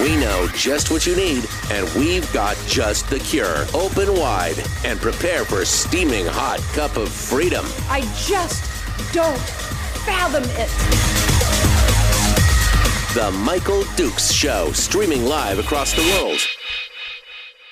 [0.00, 3.66] We know just what you need, and we've got just the cure.
[3.74, 7.66] Open wide and prepare for a steaming hot cup of freedom.
[7.90, 8.64] I just
[9.12, 9.38] don't
[10.06, 10.70] fathom it.
[13.14, 16.40] The Michael Dukes Show, streaming live across the world.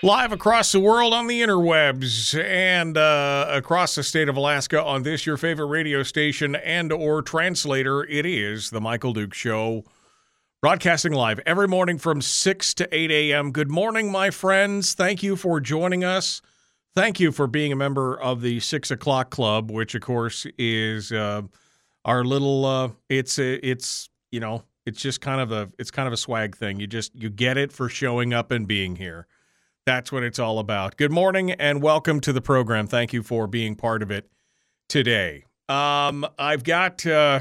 [0.02, 5.02] Live across the world on the interwebs and uh, across the state of Alaska on
[5.02, 8.04] this your favorite radio station and or translator.
[8.04, 9.84] It is the Michael Duke Show,
[10.60, 13.52] broadcasting live every morning from six to eight a.m.
[13.52, 14.94] Good morning, my friends.
[14.94, 16.42] Thank you for joining us.
[16.96, 21.12] Thank you for being a member of the six o'clock club, which of course is
[21.12, 21.42] uh,
[22.04, 22.64] our little.
[22.64, 26.56] Uh, it's it's you know it's just kind of a it's kind of a swag
[26.56, 26.80] thing.
[26.80, 29.28] You just you get it for showing up and being here.
[29.86, 30.96] That's what it's all about.
[30.96, 32.88] Good morning and welcome to the program.
[32.88, 34.28] Thank you for being part of it
[34.88, 35.44] today.
[35.68, 37.40] Um, I've got uh,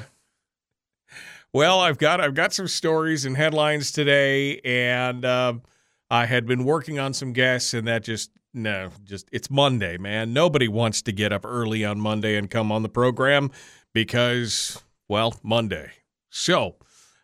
[1.54, 5.62] well, I've got I've got some stories and headlines today, and um,
[6.10, 10.34] I had been working on some guests, and that just no, just it's Monday, man.
[10.34, 13.52] Nobody wants to get up early on Monday and come on the program
[13.94, 15.92] because well, Monday.
[16.30, 16.76] So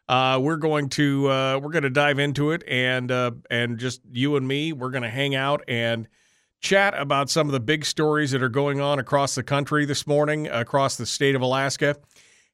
[0.08, 4.02] uh, we're going to uh, we're going to dive into it and uh, and just
[4.12, 6.08] you and me we're going to hang out and
[6.60, 10.08] chat about some of the big stories that are going on across the country this
[10.08, 11.98] morning across the state of Alaska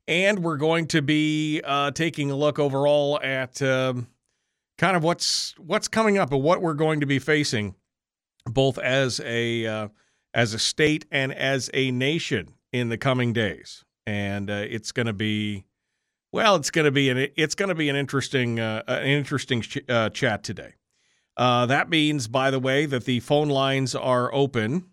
[0.10, 4.08] and we're going to be uh, taking a look overall at um,
[4.78, 7.76] kind of what's what's coming up and what we're going to be facing
[8.46, 9.88] both as a uh,
[10.34, 15.06] as a state and as a nation in the coming days and uh, it's going
[15.06, 15.66] to be
[16.32, 19.62] well, it's going to be an it's going to be an interesting uh, an interesting
[19.62, 20.74] ch- uh, chat today.
[21.38, 24.86] Uh, that means, by the way, that the phone lines are open.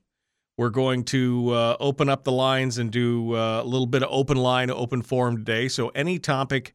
[0.56, 4.08] We're going to uh, open up the lines and do uh, a little bit of
[4.10, 5.68] open line, open forum today.
[5.68, 6.74] So any topic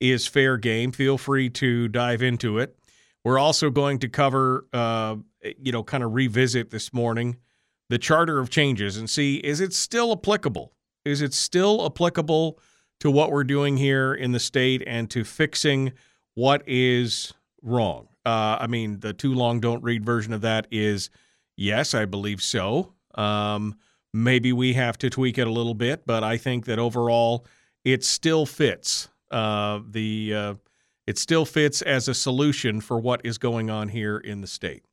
[0.00, 0.92] is fair game.
[0.92, 2.76] Feel free to dive into it.
[3.24, 5.16] We're also going to cover, uh,
[5.58, 7.36] you know, kind of revisit this morning
[7.88, 10.72] the Charter of Changes and see is it still applicable?
[11.04, 12.58] Is it still applicable?
[13.02, 15.92] to what we're doing here in the state and to fixing
[16.34, 18.06] what is wrong.
[18.24, 21.10] Uh, I mean, the too long don't read version of that is
[21.56, 22.92] yes, I believe so.
[23.14, 23.76] Um,
[24.12, 27.46] maybe we have to tweak it a little bit, but I think that overall
[27.84, 29.08] it still fits.
[29.30, 30.54] Uh, the uh,
[31.06, 34.84] it still fits as a solution for what is going on here in the state.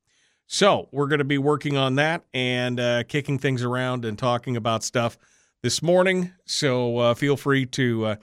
[0.47, 4.58] So we're going to be working on that and uh, kicking things around and talking
[4.58, 5.16] about stuff
[5.62, 6.31] this morning.
[6.46, 8.16] So uh, feel free to uh,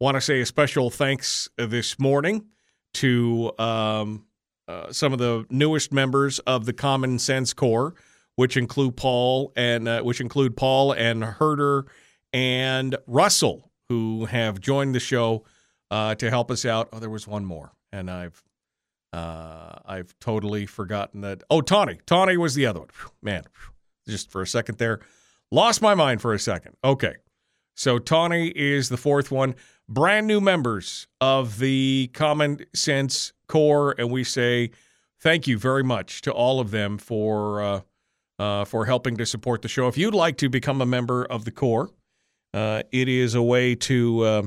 [0.00, 2.46] Want to say a special thanks this morning
[2.94, 4.24] to um,
[4.68, 7.94] uh, some of the newest members of the Common Sense Corps,
[8.36, 11.86] which include Paul and uh, which include Paul and Herder
[12.32, 15.44] and Russell, who have joined the show
[15.90, 16.88] uh, to help us out.
[16.92, 18.42] Oh, there was one more, and I've
[19.12, 21.42] uh, I've totally forgotten that.
[21.50, 22.88] Oh, Tawny, Tawny was the other one.
[23.22, 23.44] Man,
[24.06, 25.00] just for a second there,
[25.50, 26.76] lost my mind for a second.
[26.84, 27.14] Okay,
[27.74, 29.54] so Tawny is the fourth one
[29.88, 34.70] brand new members of the Common Sense Corps, and we say
[35.20, 37.80] thank you very much to all of them for uh,
[38.38, 39.88] uh, for helping to support the show.
[39.88, 41.90] If you'd like to become a member of the Corps,
[42.54, 44.42] uh, it is a way to uh,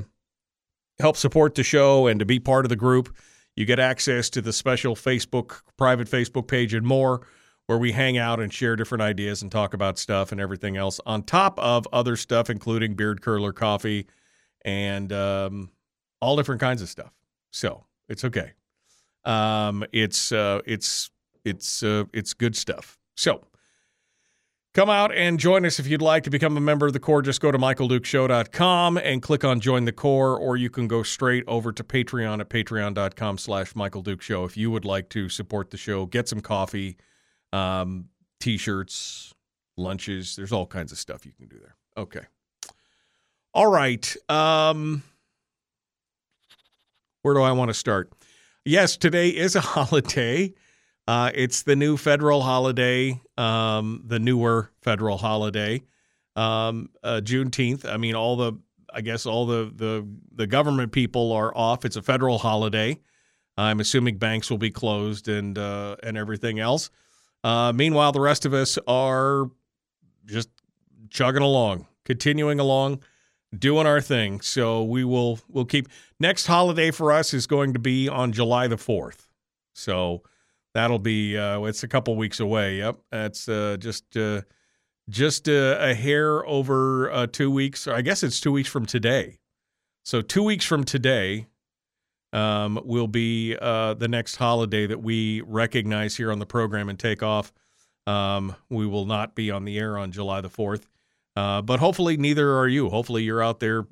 [0.98, 3.14] help support the show and to be part of the group.
[3.56, 7.26] You get access to the special Facebook, private Facebook page, and more,
[7.66, 11.00] where we hang out and share different ideas and talk about stuff and everything else,
[11.06, 14.06] on top of other stuff, including beard curler coffee
[14.64, 15.70] and um,
[16.20, 17.12] all different kinds of stuff.
[17.50, 18.52] So it's okay.
[19.24, 21.10] Um, it's uh, it's
[21.44, 22.98] it's uh, it's good stuff.
[23.16, 23.42] So
[24.74, 27.22] come out and join us if you'd like to become a member of the Corps.
[27.22, 31.44] Just go to michaeldukeshow.com and click on Join the Corps, or you can go straight
[31.46, 35.70] over to Patreon at patreon.com slash Michael Duke Show if you would like to support
[35.70, 36.96] the show, get some coffee,
[37.52, 38.08] um,
[38.40, 39.34] t-shirts,
[39.76, 40.36] lunches.
[40.36, 41.76] There's all kinds of stuff you can do there.
[41.96, 42.22] Okay.
[43.54, 44.16] All right.
[44.30, 45.02] Um,
[47.20, 48.12] where do I want to start?
[48.64, 50.54] Yes, today is a holiday.
[51.08, 55.82] Uh, it's the new federal holiday, um, the newer federal holiday,
[56.36, 57.84] um, uh, Juneteenth.
[57.84, 58.52] I mean, all the,
[58.92, 61.84] I guess, all the the the government people are off.
[61.84, 63.00] It's a federal holiday.
[63.56, 66.90] I'm assuming banks will be closed and uh, and everything else.
[67.44, 69.50] Uh, meanwhile, the rest of us are
[70.24, 70.48] just
[71.10, 73.02] chugging along, continuing along,
[73.56, 74.40] doing our thing.
[74.40, 75.88] So we will we'll keep
[76.20, 79.28] next holiday for us is going to be on July the fourth.
[79.74, 80.22] So
[80.74, 82.76] that'll be uh, it's a couple weeks away.
[82.78, 84.42] Yep, that's uh, just uh,
[85.08, 87.86] just uh, a hair over uh, two weeks.
[87.86, 89.38] I guess it's two weeks from today.
[90.04, 91.46] So two weeks from today
[92.32, 96.98] um, will be uh, the next holiday that we recognize here on the program and
[96.98, 97.52] take off.
[98.06, 100.82] Um, we will not be on the air on July the 4th,
[101.36, 102.88] uh, but hopefully neither are you.
[102.88, 103.86] Hopefully you're out there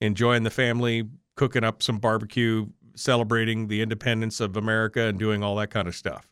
[0.00, 2.66] enjoying the family, cooking up some barbecue,
[2.98, 6.28] celebrating the independence of America, and doing all that kind of stuff.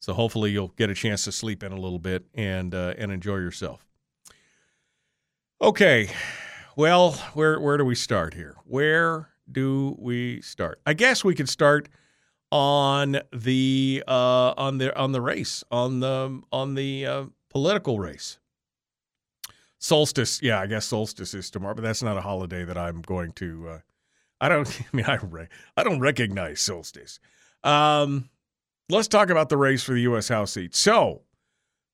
[0.00, 3.10] So hopefully you'll get a chance to sleep in a little bit and uh, and
[3.10, 3.84] enjoy yourself.
[5.60, 6.10] Okay,
[6.76, 8.56] well, where where do we start here?
[8.64, 10.80] Where do we start?
[10.86, 11.88] I guess we could start
[12.52, 18.38] on the uh, on the on the race on the on the uh, political race.
[19.80, 23.32] Solstice, yeah, I guess solstice is tomorrow, but that's not a holiday that I'm going
[23.32, 23.80] to.
[24.40, 24.80] Uh, I don't.
[24.92, 27.20] I mean, I re- I don't recognize solstice.
[27.64, 28.28] Um,
[28.88, 30.28] let's talk about the race for the U.S.
[30.28, 30.74] House seat.
[30.74, 31.22] So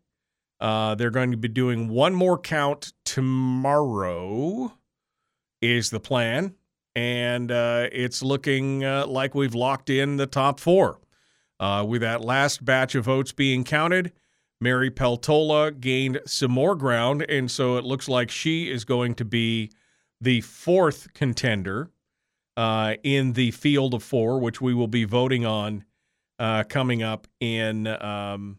[0.61, 4.73] Uh, they're going to be doing one more count tomorrow,
[5.63, 6.55] is the plan.
[6.95, 10.99] And uh, it's looking uh, like we've locked in the top four.
[11.61, 14.13] Uh, with that last batch of votes being counted,
[14.61, 17.25] Mary Peltola gained some more ground.
[17.29, 19.71] And so it looks like she is going to be
[20.21, 21.91] the fourth contender
[22.57, 25.85] uh, in the field of four, which we will be voting on
[26.41, 28.59] uh, coming up in um,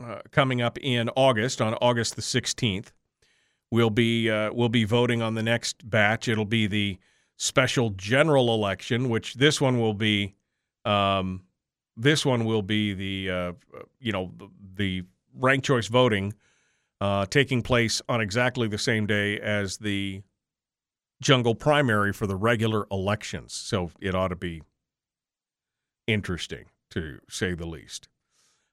[0.00, 2.92] uh, coming up in August on August the sixteenth.
[3.70, 6.28] We'll be we'll be voting on the next batch.
[6.28, 6.98] It'll be the
[7.42, 10.34] special general election, which this one will be.
[10.84, 11.42] Um,
[11.96, 13.52] this one will be the uh,
[14.00, 15.02] you know the, the
[15.34, 16.34] ranked choice voting
[17.02, 20.22] uh, taking place on exactly the same day as the
[21.20, 23.52] jungle primary for the regular elections.
[23.52, 24.62] So it ought to be
[26.06, 28.08] interesting, to say the least.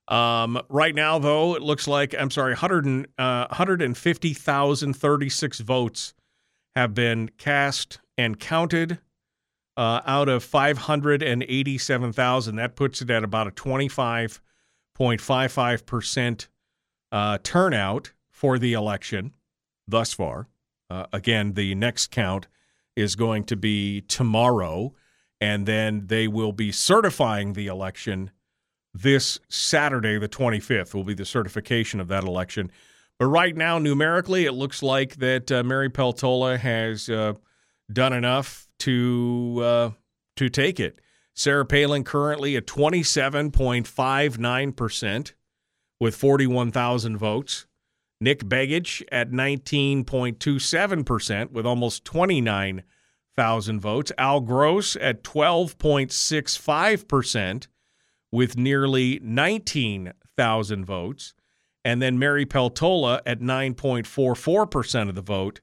[0.07, 6.13] Um, right now, though, it looks like, I'm sorry, 100, uh, 150,036 votes
[6.75, 8.99] have been cast and counted
[9.77, 12.55] uh, out of 587,000.
[12.57, 16.47] That puts it at about a 25.55%
[17.13, 19.33] uh, turnout for the election
[19.87, 20.49] thus far.
[20.89, 22.49] Uh, again, the next count
[22.97, 24.93] is going to be tomorrow,
[25.39, 28.31] and then they will be certifying the election
[28.93, 32.69] this Saturday, the 25th, will be the certification of that election.
[33.17, 37.35] But right now, numerically, it looks like that uh, Mary Peltola has uh,
[37.91, 39.89] done enough to uh,
[40.35, 40.99] to take it.
[41.33, 45.33] Sarah Palin currently at 27.59 percent
[45.99, 47.65] with 41,000 votes.
[48.21, 54.11] Nick Begich at 19.27% with almost 29,000 votes.
[54.17, 57.67] Al Gross at 12.65%
[58.31, 61.33] with nearly 19,000 votes.
[61.85, 65.61] And then Mary Peltola at 9.44% of the vote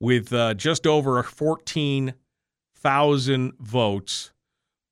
[0.00, 4.32] with uh, just over 14,000 votes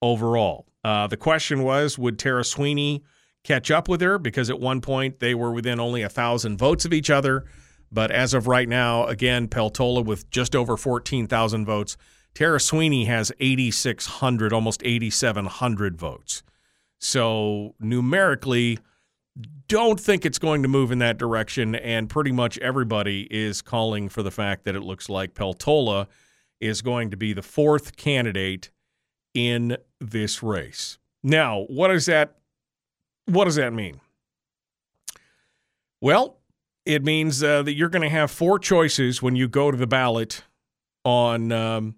[0.02, 0.66] overall.
[0.82, 3.04] Uh, the question was would Tara Sweeney
[3.42, 6.84] catch up with her because at one point they were within only a thousand votes
[6.84, 7.44] of each other.
[7.92, 11.96] But as of right now, again, Peltola with just over 14,000 votes.
[12.34, 16.42] Tara Sweeney has 8,600, almost 8,700 votes.
[16.98, 18.80] So numerically,
[19.66, 21.74] don't think it's going to move in that direction.
[21.74, 26.06] And pretty much everybody is calling for the fact that it looks like Peltola
[26.60, 28.70] is going to be the fourth candidate
[29.34, 30.98] in this race.
[31.22, 32.36] Now, what does that
[33.26, 34.00] what does that mean?
[36.00, 36.38] Well,
[36.84, 39.86] it means uh, that you're going to have four choices when you go to the
[39.86, 40.44] ballot
[41.04, 41.96] on um,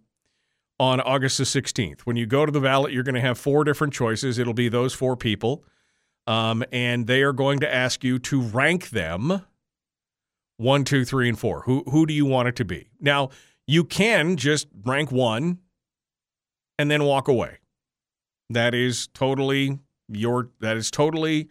[0.78, 2.02] on August the 16th.
[2.02, 4.38] When you go to the ballot, you're going to have four different choices.
[4.38, 5.64] It'll be those four people,
[6.26, 9.42] um, and they are going to ask you to rank them
[10.56, 11.62] one, two, three, and four.
[11.62, 12.88] Who who do you want it to be?
[13.00, 13.30] Now,
[13.66, 15.58] You can just rank one
[16.78, 17.58] and then walk away.
[18.48, 21.48] That is totally your that is totally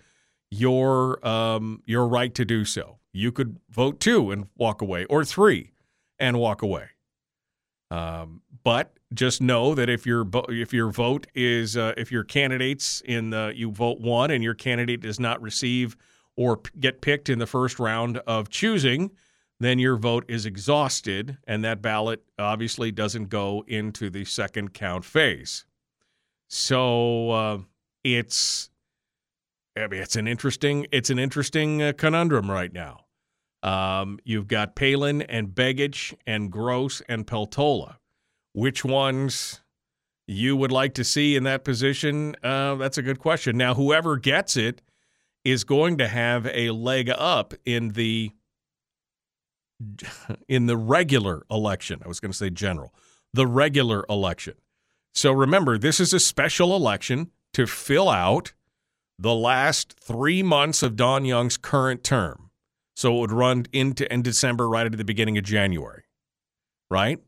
[0.50, 3.00] your um, your right to do so.
[3.12, 5.72] You could vote two and walk away, or three
[6.20, 6.88] and walk away.
[7.92, 13.02] Um, but just know that if your if your vote is uh, if your candidates
[13.06, 15.96] in the you vote one and your candidate does not receive
[16.36, 19.12] or p- get picked in the first round of choosing,
[19.60, 25.06] then your vote is exhausted, and that ballot obviously doesn't go into the second count
[25.06, 25.66] phase.
[26.48, 27.58] So uh,
[28.04, 28.70] it's
[29.78, 33.02] I mean, it's an interesting it's an interesting uh, conundrum right now.
[33.64, 37.96] Um, you've got Palin and Begich and Gross and Peltola.
[38.56, 39.60] Which ones
[40.28, 42.38] you would like to see in that position?
[42.42, 43.58] Uh, that's a good question.
[43.58, 44.82] Now, whoever gets it
[45.44, 48.32] is going to have a leg up in the
[50.48, 52.02] in the regular election.
[52.06, 52.94] I was going to say general,
[53.34, 54.54] the regular election.
[55.14, 58.54] So remember, this is a special election to fill out
[59.20, 62.52] the last three months of Don Young's current term.
[62.96, 66.06] So it would run into in December, right at the beginning of January,
[66.90, 67.20] right?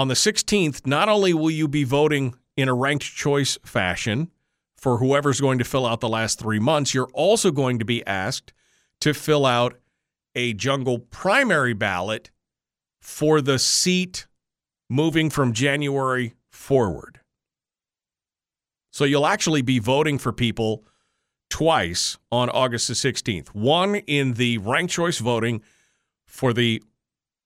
[0.00, 4.30] On the 16th, not only will you be voting in a ranked choice fashion
[4.74, 8.02] for whoever's going to fill out the last three months, you're also going to be
[8.06, 8.54] asked
[9.02, 9.74] to fill out
[10.34, 12.30] a jungle primary ballot
[13.02, 14.26] for the seat
[14.88, 17.20] moving from January forward.
[18.90, 20.82] So you'll actually be voting for people
[21.50, 23.48] twice on August the 16th.
[23.48, 25.60] One in the ranked choice voting
[26.26, 26.82] for the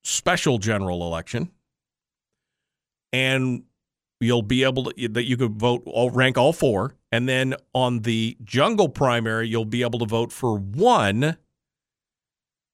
[0.04, 1.50] special general election,
[3.14, 3.62] and
[4.18, 8.00] you'll be able to that you could vote all rank all four, and then on
[8.00, 11.36] the jungle primary, you'll be able to vote for one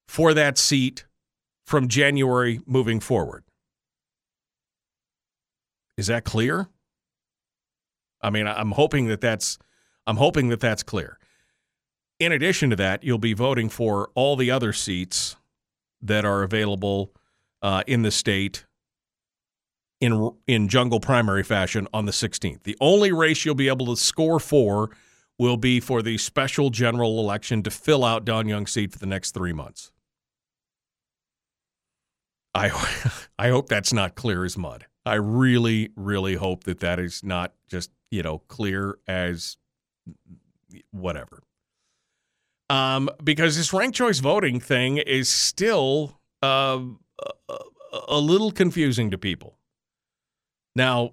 [0.08, 1.04] for that seat
[1.66, 3.44] from January moving forward.
[5.98, 6.68] Is that clear?
[8.22, 9.58] I mean, I'm hoping that that's
[10.06, 11.18] I'm hoping that that's clear.
[12.18, 15.36] In addition to that, you'll be voting for all the other seats
[16.00, 17.12] that are available
[17.60, 18.64] uh, in the state
[20.00, 22.62] in in jungle primary fashion on the 16th.
[22.62, 24.90] The only race you'll be able to score for
[25.38, 29.06] will be for the special general election to fill out Don Young's seat for the
[29.06, 29.92] next three months.
[32.54, 32.68] I
[33.38, 34.86] I hope that's not clear as mud.
[35.06, 39.56] I really, really hope that that is not just you know clear as
[40.90, 41.42] whatever.
[42.68, 46.78] Um, because this ranked choice voting thing is still uh,
[47.48, 47.58] a,
[48.08, 49.56] a little confusing to people.
[50.76, 51.12] Now,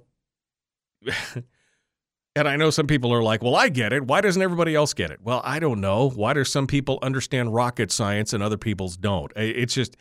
[2.36, 4.06] and I know some people are like, well, I get it.
[4.06, 5.20] Why doesn't everybody else get it?
[5.22, 6.10] Well, I don't know.
[6.10, 9.32] Why do some people understand rocket science and other people's don't?
[9.36, 9.98] It's just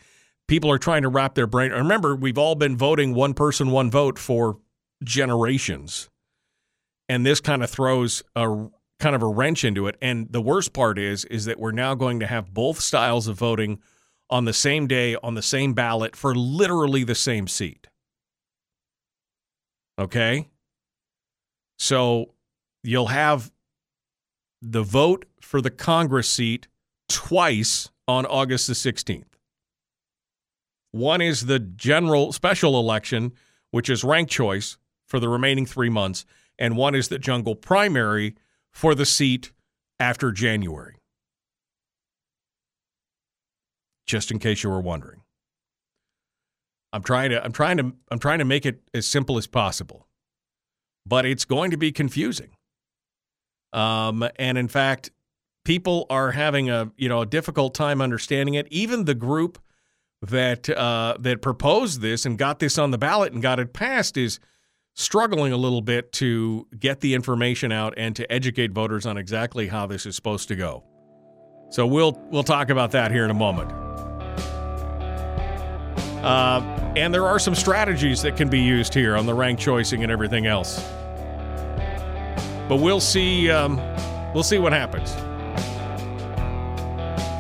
[0.47, 1.73] people are trying to wrap their brain.
[1.73, 4.59] Remember, we've all been voting one person, one vote for
[5.03, 6.11] generations.
[7.09, 9.97] And this kind of throws a kind of a wrench into it.
[10.03, 13.39] And the worst part is, is that we're now going to have both styles of
[13.39, 13.81] voting
[14.29, 17.87] on the same day, on the same ballot for literally the same seat.
[19.99, 20.49] Okay?
[21.79, 22.35] So
[22.83, 23.51] you'll have
[24.63, 26.69] the vote for the Congress seat
[27.09, 29.25] twice on August the 16th.
[30.93, 33.33] One is the general special election,
[33.71, 36.25] which is ranked choice for the remaining three months,
[36.59, 38.35] and one is the jungle primary
[38.73, 39.53] for the seat
[40.01, 40.97] after January.
[44.07, 45.16] Just in case you were wondering.
[46.97, 50.09] I'm trying to I'm trying to I'm trying to make it as simple as possible.
[51.05, 52.57] But it's going to be confusing.
[53.75, 55.11] Um, and in fact,
[55.65, 58.67] people are having a you know a difficult time understanding it.
[58.71, 59.59] Even the group
[60.23, 64.17] that uh, that proposed this and got this on the ballot and got it passed
[64.17, 64.41] is
[64.95, 69.67] struggling a little bit to get the information out and to educate voters on exactly
[69.67, 70.83] how this is supposed to go.
[71.69, 73.71] So we'll we'll talk about that here in a moment.
[76.23, 76.61] Uh,
[76.97, 80.11] and there are some strategies that can be used here on the rank choicing and
[80.11, 80.83] everything else.
[82.69, 83.51] But we'll see.
[83.51, 83.77] Um,
[84.35, 85.15] we'll see what happens.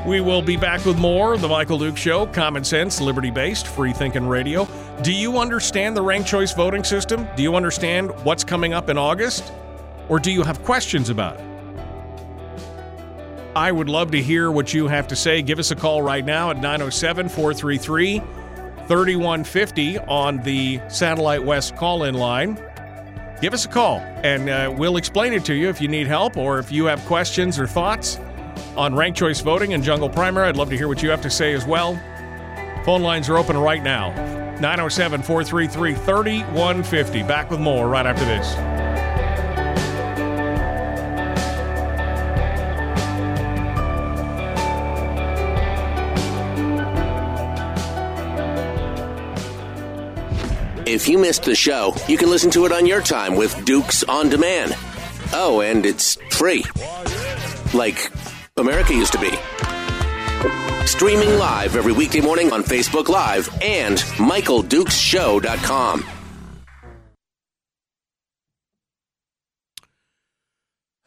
[0.06, 1.34] We will be back with more.
[1.34, 4.68] of The Michael Duke Show, common sense, liberty based, free thinking radio.
[5.02, 7.26] Do you understand the ranked choice voting system?
[7.34, 9.52] Do you understand what's coming up in August?
[10.08, 11.44] Or do you have questions about it?
[13.56, 15.42] I would love to hear what you have to say.
[15.42, 18.22] Give us a call right now at 907 433
[18.88, 22.58] 3150 on the Satellite West call in line.
[23.40, 26.36] Give us a call and uh, we'll explain it to you if you need help
[26.36, 28.18] or if you have questions or thoughts
[28.76, 30.48] on ranked choice voting and jungle primary.
[30.48, 32.00] I'd love to hear what you have to say as well.
[32.84, 34.10] Phone lines are open right now.
[34.60, 37.22] 907 433 3150.
[37.24, 38.85] Back with more right after this.
[50.86, 54.04] If you missed the show, you can listen to it on your time with Dukes
[54.04, 54.72] on Demand.
[55.32, 56.64] Oh, and it's free.
[57.74, 58.12] Like
[58.56, 59.32] America used to be.
[60.86, 66.04] Streaming live every weekday morning on Facebook Live and MichaelDukesShow.com.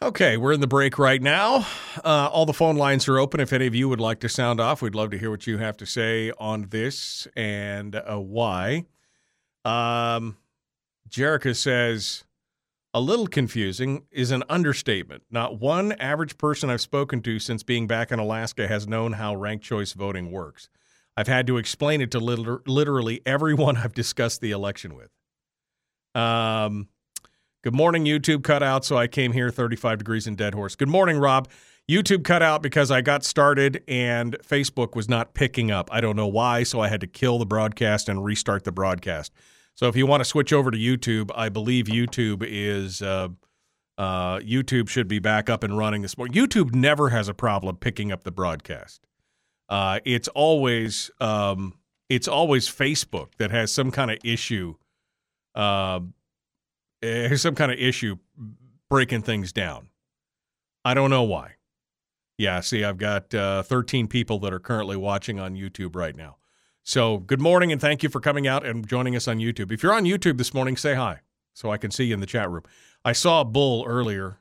[0.02, 1.66] Okay, we're in the break right now.
[2.04, 3.40] Uh, all the phone lines are open.
[3.40, 5.58] If any of you would like to sound off, we'd love to hear what you
[5.58, 8.86] have to say on this and uh, why.
[9.66, 10.38] Um,
[11.10, 12.24] Jerica says,
[12.94, 15.24] a little confusing is an understatement.
[15.30, 19.36] Not one average person I've spoken to since being back in Alaska has known how
[19.36, 20.70] ranked choice voting works.
[21.16, 25.12] I've had to explain it to liter- literally everyone I've discussed the election with.
[26.16, 26.88] Um,
[27.64, 30.76] good morning, YouTube cut out, so I came here 35 degrees in Deadhorse.
[30.76, 31.48] Good morning, Rob.
[31.90, 35.90] YouTube cut out because I got started and Facebook was not picking up.
[35.92, 39.34] I don't know why, so I had to kill the broadcast and restart the broadcast.
[39.74, 43.30] So if you want to switch over to YouTube, I believe YouTube is uh,
[43.98, 46.36] uh, YouTube should be back up and running this morning.
[46.36, 49.08] YouTube never has a problem picking up the broadcast.
[49.68, 51.74] Uh, it's always um,
[52.08, 54.76] it's always Facebook that has some kind of issue,
[55.56, 56.02] uh,
[57.36, 58.18] some kind of issue
[58.90, 59.90] breaking things down.
[60.86, 61.56] I don't know why.
[62.40, 66.38] Yeah, see, I've got uh, 13 people that are currently watching on YouTube right now.
[66.84, 69.74] So, good morning and thank you for coming out and joining us on YouTube.
[69.74, 71.20] If you're on YouTube this morning, say hi
[71.54, 72.64] so I can see you in the chat room.
[73.04, 74.40] I saw a bull earlier,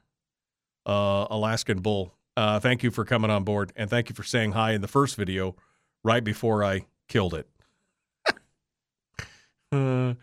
[0.87, 2.15] uh, Alaskan bull.
[2.37, 4.87] Uh, thank you for coming on board and thank you for saying hi in the
[4.87, 5.57] first video
[6.05, 7.49] right before I killed it.
[9.73, 10.15] uh,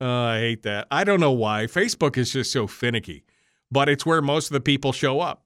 [0.00, 0.86] I hate that.
[0.92, 1.64] I don't know why.
[1.64, 3.24] Facebook is just so finicky,
[3.68, 5.42] but it's where most of the people show up.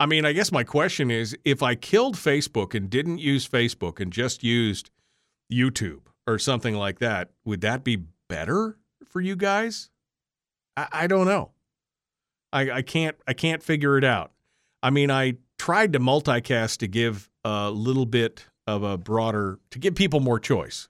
[0.00, 4.00] I mean, I guess my question is if I killed Facebook and didn't use Facebook
[4.00, 4.90] and just used
[5.52, 9.90] YouTube or something like that, would that be better for you guys?
[10.74, 11.50] I, I don't know.
[12.50, 14.32] I, I can't I can't figure it out.
[14.82, 19.78] I mean, I tried to multicast to give a little bit of a broader to
[19.78, 20.88] give people more choice.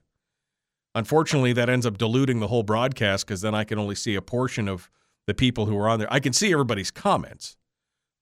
[0.95, 4.21] Unfortunately, that ends up diluting the whole broadcast because then I can only see a
[4.21, 4.89] portion of
[5.27, 6.11] the people who are on there.
[6.11, 7.57] I can see everybody's comments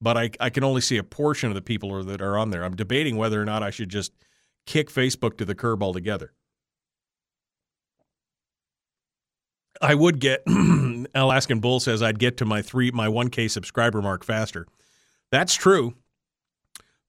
[0.01, 2.63] but I, I can only see a portion of the people that are on there.
[2.63, 4.13] I'm debating whether or not I should just
[4.65, 6.33] kick Facebook to the curb altogether.
[9.81, 10.43] I would get
[11.15, 14.67] Alaskan Bull says I'd get to my three my 1K subscriber mark faster.
[15.31, 15.95] That's true.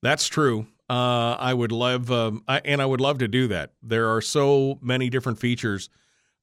[0.01, 0.67] That's true.
[0.89, 3.73] Uh, I would love um, I, and I would love to do that.
[3.81, 5.89] There are so many different features.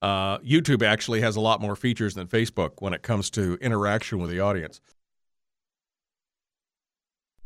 [0.00, 4.18] Uh, YouTube actually has a lot more features than Facebook when it comes to interaction
[4.18, 4.80] with the audience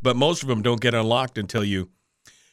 [0.03, 1.91] but most of them don't get unlocked until you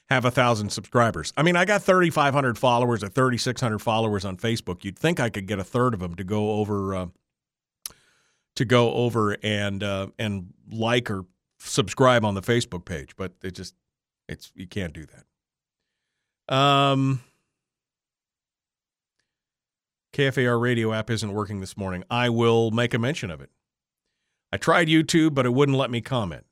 [0.09, 1.33] have a thousand subscribers.
[1.37, 4.83] I mean, I got 3,500 followers or 3,600 followers on Facebook.
[4.83, 7.07] You'd think I could get a third of them to go over uh,
[8.55, 11.25] to go over and uh, and like or
[11.59, 13.75] subscribe on the Facebook page, but it just
[14.27, 15.05] it's you can't do
[16.47, 16.53] that.
[16.53, 17.21] Um.
[20.11, 22.03] KFAR radio app isn't working this morning.
[22.09, 23.51] I will make a mention of it.
[24.51, 26.45] I tried YouTube, but it wouldn't let me comment.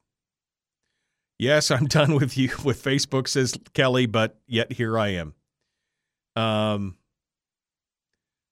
[1.40, 5.34] Yes, I'm done with you with Facebook, says Kelly, but yet here I am.
[6.36, 6.98] Um,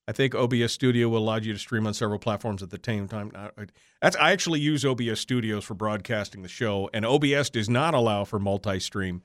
[0.07, 3.07] I think OBS Studio will allow you to stream on several platforms at the same
[3.07, 3.31] time.
[4.01, 8.23] That's I actually use OBS Studios for broadcasting the show, and OBS does not allow
[8.23, 9.23] for multi-stream,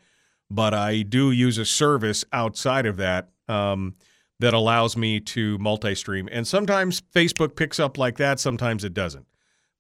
[0.51, 3.95] but I do use a service outside of that um,
[4.39, 6.29] that allows me to multi-stream.
[6.33, 9.27] And sometimes Facebook picks up like that, sometimes it doesn't.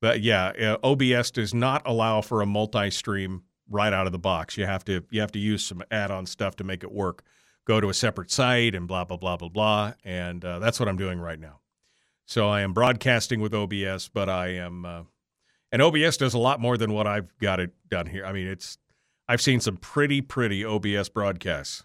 [0.03, 4.59] But yeah, uh, OBS does not allow for a multi-stream right out of the box.
[4.59, 7.23] You have to you have to use some add-on stuff to make it work.
[7.65, 10.89] Go to a separate site and blah blah blah blah blah, and uh, that's what
[10.89, 11.61] I'm doing right now.
[12.27, 15.03] So I am broadcasting with OBS, but I am uh,
[15.73, 18.27] and OBS does a lot more than what I've got it done here.
[18.27, 18.79] I mean, it's
[19.29, 21.85] I've seen some pretty pretty OBS broadcasts,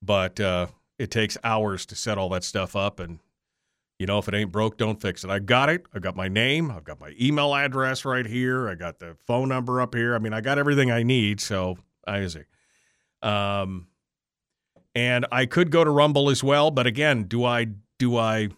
[0.00, 3.18] but uh, it takes hours to set all that stuff up and
[3.98, 5.30] you know, if it ain't broke, don't fix it.
[5.30, 5.86] I got it.
[5.92, 6.70] I got my name.
[6.70, 8.68] I've got my email address right here.
[8.68, 10.14] I got the phone number up here.
[10.14, 11.40] I mean, I got everything I need.
[11.40, 12.44] So I see.
[13.22, 13.88] Um,
[14.94, 17.66] and I could go to Rumble as well, but again, do I
[17.98, 18.48] do I?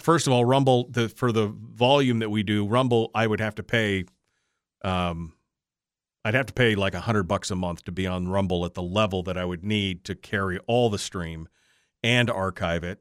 [0.00, 3.54] First of all, Rumble the for the volume that we do, Rumble I would have
[3.56, 4.04] to pay.
[4.82, 5.32] Um,
[6.24, 8.74] I'd have to pay like a hundred bucks a month to be on Rumble at
[8.74, 11.48] the level that I would need to carry all the stream
[12.02, 13.00] and archive it.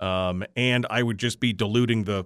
[0.00, 2.24] Um, and I would just be diluting the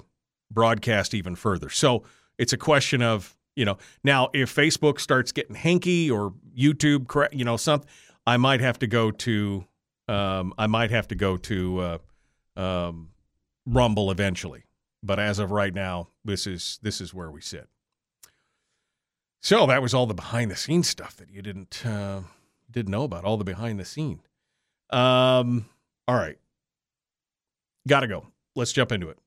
[0.50, 1.68] broadcast even further.
[1.68, 2.02] So
[2.38, 7.44] it's a question of, you know, now if Facebook starts getting hanky or YouTube, you
[7.44, 7.88] know, something,
[8.26, 9.64] I might have to go to,
[10.08, 11.78] um, I might have to go to
[12.56, 13.10] uh, um,
[13.66, 14.64] Rumble eventually.
[15.02, 17.68] But as of right now, this is this is where we sit.
[19.40, 22.20] So that was all the behind the scenes stuff that you didn't uh,
[22.70, 23.24] didn't know about.
[23.24, 24.20] All the behind the scene.
[24.90, 25.66] Um,
[26.06, 26.38] all right,
[27.88, 28.26] gotta go.
[28.56, 29.18] Let's jump into it.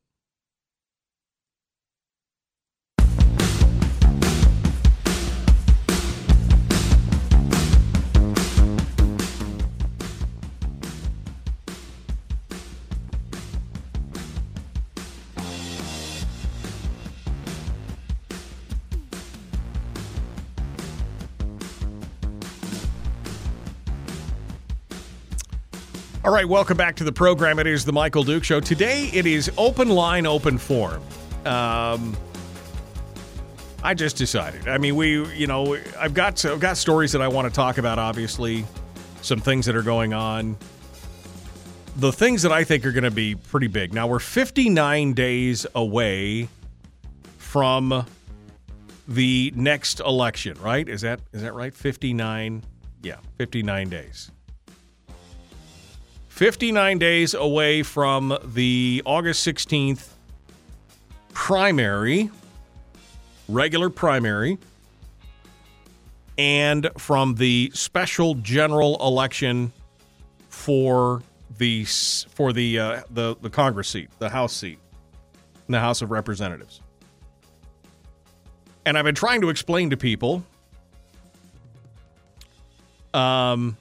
[26.26, 27.60] All right, welcome back to the program.
[27.60, 28.62] It is the Michael Duke Show.
[28.62, 31.04] Today it is open line, open form.
[31.46, 32.16] Um,
[33.84, 34.70] I just decided.
[34.70, 37.78] I mean, we, you know, I've got I've got stories that I want to talk
[37.78, 38.00] about.
[38.00, 38.64] Obviously,
[39.22, 40.56] some things that are going on.
[41.98, 43.94] The things that I think are going to be pretty big.
[43.94, 46.48] Now we're 59 days away
[47.38, 48.06] from
[49.10, 50.88] the next election, right?
[50.88, 51.74] Is that is that right?
[51.74, 52.64] 59.
[53.02, 54.32] Yeah, 59 days.
[56.34, 60.08] 59 days away from the August 16th
[61.32, 62.32] primary,
[63.48, 64.58] regular primary,
[66.39, 69.72] and from the special general election
[70.50, 71.22] for
[71.60, 74.80] the for the uh, the the Congress seat, the House seat,
[75.67, 76.82] in the House of Representatives.
[78.88, 80.43] And I've been trying to explain to people
[83.13, 83.78] um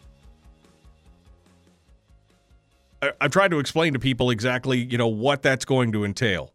[3.20, 6.52] I've tried to explain to people exactly, you know, what that's going to entail.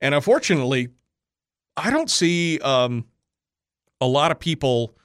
[0.00, 0.88] And unfortunately,
[1.76, 3.06] I don't see um,
[4.00, 4.96] a lot of people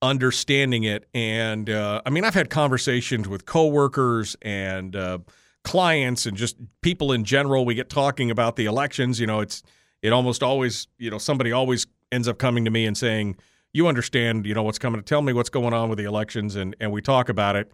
[0.00, 1.08] understanding it.
[1.14, 5.18] And uh, I mean, I've had conversations with coworkers and uh,
[5.64, 7.64] clients and just people in general.
[7.64, 9.20] We get talking about the elections.
[9.20, 9.62] You know, it's
[10.02, 13.36] it almost always, you know, somebody always ends up coming to me and saying,
[13.72, 16.56] "You understand, you know, what's coming to tell me what's going on with the elections,"
[16.56, 17.72] and and we talk about it.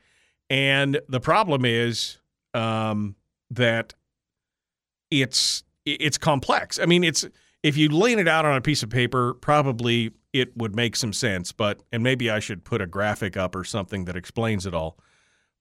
[0.51, 2.19] And the problem is
[2.55, 3.15] um,
[3.51, 3.95] that
[5.11, 6.79] it's it's complex.
[6.79, 7.27] I mean, it's
[7.63, 11.13] if you laying it out on a piece of paper, probably it would make some
[11.13, 11.53] sense.
[11.53, 14.99] But and maybe I should put a graphic up or something that explains it all.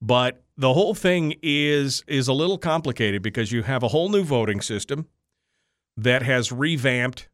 [0.02, 4.24] But the whole thing is is a little complicated because you have a whole new
[4.24, 5.08] voting system
[5.96, 7.30] that has revamped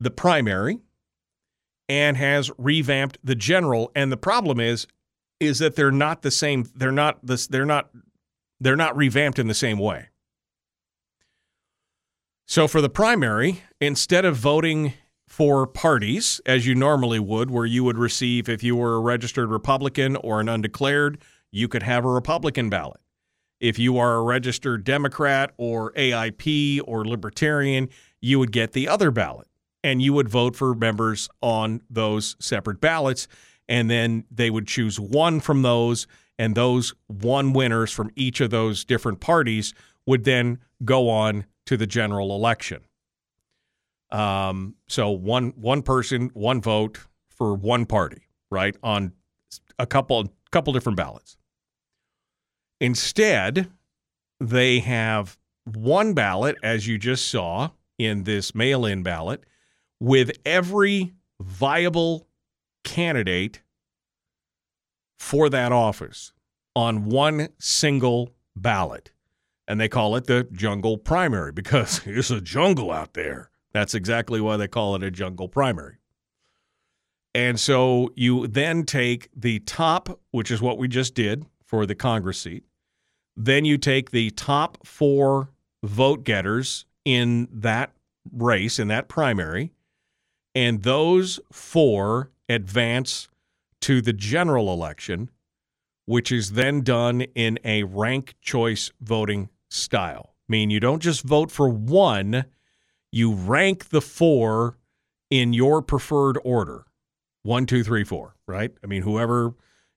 [0.00, 0.78] the primary
[1.88, 3.92] and has revamped the general.
[3.94, 4.86] And the problem is
[5.38, 6.66] is that they're not the same.
[6.74, 7.46] They're not this.
[7.46, 7.90] They're not
[8.60, 10.08] they're not revamped in the same way.
[12.46, 14.94] So for the primary, instead of voting
[15.28, 19.48] for parties as you normally would, where you would receive, if you were a registered
[19.48, 23.00] Republican or an undeclared, you could have a Republican ballot.
[23.60, 27.88] If you are a registered Democrat or AIP or Libertarian,
[28.20, 29.46] you would get the other ballot
[29.84, 33.28] and you would vote for members on those separate ballots.
[33.68, 36.06] And then they would choose one from those
[36.40, 39.74] and those one winners from each of those different parties
[40.06, 42.80] would then go on to the general election.
[44.10, 46.98] Um, so one one person, one vote
[47.28, 48.74] for one party, right?
[48.82, 49.12] On
[49.78, 51.36] a couple couple different ballots.
[52.80, 53.70] Instead,
[54.40, 59.44] they have one ballot, as you just saw in this mail-in ballot,
[60.00, 62.26] with every viable
[62.82, 63.60] candidate
[65.20, 66.32] for that office
[66.74, 69.12] on one single ballot.
[69.68, 73.50] And they call it the jungle primary because it's a jungle out there.
[73.72, 75.98] That's exactly why they call it a jungle primary.
[77.34, 81.94] And so you then take the top, which is what we just did for the
[81.94, 82.64] Congress seat.
[83.36, 85.50] Then you take the top four
[85.84, 87.92] vote getters in that
[88.32, 89.70] race, in that primary,
[90.54, 93.28] and those four advance
[93.82, 95.30] to the general election,
[96.06, 100.34] which is then done in a rank choice voting style.
[100.48, 102.44] I mean, you don't just vote for one,
[103.12, 104.78] you rank the four
[105.30, 106.86] in your preferred order
[107.42, 108.72] one, two, three, four, right?
[108.82, 109.54] I mean, whoever.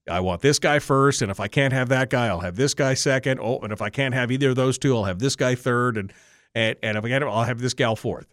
[0.09, 2.73] I want this guy first, and if I can't have that guy, I'll have this
[2.73, 3.39] guy second.
[3.39, 5.97] Oh, and if I can't have either of those two, I'll have this guy third,
[5.97, 6.11] and
[6.53, 8.27] and, and if I'll have this gal fourth.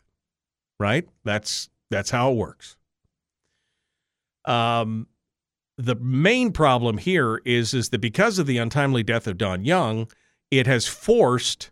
[0.81, 1.09] Right?
[1.25, 2.77] That's that's how it works.
[4.47, 5.07] Um,
[5.81, 10.09] the main problem here is is that because of the untimely death of Don Young,
[10.51, 11.71] it has forced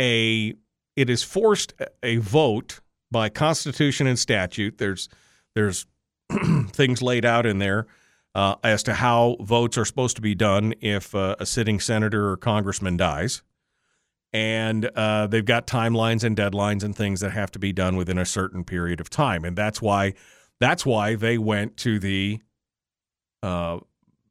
[0.00, 0.54] a
[0.96, 2.80] it has forced a vote
[3.10, 4.78] by constitution and statute.
[4.78, 5.08] There's
[5.54, 5.86] there's
[6.70, 7.86] things laid out in there
[8.34, 12.30] uh, as to how votes are supposed to be done if uh, a sitting senator
[12.30, 13.42] or congressman dies.
[14.32, 18.18] And uh, they've got timelines and deadlines and things that have to be done within
[18.18, 20.14] a certain period of time, and that's why
[20.58, 22.40] that's why they went to the
[23.44, 23.78] uh,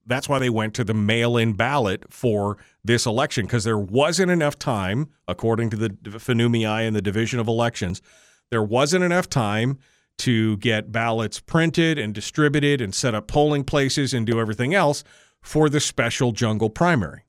[0.08, 4.58] that's why they went to the mail-in ballot for this election because there wasn't enough
[4.58, 8.02] time, according to the Phenomii and the Division of Elections,
[8.50, 9.78] there wasn't enough time
[10.18, 15.04] to get ballots printed and distributed and set up polling places and do everything else
[15.42, 17.26] for the special jungle primary.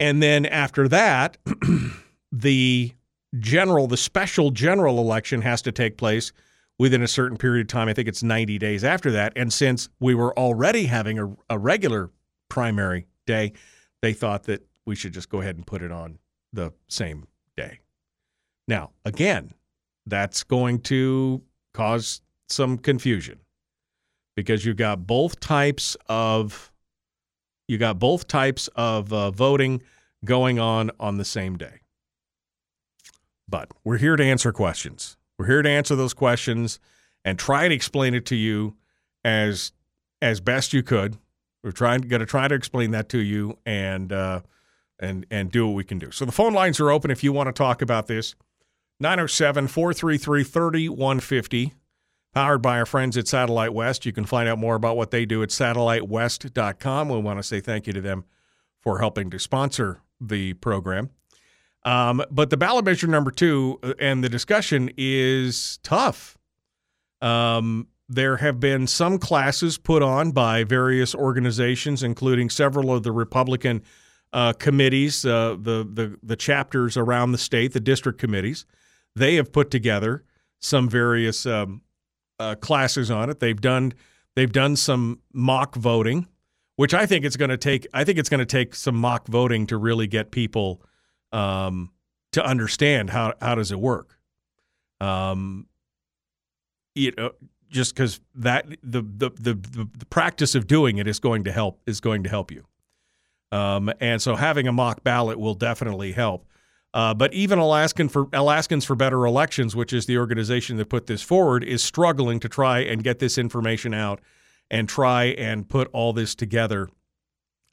[0.00, 1.38] And then after that,
[2.32, 2.92] the
[3.38, 6.32] general, the special general election has to take place
[6.78, 7.88] within a certain period of time.
[7.88, 9.32] I think it's 90 days after that.
[9.36, 12.10] And since we were already having a, a regular
[12.48, 13.52] primary day,
[14.02, 16.18] they thought that we should just go ahead and put it on
[16.52, 17.80] the same day.
[18.68, 19.54] Now, again,
[20.06, 21.42] that's going to
[21.72, 23.40] cause some confusion
[24.36, 26.70] because you've got both types of
[27.66, 29.82] you got both types of uh, voting
[30.24, 31.80] going on on the same day.
[33.48, 35.16] But we're here to answer questions.
[35.38, 36.78] We're here to answer those questions
[37.24, 38.76] and try and explain it to you
[39.24, 39.72] as
[40.20, 41.16] as best you could.
[41.62, 44.40] We're trying going to try to explain that to you and uh,
[44.98, 46.10] and and do what we can do.
[46.10, 48.34] So the phone lines are open if you want to talk about this.
[49.00, 51.74] 907 433 3150
[52.32, 54.04] powered by our friends at Satellite West.
[54.04, 57.08] You can find out more about what they do at satellitewest.com.
[57.08, 58.24] We want to say thank you to them
[58.80, 61.10] for helping to sponsor the program.
[61.84, 66.36] Um, but the ballot measure number two uh, and the discussion is tough.
[67.20, 73.12] Um, there have been some classes put on by various organizations, including several of the
[73.12, 73.82] Republican
[74.34, 78.66] uh, committees, uh, the, the the chapters around the state, the district committees.
[79.14, 80.24] They have put together
[80.58, 81.82] some various um,
[82.40, 83.38] uh, classes on it.
[83.38, 83.92] They've done
[84.34, 86.26] they've done some mock voting,
[86.74, 87.86] which I think it's going to take.
[87.94, 90.82] I think it's going to take some mock voting to really get people
[91.32, 91.92] um,
[92.32, 94.18] to understand how how does it work.
[95.00, 95.68] Um,
[96.96, 97.30] you know,
[97.68, 99.54] just because that the, the the
[99.96, 102.66] the practice of doing it is going to help is going to help you.
[103.54, 106.44] Um, and so having a mock ballot will definitely help.
[106.92, 111.06] Uh, but even Alaskan for Alaskans for Better Elections, which is the organization that put
[111.06, 114.20] this forward, is struggling to try and get this information out
[114.70, 116.88] and try and put all this together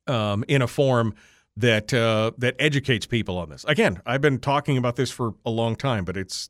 [0.06, 1.15] um, in a form
[1.58, 3.63] that uh, that educates people on this.
[3.65, 6.50] Again, I've been talking about this for a long time, but it's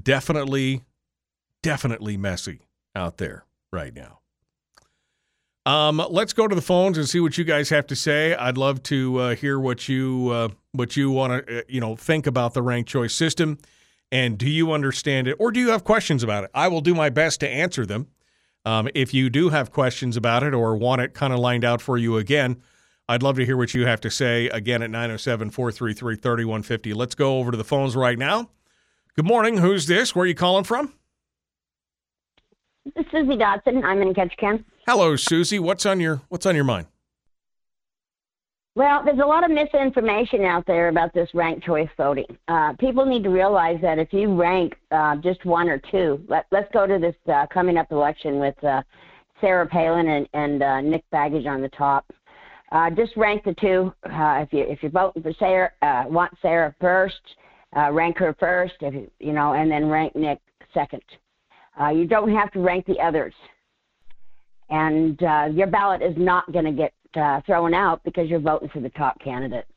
[0.00, 0.82] definitely,
[1.62, 2.60] definitely messy
[2.94, 4.19] out there right now.
[5.66, 8.34] Um, let's go to the phones and see what you guys have to say.
[8.34, 11.96] I'd love to uh, hear what you uh, what you want to uh, you know
[11.96, 13.58] think about the ranked choice system,
[14.10, 16.50] and do you understand it, or do you have questions about it?
[16.54, 18.08] I will do my best to answer them.
[18.64, 21.80] Um, if you do have questions about it or want it kind of lined out
[21.80, 22.62] for you again,
[23.08, 26.94] I'd love to hear what you have to say again at 907 433 3150.
[26.94, 28.50] Let's go over to the phones right now.
[29.14, 29.58] Good morning.
[29.58, 30.14] Who's this?
[30.14, 30.94] Where are you calling from?
[32.84, 33.84] This is Susie Dodson.
[33.84, 34.64] I'm in Ketchikan.
[34.92, 35.60] Hello, Susie.
[35.60, 36.88] What's on your What's on your mind?
[38.74, 42.26] Well, there's a lot of misinformation out there about this ranked choice voting.
[42.48, 46.46] Uh, people need to realize that if you rank uh, just one or two, let,
[46.52, 48.82] us go to this uh, coming up election with uh,
[49.40, 52.12] Sarah Palin and, and uh, Nick Begich on the top.
[52.72, 53.92] Uh, just rank the two.
[54.06, 55.70] If you if you're voting for Sarah,
[56.08, 57.20] want Sarah first,
[57.92, 58.74] rank her first.
[58.80, 60.40] If you, you know, and then rank Nick
[60.74, 61.02] second.
[61.94, 63.34] You don't have to rank the others,
[64.70, 68.68] and uh, your ballot is not going to get uh, thrown out because you're voting
[68.72, 69.70] for the top candidates.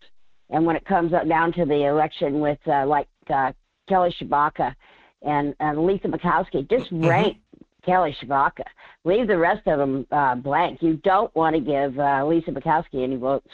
[0.50, 3.52] And when it comes up down to the election with uh, like uh,
[3.90, 4.76] Kelly Tshibaka
[5.24, 7.06] and uh, Lisa Murkowski, just Mm-hmm.
[7.06, 7.38] rank
[7.86, 8.64] Kelly Tshibaka.
[9.04, 10.82] Leave the rest of them uh, blank.
[10.82, 13.50] You don't want to give uh, Lisa Murkowski any votes.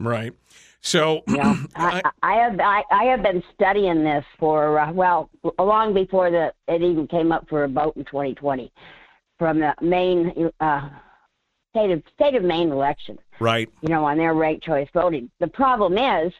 [0.00, 0.32] Right.
[0.80, 5.28] So, You know, I, I have I, I have been studying this for uh, well
[5.58, 8.72] long before the it even came up for a vote in 2020
[9.38, 10.88] from the Maine uh,
[11.70, 13.18] state of state of Maine election.
[13.40, 13.68] right.
[13.82, 15.30] You know, on their ranked choice voting.
[15.40, 16.32] The problem is,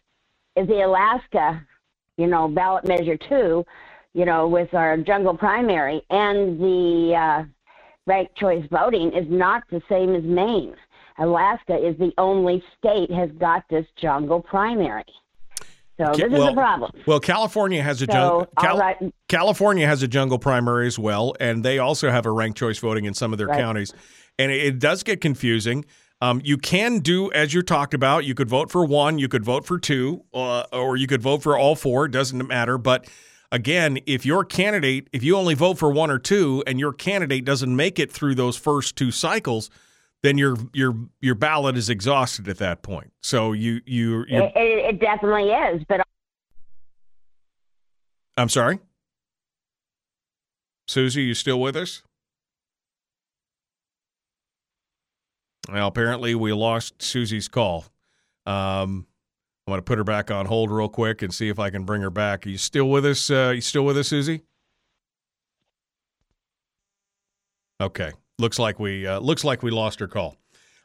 [0.57, 1.65] is the Alaska,
[2.17, 3.65] you know, ballot measure two,
[4.15, 7.45] you know, with our jungle primary and the uh,
[8.07, 10.75] ranked choice voting is not the same as Maine.
[11.19, 15.05] Alaska is the only state has got this jungle primary.
[15.99, 16.93] So this is well, a problem.
[17.07, 18.49] Well, California has a So, jungle.
[18.57, 18.97] all right.
[19.29, 23.05] California has a jungle primary as well, and they also have a ranked choice voting
[23.05, 23.59] in some of their Right.
[23.59, 23.93] counties,
[24.39, 25.85] and it, it does get confusing.
[26.21, 28.25] Um, you can do as you talked about.
[28.25, 31.43] You could vote for one, you could vote for two, uh, or you could vote
[31.43, 32.07] for all four.
[32.07, 32.77] It doesn't matter.
[32.79, 33.09] But
[33.53, 37.45] again, if your candidate, if you only vote for one or two, and your candidate
[37.45, 39.71] doesn't make it through those first two cycles,
[40.23, 43.13] then your your your ballot is exhausted at that point.
[43.23, 46.01] So you you it, it definitely is, but
[48.37, 48.79] I'm sorry,
[50.87, 52.03] Susie, you still with us?
[55.71, 57.85] Well, apparently we lost Susie's call.
[58.47, 59.07] Um,
[59.67, 61.85] I'm going to put her back on hold real quick and see if I can
[61.85, 62.47] bring her back.
[62.47, 63.31] Are you still with us?
[63.31, 64.45] Uh, you still with us, Susie?
[67.81, 68.13] Okay.
[68.39, 70.37] Looks like we uh, looks like we lost her call.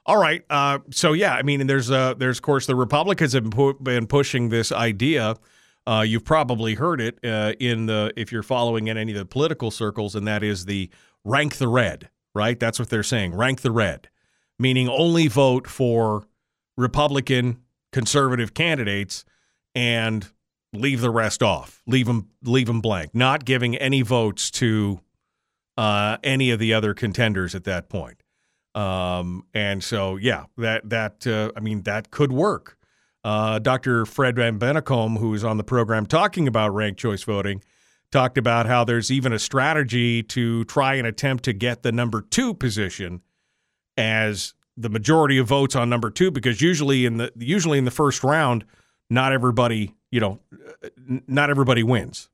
[0.06, 0.44] All right.
[0.50, 3.50] Uh, so yeah, I mean, there's uh, there's of course the Republicans have
[3.82, 5.36] been pushing this idea.
[5.86, 9.26] Uh, you've probably heard it uh, in the if you're following in any of the
[9.26, 10.90] political circles, and that is the
[11.24, 12.10] rank the red.
[12.36, 12.60] Right.
[12.60, 13.36] That's what they're saying.
[13.36, 14.10] Rank the red,
[14.58, 16.28] meaning only vote for
[16.76, 17.60] Republican
[17.92, 19.24] conservative candidates
[19.76, 20.32] and
[20.74, 21.82] leave the rest off.
[21.86, 23.14] Leave them leave them blank.
[23.14, 25.00] Not giving any votes to
[25.78, 28.22] uh, any of the other contenders at that point.
[28.76, 32.78] Um, and so, yeah, that that uh, I mean that could work.
[33.24, 34.06] Uh, Dr.
[34.06, 37.64] Fred Van Bennekom, who was on the program talking about ranked choice voting,
[38.12, 42.22] talked about how there's even a strategy to try and attempt to get the number
[42.22, 43.22] two position
[43.96, 47.92] as the majority of votes on number two, because usually in the usually in the
[47.92, 48.66] first round,
[49.10, 50.40] not everybody you know,
[51.28, 52.30] not everybody wins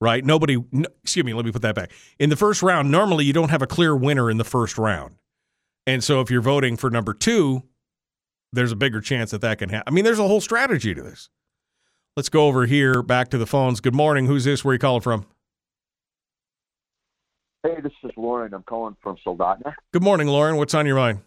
[0.00, 0.24] right?
[0.24, 1.92] Nobody, n- excuse me, let me put that back.
[2.18, 5.16] In the first round, normally you don't have a clear winner in the first round.
[5.86, 7.62] And so if you're voting for number two,
[8.52, 9.84] there's a bigger chance that that can happen.
[9.86, 11.30] I mean, there's a whole strategy to this.
[12.16, 13.80] Let's go over here back to the phones.
[13.80, 14.26] Good morning.
[14.26, 14.64] Who's this?
[14.64, 15.26] Where are you calling from?
[17.62, 18.54] Hey, this is Lauren.
[18.54, 19.74] I'm calling from Soldotna.
[19.92, 20.56] Good morning, Lauren.
[20.56, 21.20] What's on your mind?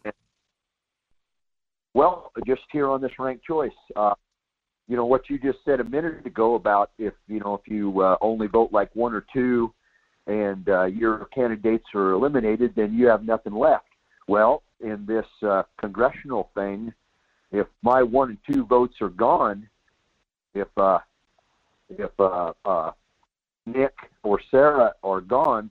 [1.94, 4.14] Well, just here on this ranked choice, uh,
[4.88, 8.02] you know what you just said a minute ago about if you know if you
[8.02, 9.74] uh, only vote like one or two,
[10.28, 13.86] and uh, your candidates are eliminated, then you have nothing left.
[14.28, 16.94] Well, in this uh, congressional thing,
[17.52, 19.68] if my one and two votes are gone,
[20.54, 21.00] if uh,
[21.90, 22.92] if uh, uh,
[23.66, 25.70] Nick or Sarah are gone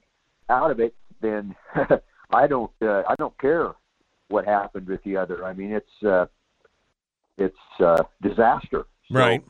[0.49, 1.55] out of it, then
[2.31, 3.73] I don't uh, I don't care
[4.29, 5.45] what happened with the other.
[5.45, 6.27] I mean, it's uh,
[7.39, 8.87] it's uh, disaster.
[9.11, 9.43] So Right.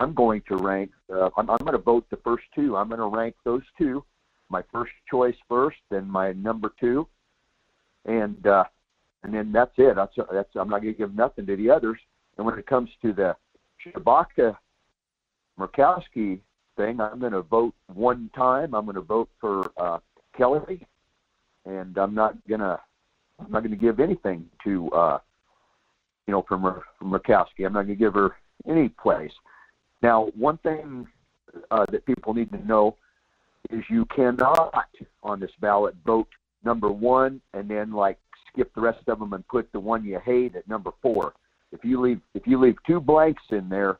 [0.00, 0.90] I'm going to rank.
[1.12, 2.76] Uh, I'm, I'm going to vote the first two.
[2.76, 4.04] I'm going to rank those two.
[4.48, 7.08] My first choice first, then my number two,
[8.04, 8.64] and uh,
[9.22, 9.96] and then that's it.
[9.96, 10.50] That's that's.
[10.54, 11.98] I'm not going to give nothing to the others.
[12.36, 13.36] And when it comes to the
[13.84, 14.56] Tshibaka
[15.58, 16.40] Murkowski
[16.76, 18.74] thing, I'm going to vote one time.
[18.74, 19.98] I'm going to vote for uh,
[20.36, 20.86] Kelly,
[21.64, 22.78] and I'm not going to
[23.40, 25.18] I'm not going to give anything to uh,
[26.26, 27.66] you know Mur- from Murkowski.
[27.66, 28.36] I'm not going to give her
[28.68, 29.32] any place.
[30.02, 31.06] Now, one thing
[31.70, 32.96] uh, that people need to know
[33.70, 34.74] is you cannot
[35.22, 36.28] on this ballot vote
[36.64, 40.18] number one and then like skip the rest of them and put the one you
[40.24, 41.34] hate at number four.
[41.72, 43.98] If you leave if you leave two blanks in there,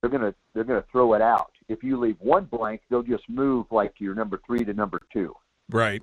[0.00, 1.52] they're gonna they're gonna throw it out.
[1.68, 5.34] If you leave one blank, they'll just move like your number three to number two.
[5.70, 6.02] Right.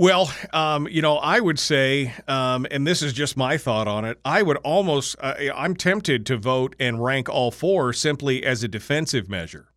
[0.00, 4.06] Well, um, you know, I would say, um, and this is just my thought on
[4.06, 8.64] it, I would almost, uh, I'm tempted to vote and rank all four simply as
[8.64, 9.68] a defensive measure.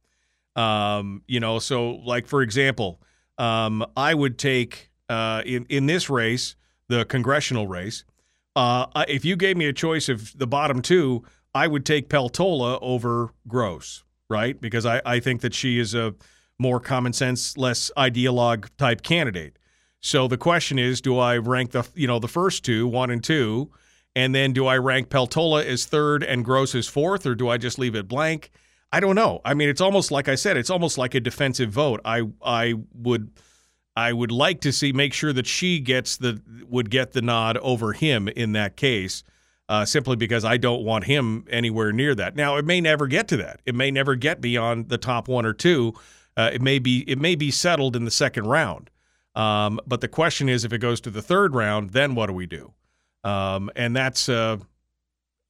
[0.56, 3.02] Um, you know, so like, for example,
[3.38, 6.56] um, I would take, uh, in in this race,
[6.88, 8.06] the congressional race.
[8.56, 12.80] Uh, if you gave me a choice of the bottom two, I would take Peltola
[12.82, 14.62] over Gross, right?
[14.62, 16.16] Because I, I think that she is a
[16.58, 19.58] more common sense, less ideologue type candidate.
[20.04, 23.24] So the question is, do I rank the you know the first two, one and
[23.24, 23.72] two,
[24.16, 27.58] and then do I rank Peltola as third and Gross as fourth, or do I
[27.58, 28.52] just leave it blank?
[28.92, 29.40] I don't know.
[29.46, 32.02] I mean, it's almost like I said, it's almost like a defensive vote.
[32.04, 33.32] I I would
[33.96, 37.56] I would like to see make sure that she gets the would get the nod
[37.60, 39.24] over him in that case,
[39.70, 42.36] uh, simply because I don't want him anywhere near that.
[42.36, 43.62] Now, it may never get to that.
[43.66, 45.94] It may never get beyond the top one or two.
[46.36, 48.90] Uh, it may be it may be settled in the second round.
[49.36, 52.34] Um, but the question is, if it goes to the third round, then what do
[52.34, 52.74] we do?
[53.24, 54.58] Um, and that's uh,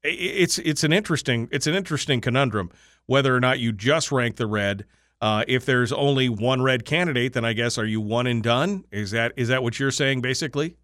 [0.03, 2.71] it's it's an interesting it's an interesting conundrum
[3.05, 4.85] whether or not you just rank the red.
[5.21, 8.83] Uh, if there's only one red candidate, then I guess are you one and done?
[8.91, 10.75] Is that is that what you're saying basically?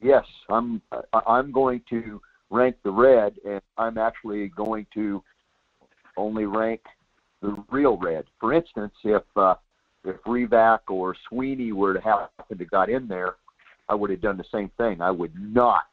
[0.00, 2.20] Yes, I'm I'm going to
[2.50, 5.22] rank the red, and I'm actually going to
[6.16, 6.80] only rank
[7.40, 8.24] the real red.
[8.40, 9.54] For instance, if uh,
[10.08, 13.34] if Revak or Sweeney were to happen to got in there,
[13.88, 15.00] I would have done the same thing.
[15.00, 15.86] I would not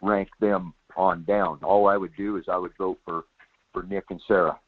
[0.00, 1.58] rank them on down.
[1.62, 3.24] All I would do is I would vote for
[3.72, 4.58] for Nick and Sarah.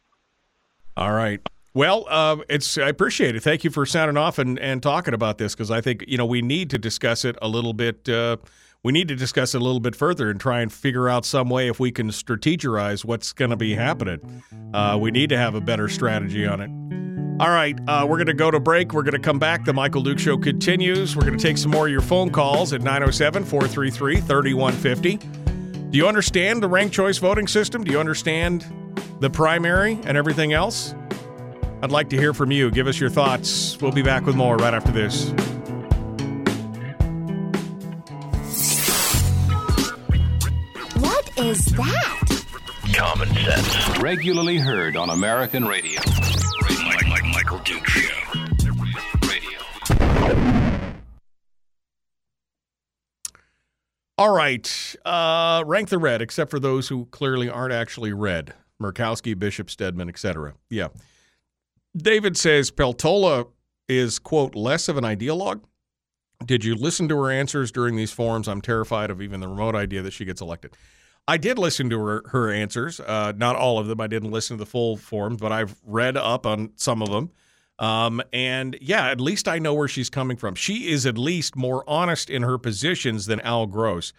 [0.96, 1.40] All right.
[1.74, 3.42] Well, uh, it's I appreciate it.
[3.42, 6.26] Thank you for sounding off and, and talking about this because I think you know
[6.26, 8.08] we need to discuss it a little bit.
[8.08, 8.36] Uh,
[8.82, 11.48] we need to discuss it a little bit further and try and figure out some
[11.48, 14.42] way if we can strategize what's going to be happening.
[14.74, 17.01] Uh, we need to have a better strategy on it.
[17.42, 18.92] All right, uh, we're going to go to break.
[18.92, 19.64] We're going to come back.
[19.64, 21.16] The Michael Dukes Show continues.
[21.16, 25.16] We're going to take some more of your phone calls at 907 433 3150.
[25.90, 27.82] Do you understand the ranked choice voting system?
[27.82, 28.64] Do you understand
[29.18, 30.94] the primary and everything else?
[31.82, 32.70] I'd like to hear from you.
[32.70, 33.76] Give us your thoughts.
[33.80, 35.30] We'll be back with more right after this.
[40.94, 42.44] What is that?
[42.94, 43.98] Common sense.
[43.98, 45.98] Regularly heard on American radio.
[47.64, 48.08] Show.
[49.28, 49.58] Radio.
[54.18, 54.96] All right.
[55.04, 58.54] Uh, rank the red, except for those who clearly aren't actually red.
[58.82, 60.54] Murkowski, Bishop, Stedman, etc.
[60.70, 60.88] Yeah.
[61.96, 63.46] David says Peltola
[63.88, 65.62] is, quote, less of an ideologue.
[66.44, 68.48] Did you listen to her answers during these forums?
[68.48, 70.76] I'm terrified of even the remote idea that she gets elected.
[71.28, 74.00] I did listen to her, her answers, uh, not all of them.
[74.00, 77.30] I didn't listen to the full forms, but I've read up on some of them.
[77.78, 80.54] Um, and yeah, at least I know where she's coming from.
[80.54, 84.12] She is at least more honest in her positions than Al Gross.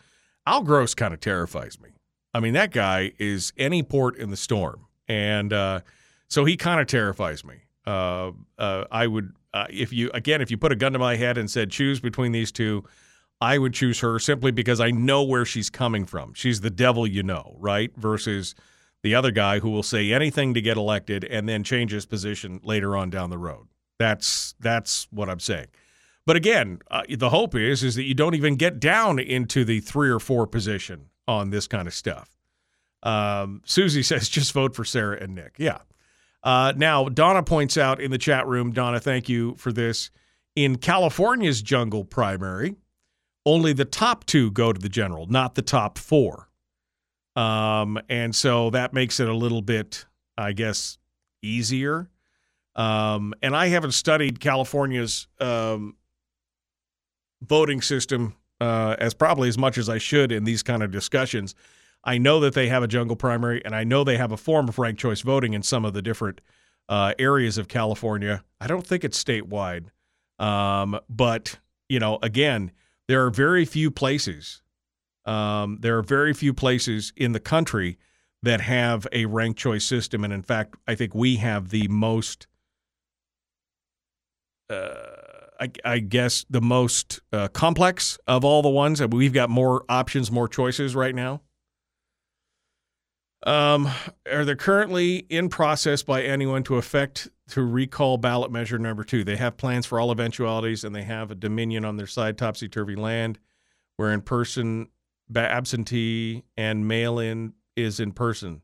[0.46, 1.90] Al Gross kind of terrifies me.
[2.34, 4.88] I mean, that guy is any port in the storm.
[5.08, 5.82] And uh,
[6.28, 7.56] so he kind of terrifies me.
[7.86, 11.16] Uh, uh, I would, uh, if you, again, if you put a gun to my
[11.16, 12.84] head and said, choose between these two,
[13.40, 16.34] I would choose her simply because I know where she's coming from.
[16.34, 17.92] She's the devil you know, right?
[17.98, 18.56] Versus
[19.04, 22.60] the other guy who will say anything to get elected and then change his position
[22.64, 23.68] later on down the road.
[24.00, 25.68] That's that's what I'm saying.
[26.26, 29.82] But again, uh, the hope is is that you don't even get down into the
[29.82, 32.30] three or four position on this kind of stuff.
[33.04, 35.56] Um, Susie says just vote for Sarah and Nick.
[35.58, 35.80] Yeah.
[36.42, 38.72] Uh, now Donna points out in the chat room.
[38.72, 40.10] Donna, thank you for this.
[40.56, 42.76] In California's jungle primary,
[43.46, 46.50] only the top two go to the general, not the top four.
[47.36, 50.06] Um, and so that makes it a little bit,
[50.38, 50.98] I guess,
[51.42, 52.10] easier.
[52.76, 55.96] Um, and I haven't studied California's um,
[57.42, 61.56] voting system uh, as probably as much as I should in these kind of discussions.
[62.04, 64.68] I know that they have a jungle primary, and I know they have a form
[64.68, 66.42] of ranked choice voting in some of the different
[66.90, 68.44] uh, areas of California.
[68.60, 69.86] I don't think it's statewide,
[70.40, 72.72] um, but you know, again,
[73.08, 74.63] there are very few places.
[75.26, 77.98] Um, there are very few places in the country
[78.42, 82.48] that have a ranked choice system, and in fact, I think we have the most.
[84.70, 84.94] Uh,
[85.60, 89.02] I, I, guess the most uh, complex of all the ones.
[89.02, 91.42] We've got more options, more choices right now.
[93.46, 93.90] Um,
[94.32, 99.24] are they currently in process by anyone to affect to recall ballot measure number two?
[99.24, 102.70] They have plans for all eventualities, and they have a dominion on their side, topsy
[102.70, 103.40] turvy land,
[103.98, 104.88] where in person
[105.42, 108.62] absentee and mail in is in person.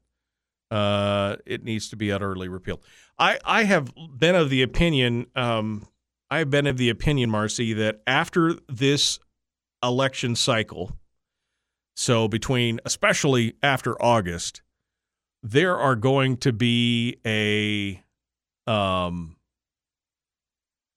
[0.72, 2.84] Uh, it needs to be utterly repealed.
[3.18, 5.88] I, I have been of the opinion, um,
[6.30, 9.20] I have been of the opinion, Marcy, that after this
[9.82, 10.92] election cycle,
[11.96, 14.62] so between, especially after August,
[15.42, 18.04] there are going to be a
[18.72, 19.38] um,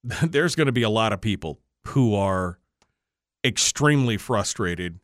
[0.23, 2.59] there's going to be a lot of people who are
[3.45, 5.01] extremely frustrated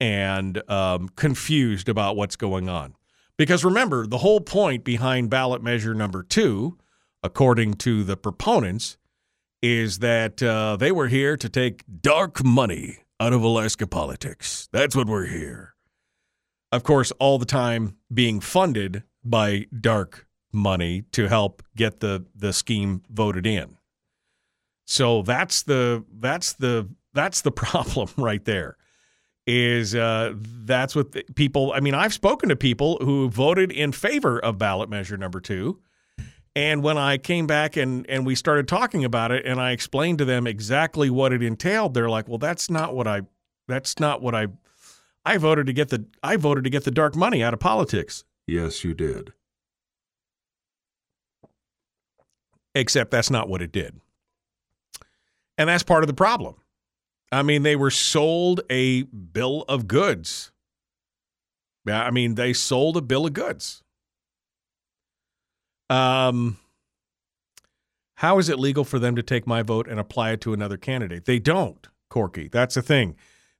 [0.00, 2.94] and um, confused about what's going on.
[3.36, 6.78] Because remember, the whole point behind ballot measure number two,
[7.22, 8.96] according to the proponents,
[9.62, 14.68] is that uh, they were here to take dark money out of Alaska politics.
[14.72, 15.74] That's what we're here.
[16.72, 22.52] Of course, all the time being funded by dark money to help get the the
[22.52, 23.76] scheme voted in.
[24.86, 28.76] So that's the that's the that's the problem right there.
[29.46, 31.72] Is uh, that's what the people?
[31.72, 35.78] I mean, I've spoken to people who voted in favor of ballot measure number two,
[36.56, 40.18] and when I came back and and we started talking about it, and I explained
[40.18, 43.22] to them exactly what it entailed, they're like, "Well, that's not what I
[43.68, 44.48] that's not what I
[45.24, 48.24] I voted to get the I voted to get the dark money out of politics."
[48.48, 49.32] Yes, you did.
[52.74, 54.00] Except that's not what it did.
[55.56, 56.56] And that's part of the problem.
[57.32, 60.52] I mean, they were sold a bill of goods.
[61.88, 63.82] I mean, they sold a bill of goods.
[65.88, 66.58] Um,
[68.16, 70.76] how is it legal for them to take my vote and apply it to another
[70.76, 71.26] candidate?
[71.26, 72.48] They don't, Corky.
[72.48, 73.14] That's the thing.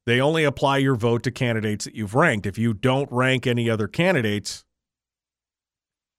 [0.07, 2.47] They only apply your vote to candidates that you've ranked.
[2.47, 4.65] If you don't rank any other candidates,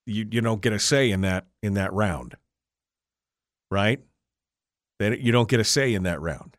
[0.06, 2.36] you you don't get a say in that in that round.
[3.72, 4.02] Right?
[5.00, 6.57] Then you don't get a say in that round.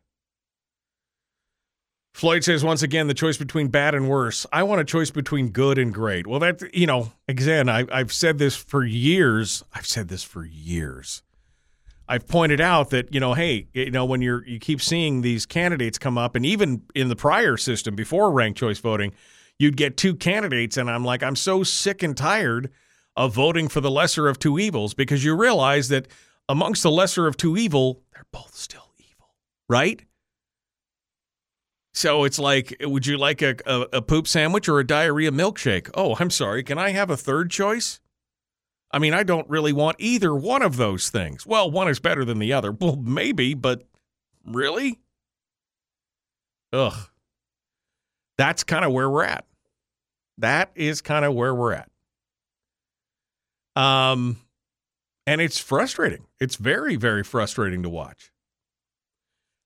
[2.19, 4.45] Floyd says once again the choice between bad and worse.
[4.51, 6.27] I want a choice between good and great.
[6.27, 9.63] Well, that you know, again, I, I've said this for years.
[9.73, 11.23] I've said this for years.
[12.09, 15.45] I've pointed out that you know, hey, you know, when you're you keep seeing these
[15.45, 19.13] candidates come up, and even in the prior system before ranked choice voting,
[19.57, 22.69] you'd get two candidates, and I'm like, I'm so sick and tired
[23.15, 26.09] of voting for the lesser of two evils because you realize that
[26.49, 29.29] amongst the lesser of two evil, they're both still evil,
[29.69, 30.03] right?
[31.93, 35.89] So it's like, would you like a, a, a, poop sandwich or a diarrhea milkshake?
[35.95, 36.63] Oh, I'm sorry.
[36.63, 37.99] Can I have a third choice?
[38.91, 41.45] I mean, I don't really want either one of those things.
[41.45, 42.71] Well, one is better than the other.
[42.71, 43.87] Well, maybe, but
[44.45, 44.99] really?
[46.73, 47.09] Ugh.
[48.37, 49.45] That's kind of where we're at.
[50.37, 51.89] That is kind of where we're at.
[53.75, 54.37] Um,
[55.27, 56.25] and it's frustrating.
[56.39, 58.31] It's very, very frustrating to watch.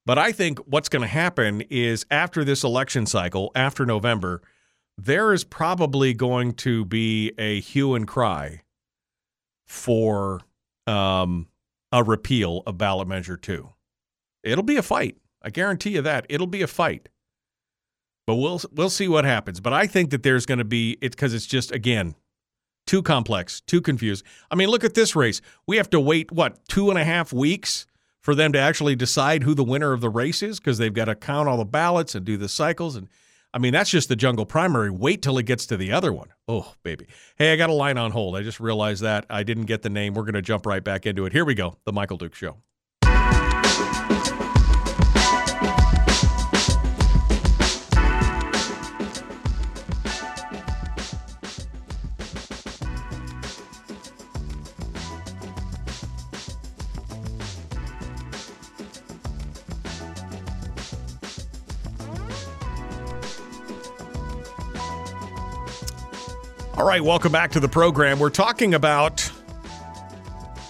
[0.05, 4.41] But I think what's going to happen is after this election cycle, after November,
[4.97, 8.61] there is probably going to be a hue and cry
[9.65, 10.41] for
[10.87, 11.47] um,
[11.91, 13.69] a repeal of ballot measure two.
[14.43, 15.17] It'll be a fight.
[15.41, 17.09] I guarantee you that it'll be a fight.
[18.25, 19.59] But we'll we'll see what happens.
[19.59, 22.15] But I think that there's going to be it's because it's just again
[22.85, 24.25] too complex, too confused.
[24.51, 25.41] I mean, look at this race.
[25.67, 27.85] We have to wait what two and a half weeks
[28.24, 31.05] for them to actually decide who the winner of the race is because they've got
[31.05, 32.95] to count all the ballots and do the cycles.
[32.95, 33.09] And
[33.53, 34.89] I mean, that's just the jungle primary.
[34.89, 36.30] Wait till it gets to the other one.
[36.47, 37.07] Oh, baby.
[37.36, 38.36] Hey, I got a line on hold.
[38.36, 39.26] I just realized that.
[39.30, 40.13] I didn't get the name.
[40.13, 41.34] We're going to jump right back into it.
[41.34, 42.57] Here we go The Michael Dukes Show.
[66.84, 68.19] All right, welcome back to the program.
[68.19, 69.31] We're talking about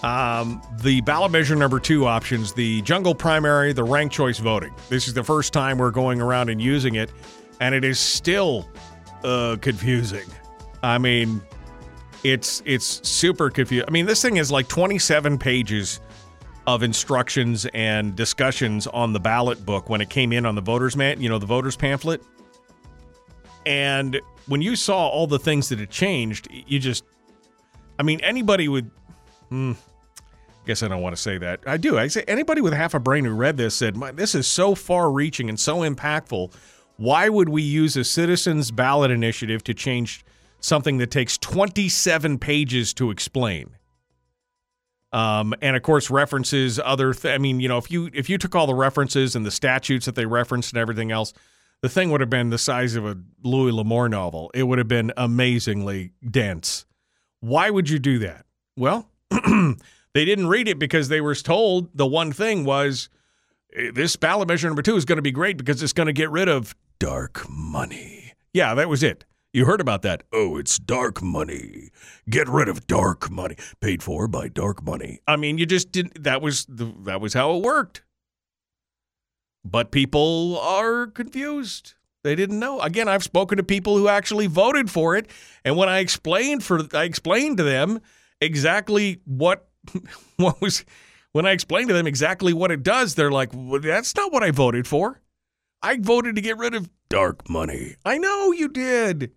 [0.04, 4.72] um, the ballot measure number two options, the jungle primary, the ranked choice voting.
[4.88, 7.10] This is the first time we're going around and using it,
[7.58, 8.68] and it is still
[9.24, 10.28] uh, confusing.
[10.84, 11.42] I mean,
[12.22, 13.88] it's it's super confusing.
[13.88, 16.00] I mean, this thing is like 27 pages
[16.68, 20.96] of instructions and discussions on the ballot book when it came in on the voters
[20.96, 22.22] man, you know, the voters pamphlet.
[23.66, 27.04] And when you saw all the things that had changed, you just,
[27.98, 28.90] I mean, anybody would,
[29.48, 29.72] hmm,
[30.66, 31.60] guess I don't want to say that.
[31.66, 31.98] I do.
[31.98, 35.10] I say anybody with half a brain who read this said, this is so far
[35.10, 36.52] reaching and so impactful.
[36.96, 40.24] Why would we use a citizens ballot initiative to change
[40.60, 43.76] something that takes 27 pages to explain?
[45.12, 47.14] Um, and of course, references other.
[47.14, 49.50] Th- I mean, you know, if you if you took all the references and the
[49.52, 51.32] statutes that they referenced and everything else,
[51.84, 54.50] the thing would have been the size of a Louis L'Amour novel.
[54.54, 56.86] It would have been amazingly dense.
[57.40, 58.46] Why would you do that?
[58.74, 63.10] Well, they didn't read it because they were told the one thing was
[63.76, 66.14] eh, this ballot measure number two is going to be great because it's going to
[66.14, 68.32] get rid of dark money.
[68.54, 69.26] Yeah, that was it.
[69.52, 70.22] You heard about that?
[70.32, 71.90] Oh, it's dark money.
[72.30, 73.56] Get rid of dark money.
[73.82, 75.20] Paid for by dark money.
[75.26, 76.24] I mean, you just didn't.
[76.24, 78.03] That was the, that was how it worked.
[79.64, 81.94] But people are confused.
[82.22, 82.80] They didn't know.
[82.80, 85.28] Again, I've spoken to people who actually voted for it,
[85.64, 88.00] and when I explained for I explained to them
[88.40, 89.68] exactly what
[90.36, 90.84] what was
[91.32, 94.42] when I explained to them exactly what it does, they're like, well, "That's not what
[94.42, 95.20] I voted for.
[95.82, 99.32] I voted to get rid of dark money." I know you did,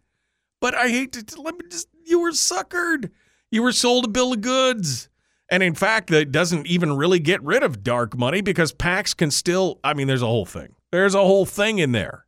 [0.62, 1.90] but I hate to let me just.
[2.06, 3.12] You were suckered.
[3.52, 5.10] You were sold a bill of goods.
[5.50, 9.32] And in fact, that doesn't even really get rid of dark money because PACs can
[9.32, 9.80] still.
[9.84, 10.76] I mean, there's a whole thing.
[10.92, 12.26] There's a whole thing in there.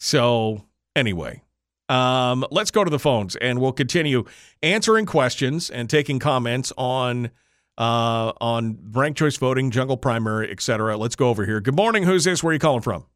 [0.00, 0.64] So
[0.96, 1.42] anyway,
[1.88, 4.24] um, let's go to the phones and we'll continue
[4.62, 7.30] answering questions and taking comments on
[7.76, 10.96] uh, on ranked choice voting, jungle primary, etc.
[10.96, 11.60] Let's go over here.
[11.60, 12.02] Good morning.
[12.02, 12.42] Who's this?
[12.42, 13.06] Where are you calling from?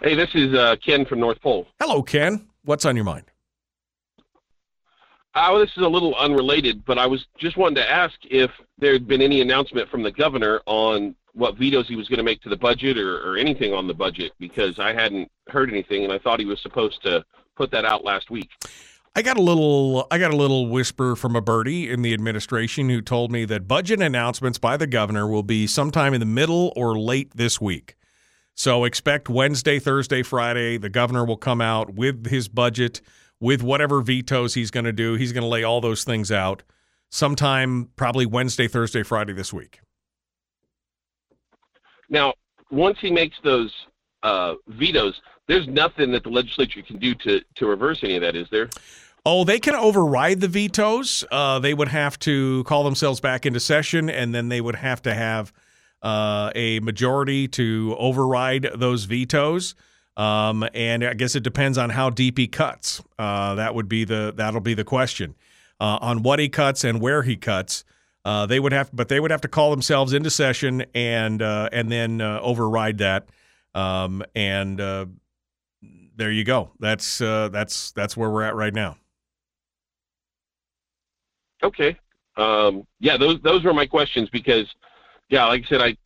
[0.00, 1.66] Hey, this is uh, Ken from North Pole.
[1.80, 2.48] Hello, Ken.
[2.64, 3.24] What's on your mind?
[5.34, 8.92] Well, this is a little unrelated, but I was just wanting to ask if there
[8.92, 12.40] had been any announcement from the governor on what vetoes he was going to make
[12.42, 16.12] to the budget or, or anything on the budget because I hadn't heard anything, and
[16.12, 17.24] I thought he was supposed to
[17.56, 18.50] put that out last week.
[19.16, 22.88] I got a little I got a little whisper from a birdie in the administration
[22.88, 26.72] who told me that budget announcements by the governor will be sometime in the middle
[26.74, 27.94] or late this week.
[28.56, 33.00] So expect Wednesday, Thursday, Friday the governor will come out with his budget
[33.44, 35.16] with whatever vetoes he's going to do.
[35.16, 36.62] He's going to lay all those things out
[37.10, 39.80] sometime probably Wednesday, Thursday, Friday this week.
[42.08, 42.32] Now,
[42.70, 43.70] once he makes those
[44.22, 48.34] uh, vetoes, there's nothing that the legislature can do to, to reverse any of that,
[48.34, 48.70] is there?
[49.26, 51.22] Oh, they can override the vetoes.
[51.30, 55.02] Uh, they would have to call themselves back into session, and then they would have
[55.02, 55.52] to have
[56.00, 59.74] uh, a majority to override those vetoes.
[60.16, 63.02] Um, and I guess it depends on how deep he cuts.
[63.18, 65.34] Uh, that would be the that'll be the question
[65.80, 67.84] uh, on what he cuts and where he cuts.
[68.24, 71.68] Uh, they would have, but they would have to call themselves into session and uh,
[71.72, 73.28] and then uh, override that.
[73.74, 75.06] Um, and uh,
[76.16, 76.70] there you go.
[76.78, 78.96] That's that's that's where we're at right now.
[81.62, 81.98] Okay.
[82.36, 84.66] Um, yeah, those those were my questions because,
[85.28, 85.96] yeah, like I said, I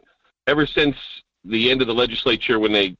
[0.46, 0.96] ever since
[1.44, 2.96] the end of the legislature when they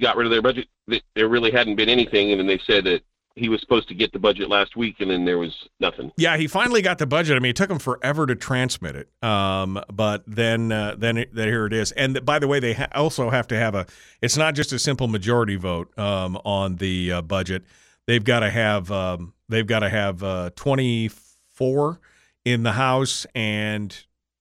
[0.00, 0.68] got rid of their budget,
[1.14, 3.02] there really hadn't been anything, and then they said that
[3.36, 6.10] he was supposed to get the budget last week, and then there was nothing.
[6.16, 7.36] Yeah, he finally got the budget.
[7.36, 11.34] I mean, it took him forever to transmit it, um, but then uh, then, it,
[11.34, 11.92] then here it is.
[11.92, 13.86] And by the way, they ha- also have to have a.
[14.22, 17.64] It's not just a simple majority vote um, on the uh, budget.
[18.06, 21.10] They've got to have um, they've got to have uh, twenty
[21.52, 22.00] four
[22.46, 23.94] in the House and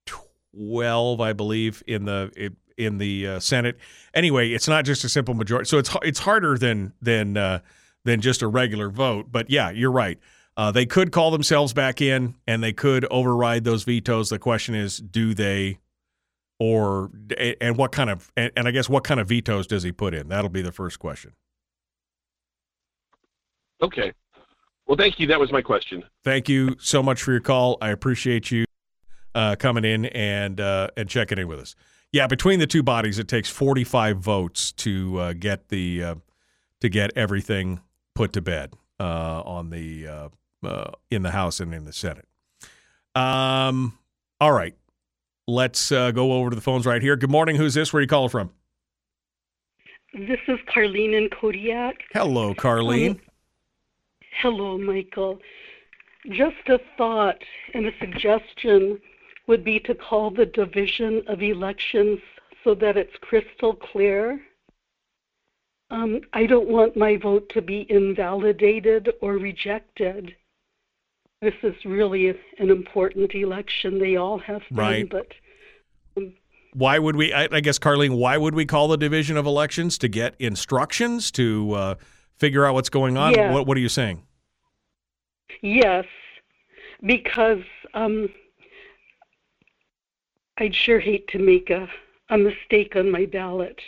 [0.06, 2.32] twelve, I believe, in the
[2.78, 3.78] in the uh, Senate.
[4.14, 7.60] Anyway, it's not just a simple majority, so it's it's harder than than uh,
[8.04, 9.28] than just a regular vote.
[9.32, 10.20] But yeah, you're right.
[10.58, 14.30] Uh, they could call themselves back in and they could override those vetoes.
[14.30, 15.80] The question is, do they,
[16.60, 17.12] or
[17.60, 20.14] and what kind of and, and I guess what kind of vetoes does he put
[20.14, 20.30] in?
[20.30, 21.34] That'll be the first question.
[23.82, 24.14] Okay.
[24.88, 25.28] Well, thank you.
[25.28, 26.04] That was my question.
[26.24, 27.78] Thank you so much for your call.
[27.82, 28.66] I appreciate you
[29.34, 31.76] uh, coming in and uh, and checking in with us.
[32.12, 36.16] Yeah, between the two bodies, it takes 45 votes to uh, get the uh,
[36.82, 37.82] to get everything
[38.14, 40.30] put to bed uh, on the uh,
[40.64, 42.28] uh, in the House and in the Senate.
[43.14, 43.98] Um,
[44.40, 44.76] all right,
[45.48, 47.16] let's uh, go over to the phones right here.
[47.16, 47.56] Good morning.
[47.56, 47.92] Who's this?
[47.92, 48.52] Where are you calling from?
[50.14, 51.96] This is Carlene in Kodiak.
[52.14, 53.12] Hello, Carlene.
[53.12, 53.22] Um,
[54.42, 55.40] hello, Michael.
[56.30, 57.38] Just a thought
[57.74, 59.00] and a suggestion
[59.48, 62.20] would be to call the division of elections
[62.64, 64.40] so that it's crystal clear
[65.92, 70.36] um, I don't want my vote to be invalidated or rejected.
[71.42, 74.00] This is really an important election.
[74.00, 75.10] They all have been, right.
[75.10, 75.28] but.
[76.18, 76.34] Um,
[76.74, 77.32] why would we?
[77.32, 81.32] I, I, guess, Carlene, why would we call the division of elections to get instructions
[81.32, 81.96] to uh,
[82.36, 83.34] figure out what's going on?
[83.34, 83.54] Yeah.
[83.54, 84.24] What, what are you saying?
[85.62, 86.06] Yes,
[87.02, 88.28] because um,
[90.58, 91.90] I'd sure hate to make a,
[92.30, 93.80] a mistake on my ballot.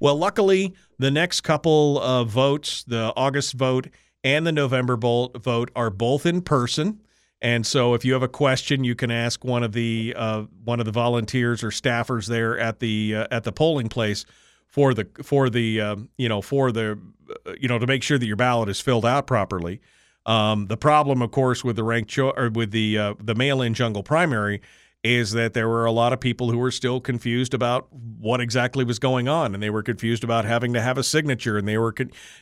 [0.00, 3.88] Well, luckily, the next couple of votes, the August vote
[4.22, 7.00] and the November vote, are both in person.
[7.40, 10.80] And so, if you have a question, you can ask one of the uh, one
[10.80, 14.24] of the volunteers or staffers there at the uh, at the polling place
[14.66, 16.98] for the for the um, you know for the
[17.46, 19.80] uh, you know to make sure that your ballot is filled out properly.
[20.26, 23.72] Um, the problem, of course, with the ranked cho- or with the uh, the mail-in
[23.72, 24.60] jungle primary
[25.04, 28.84] is that there were a lot of people who were still confused about what exactly
[28.84, 31.78] was going on, and they were confused about having to have a signature, and they
[31.78, 31.94] were,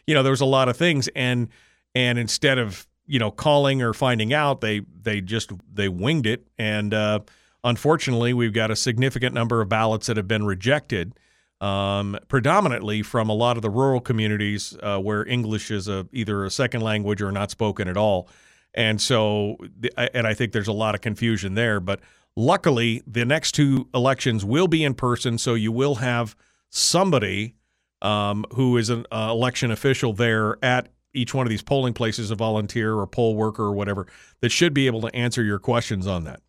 [0.07, 1.49] you know, there was a lot of things, and
[1.95, 6.47] and instead of you know calling or finding out, they they just they winged it,
[6.59, 7.21] and uh,
[7.63, 11.15] unfortunately, we've got a significant number of ballots that have been rejected.
[11.59, 16.45] Um, predominantly from a lot of the rural communities uh, where English is a, either
[16.45, 18.29] a second language or not spoken at all.
[18.75, 19.57] And so,
[19.97, 21.81] and I think there's a lot of confusion there.
[21.81, 22.01] But
[22.37, 26.37] Luckily, the next two elections will be in person, so you will have
[26.69, 27.55] somebody
[28.03, 32.31] um, who is an uh, election official there at each one of these polling places,
[32.31, 34.07] a volunteer or poll worker or whatever,
[34.41, 36.43] that should be able to answer your questions on that.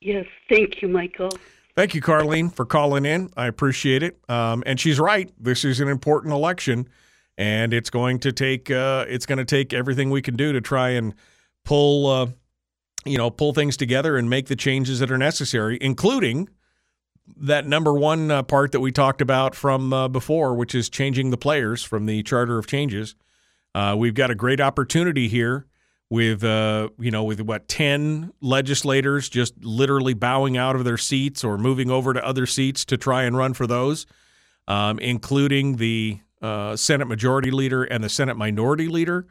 [0.00, 1.30] Yes, thank you, Michael.
[1.76, 3.30] Thank you, Carlene, for calling in.
[3.36, 4.18] I appreciate it.
[4.28, 5.30] Um, and she's right.
[5.38, 6.88] This is an important election,
[7.38, 10.60] and it's going to take uh, it's going to take everything we can do to
[10.60, 11.14] try and
[11.64, 12.26] pull uh,
[13.04, 16.48] you know, pull things together and make the changes that are necessary, including
[17.36, 21.30] that number one uh, part that we talked about from uh, before, which is changing
[21.30, 23.14] the players from the Charter of Changes.
[23.74, 25.66] Uh, we've got a great opportunity here
[26.10, 31.44] with, uh, you know, with what, 10 legislators just literally bowing out of their seats
[31.44, 34.06] or moving over to other seats to try and run for those,
[34.66, 39.26] um, including the uh, Senate Majority Leader and the Senate Minority Leader.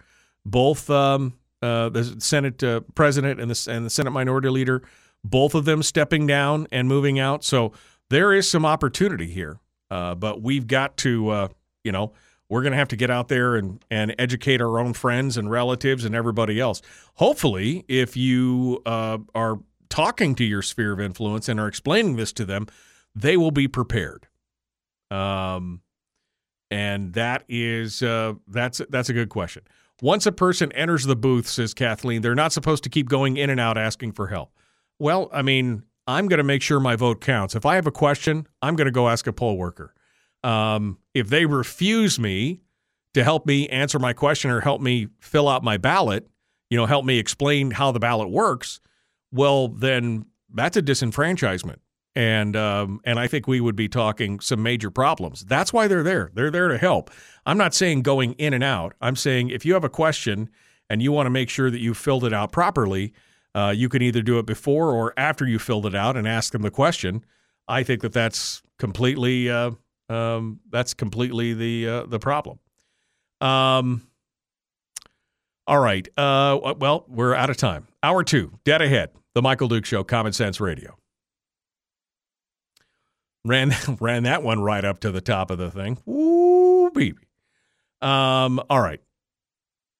[0.45, 4.81] Both um, uh, the Senate uh, president and the, and the Senate minority leader,
[5.23, 7.43] both of them stepping down and moving out.
[7.43, 7.73] So
[8.09, 9.59] there is some opportunity here,
[9.91, 11.47] uh, but we've got to, uh,
[11.83, 12.13] you know,
[12.49, 15.51] we're going to have to get out there and, and educate our own friends and
[15.51, 16.81] relatives and everybody else.
[17.15, 22.33] Hopefully, if you uh, are talking to your sphere of influence and are explaining this
[22.33, 22.65] to them,
[23.13, 24.27] they will be prepared.
[25.11, 25.81] Um,
[26.71, 29.63] and that is that's that's a good question.
[30.01, 33.49] Once a person enters the booth, says Kathleen, they're not supposed to keep going in
[33.49, 34.51] and out asking for help.
[34.97, 37.55] Well, I mean, I'm going to make sure my vote counts.
[37.55, 39.93] If I have a question, I'm going to go ask a poll worker.
[40.43, 42.61] Um, if they refuse me
[43.13, 46.27] to help me answer my question or help me fill out my ballot,
[46.69, 48.79] you know, help me explain how the ballot works,
[49.31, 51.77] well, then that's a disenfranchisement
[52.15, 55.45] and um, and I think we would be talking some major problems.
[55.45, 56.31] That's why they're there.
[56.33, 57.11] They're there to help.
[57.45, 58.93] I'm not saying going in and out.
[59.01, 60.49] I'm saying if you have a question
[60.89, 63.13] and you want to make sure that you filled it out properly,
[63.55, 66.51] uh, you can either do it before or after you filled it out and ask
[66.51, 67.23] them the question.
[67.67, 69.71] I think that that's completely uh,
[70.09, 72.59] um, that's completely the uh, the problem.
[73.41, 74.07] Um,
[75.67, 76.07] all right.
[76.17, 77.87] Uh, well, we're out of time.
[78.01, 79.11] Hour two, dead ahead.
[79.35, 80.98] The Michael Dukes Show, Common Sense Radio.
[83.45, 85.97] Ran ran that one right up to the top of the thing.
[86.07, 87.17] Ooh, baby.
[88.01, 89.01] Um, all right.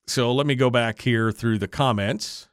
[0.08, 2.50] So let me go back here through the comments.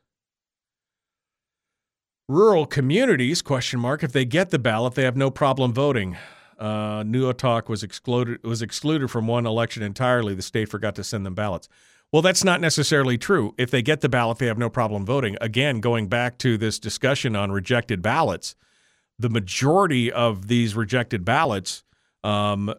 [2.29, 6.17] Rural communities, question mark, if they get the ballot, they have no problem voting.
[6.59, 10.35] Uh, Talk was excluded was excluded from one election entirely.
[10.35, 11.69] The state forgot to send them ballots.
[12.13, 13.55] Well, that's not necessarily true.
[13.59, 15.37] If they get the ballot, they have no problem voting.
[15.41, 18.55] Again, going back to this discussion on rejected ballots,
[19.19, 21.85] the majority of these rejected ballots
[22.25, 22.75] um,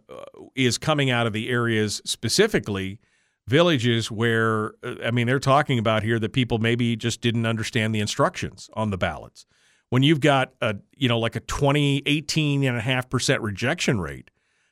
[0.55, 2.99] is coming out of the areas specifically
[3.47, 4.73] villages where
[5.03, 8.89] I mean they're talking about here that people maybe just didn't understand the instructions on
[8.89, 9.45] the ballots.
[9.89, 14.01] When you've got a you know like a 20 18 and a half percent rejection
[14.01, 14.29] rate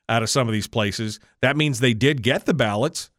[0.09, 3.11] out of some of these places, that means they did get the ballots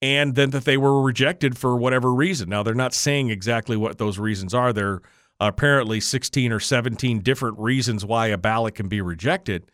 [0.00, 2.48] and then that they were rejected for whatever reason.
[2.48, 4.72] Now they're not saying exactly what those reasons are.
[4.72, 5.00] They're
[5.48, 9.70] apparently 16 or 17 different reasons why a ballot can be rejected.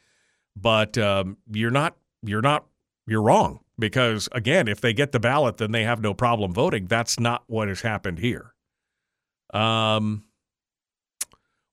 [0.56, 2.66] But um, you're not you're not
[3.06, 6.86] you're wrong because again, if they get the ballot, then they have no problem voting.
[6.86, 8.54] That's not what has happened here.
[9.52, 10.24] Um,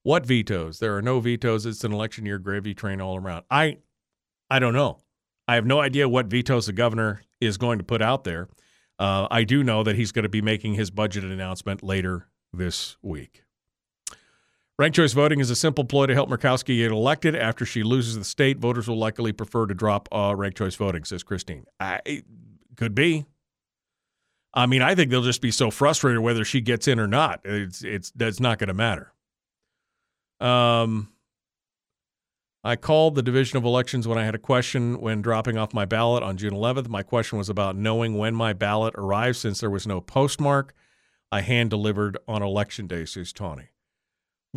[0.03, 0.79] what vetoes?
[0.79, 1.65] There are no vetoes.
[1.65, 3.45] It's an election year gravy train all around.
[3.51, 3.77] I
[4.49, 4.99] I don't know.
[5.47, 8.47] I have no idea what vetoes the governor is going to put out there.
[8.99, 12.97] Uh, I do know that he's going to be making his budget announcement later this
[13.01, 13.43] week.
[14.79, 17.35] Ranked choice voting is a simple ploy to help Murkowski get elected.
[17.35, 21.03] After she loses the state, voters will likely prefer to drop uh, ranked choice voting,
[21.03, 21.65] says Christine.
[21.79, 22.21] I,
[22.75, 23.25] could be.
[24.53, 27.41] I mean, I think they'll just be so frustrated whether she gets in or not.
[27.43, 29.11] It's it's that's not going to matter.
[30.39, 31.09] Um,
[32.63, 35.85] I called the Division of Elections when I had a question when dropping off my
[35.85, 36.87] ballot on June 11th.
[36.87, 40.73] My question was about knowing when my ballot arrived since there was no postmark.
[41.31, 43.69] I hand delivered on election day, says Tawny.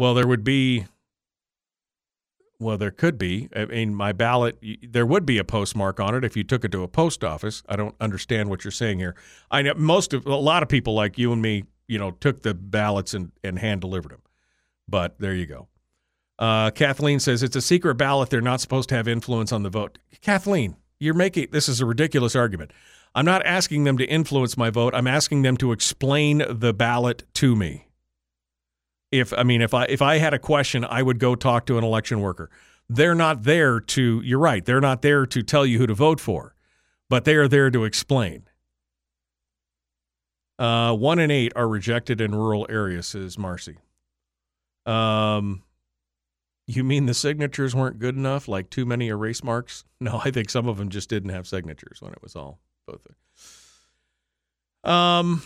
[0.00, 0.86] Well, there would be.
[2.58, 3.50] Well, there could be.
[3.54, 6.72] I mean, my ballot, there would be a postmark on it if you took it
[6.72, 7.62] to a post office.
[7.68, 9.14] I don't understand what you're saying here.
[9.50, 12.40] I know most of a lot of people like you and me, you know, took
[12.40, 14.22] the ballots and, and hand delivered them.
[14.88, 15.68] But there you go.
[16.38, 18.30] Uh, Kathleen says it's a secret ballot.
[18.30, 19.98] They're not supposed to have influence on the vote.
[20.22, 22.72] Kathleen, you're making this is a ridiculous argument.
[23.14, 24.94] I'm not asking them to influence my vote.
[24.94, 27.89] I'm asking them to explain the ballot to me.
[29.10, 31.78] If I mean if I if I had a question, I would go talk to
[31.78, 32.50] an election worker.
[32.88, 34.64] They're not there to you're right.
[34.64, 36.54] They're not there to tell you who to vote for,
[37.08, 38.44] but they are there to explain.
[40.58, 43.78] Uh, one in eight are rejected in rural areas, says Marcy.
[44.84, 45.62] Um,
[46.66, 49.84] you mean the signatures weren't good enough, like too many erase marks?
[50.02, 53.06] No, I think some of them just didn't have signatures when it was all both.
[54.82, 55.42] Um,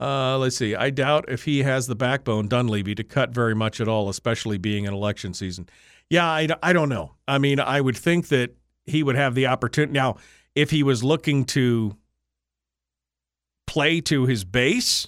[0.00, 0.74] uh, let's see.
[0.74, 4.58] I doubt if he has the backbone, Dunleavy, to cut very much at all, especially
[4.58, 5.68] being in election season.
[6.08, 7.14] Yeah, I, I don't know.
[7.28, 9.92] I mean, I would think that he would have the opportunity.
[9.92, 10.16] Now,
[10.54, 11.96] if he was looking to
[13.66, 15.06] play to his base,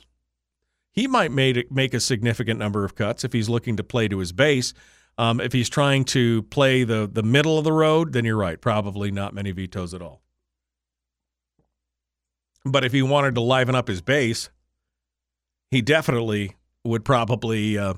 [0.92, 4.18] he might make make a significant number of cuts if he's looking to play to
[4.18, 4.74] his base.
[5.18, 8.60] Um, if he's trying to play the the middle of the road, then you're right.
[8.60, 10.22] Probably not many vetoes at all.
[12.64, 14.50] But if he wanted to liven up his base,
[15.72, 16.54] he definitely
[16.84, 17.94] would probably uh,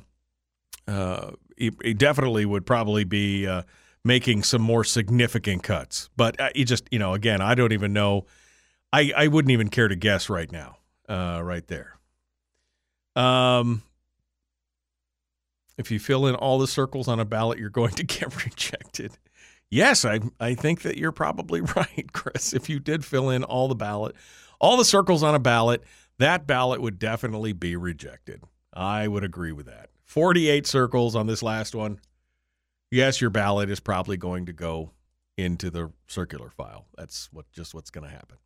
[0.86, 3.62] uh, he, he, definitely would probably be uh,
[4.04, 6.08] making some more significant cuts.
[6.16, 8.26] But uh, he just you know again, I don't even know.
[8.92, 10.78] I I wouldn't even care to guess right now.
[11.06, 11.98] Uh, right there.
[13.16, 13.82] Um,
[15.76, 19.18] if you fill in all the circles on a ballot, you're going to get rejected.
[19.68, 22.52] Yes, I I think that you're probably right, Chris.
[22.52, 24.14] If you did fill in all the ballot,
[24.60, 25.82] all the circles on a ballot,
[26.18, 28.42] that ballot would definitely be rejected.
[28.72, 29.90] I would agree with that.
[30.04, 32.00] 48 circles on this last one.
[32.90, 34.92] Yes, your ballot is probably going to go
[35.36, 36.86] into the circular file.
[36.96, 38.36] That's what just what's going to happen.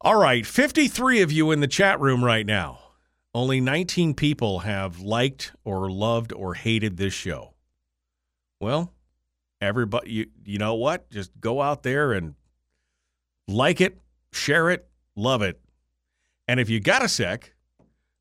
[0.00, 2.80] All right, 53 of you in the chat room right now.
[3.34, 7.54] Only 19 people have liked or loved or hated this show.
[8.60, 8.92] Well,
[9.60, 11.10] everybody, you, you know what?
[11.10, 12.34] Just go out there and
[13.46, 13.98] like it,
[14.32, 15.60] share it, love it.
[16.48, 17.54] And if you got a sec,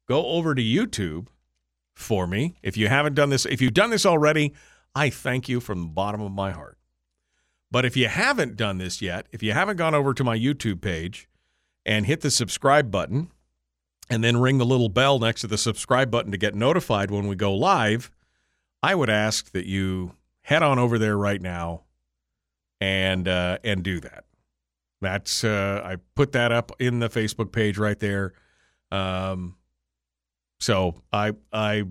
[0.07, 1.27] go over to YouTube
[1.95, 2.57] for me.
[2.61, 4.53] If you haven't done this, if you've done this already,
[4.93, 6.77] I thank you from the bottom of my heart.
[7.71, 10.81] But if you haven't done this yet, if you haven't gone over to my YouTube
[10.81, 11.27] page
[11.85, 13.31] and hit the subscribe button,
[14.09, 17.27] and then ring the little bell next to the subscribe button to get notified when
[17.27, 18.11] we go live,
[18.81, 21.83] I would ask that you head on over there right now
[22.79, 24.23] and uh, and do that.
[25.01, 28.33] That's uh, I put that up in the Facebook page right there.
[28.91, 29.55] Um,
[30.59, 31.83] so I I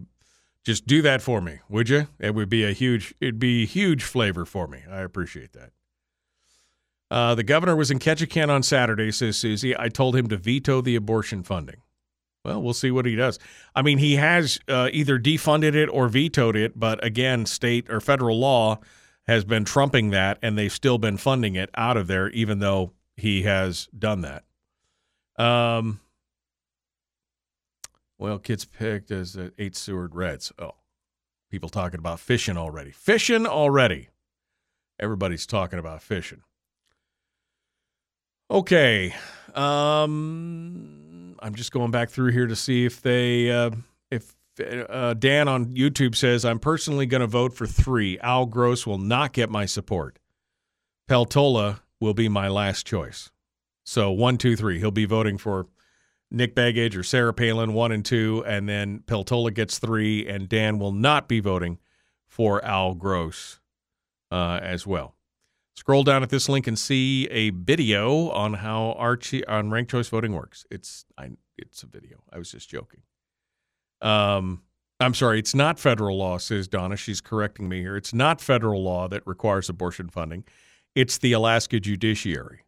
[0.64, 2.08] just do that for me, would you?
[2.18, 4.82] It would be a huge it'd be huge flavor for me.
[4.90, 5.70] I appreciate that.
[7.08, 9.78] Uh, the governor was in Ketchikan on Saturday, says Susie.
[9.78, 11.82] I told him to veto the abortion funding.
[12.44, 13.38] Well, we'll see what he does.
[13.74, 18.00] I mean, he has uh, either defunded it or vetoed it, but again, state or
[18.00, 18.78] federal law
[19.26, 22.92] has been trumping that, and they've still been funding it out of there, even though
[23.16, 24.44] he has done that.
[25.42, 26.00] Um,
[28.18, 30.52] well, kids picked as uh, eight Seward Reds.
[30.58, 30.74] Oh,
[31.50, 32.90] people talking about fishing already.
[32.90, 34.08] Fishing already.
[34.98, 36.42] Everybody's talking about fishing.
[38.50, 39.14] Okay.
[39.54, 43.70] Um, I'm just going back through here to see if they, uh,
[44.10, 44.34] if
[44.88, 48.18] uh, Dan on YouTube says, I'm personally going to vote for three.
[48.20, 50.18] Al Gross will not get my support.
[51.10, 53.30] Peltola will be my last choice.
[53.84, 54.78] So one, two, three.
[54.78, 55.68] He'll be voting for
[56.30, 60.78] Nick Begich or Sarah Palin, one and two, and then Peltola gets three, and Dan
[60.78, 61.78] will not be voting
[62.26, 63.60] for Al Gross
[64.30, 65.14] uh, as well.
[65.76, 70.08] Scroll down at this link and see a video on how Archie on ranked choice
[70.08, 70.66] voting works.
[70.70, 72.22] It's I, it's a video.
[72.32, 73.02] I was just joking.
[74.00, 74.62] Um,
[74.98, 76.96] I'm sorry, it's not federal law, says Donna.
[76.96, 77.96] She's correcting me here.
[77.96, 80.44] It's not federal law that requires abortion funding.
[80.96, 82.64] It's the Alaska judiciary.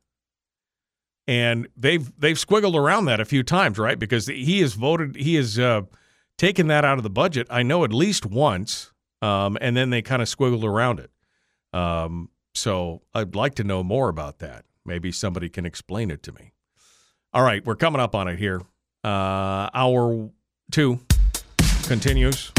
[1.26, 3.98] And they've they've squiggled around that a few times, right?
[3.98, 5.82] Because he has voted, he has uh,
[6.36, 7.46] taken that out of the budget.
[7.50, 11.10] I know at least once, um, and then they kind of squiggled around it.
[11.72, 14.64] Um, so I'd like to know more about that.
[14.84, 16.52] Maybe somebody can explain it to me.
[17.32, 18.62] All right, we're coming up on it here.
[19.04, 20.30] Uh, hour
[20.70, 21.00] two
[21.84, 22.52] continues.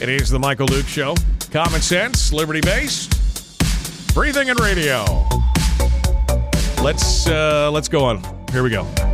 [0.00, 1.14] It is the Michael Dukes Show.
[1.50, 3.12] Common sense, liberty based,
[4.14, 5.04] breathing and radio.
[6.82, 8.22] Let's uh, let's go on.
[8.52, 9.13] Here we go.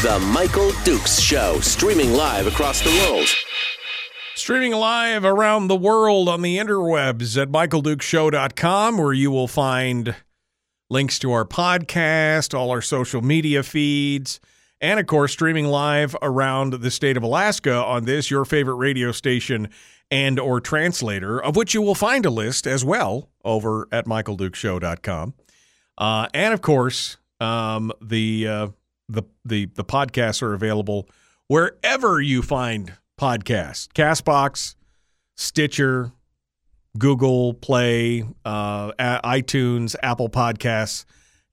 [0.00, 3.26] The Michael Dukes Show, streaming live across the world.
[4.36, 10.14] Streaming live around the world on the interwebs at michaeldukeshow.com, where you will find
[10.88, 14.38] links to our podcast, all our social media feeds,
[14.80, 19.10] and of course, streaming live around the state of Alaska on this, your favorite radio
[19.10, 19.68] station
[20.12, 25.34] and or translator, of which you will find a list as well over at michaeldukeshow.com.
[25.98, 28.68] Uh, and of course, um, the uh,
[29.08, 31.08] the the the podcasts are available
[31.46, 34.74] wherever you find podcasts: Castbox,
[35.36, 36.12] Stitcher,
[36.98, 41.04] Google Play, uh, iTunes, Apple Podcasts,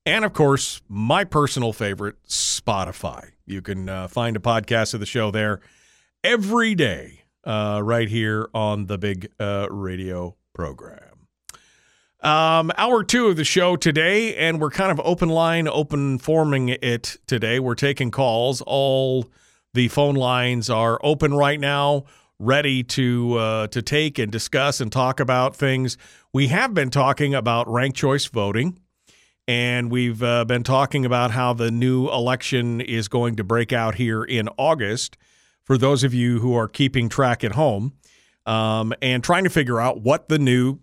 [0.05, 3.31] and of course my personal favorite, Spotify.
[3.45, 5.61] You can uh, find a podcast of the show there
[6.23, 11.04] every day, uh, right here on the big uh, radio program.
[12.25, 16.69] Um, hour two of the show today, and we're kind of open line, open forming
[16.69, 17.59] it today.
[17.59, 18.61] We're taking calls.
[18.61, 19.29] All
[19.75, 22.05] the phone lines are open right now,
[22.39, 25.99] ready to uh, to take and discuss and talk about things.
[26.33, 28.79] We have been talking about ranked choice voting,
[29.47, 33.93] and we've uh, been talking about how the new election is going to break out
[33.93, 35.15] here in August.
[35.63, 37.93] For those of you who are keeping track at home,
[38.47, 40.79] um, and trying to figure out what the new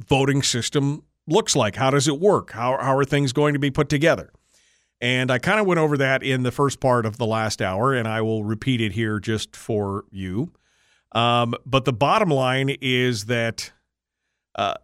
[0.00, 1.76] voting system looks like.
[1.76, 2.52] How does it work?
[2.52, 4.32] How, how are things going to be put together?
[5.00, 7.92] And I kind of went over that in the first part of the last hour,
[7.92, 10.52] and I will repeat it here just for you.
[11.12, 13.72] Um, but the bottom line is that
[14.54, 14.74] uh,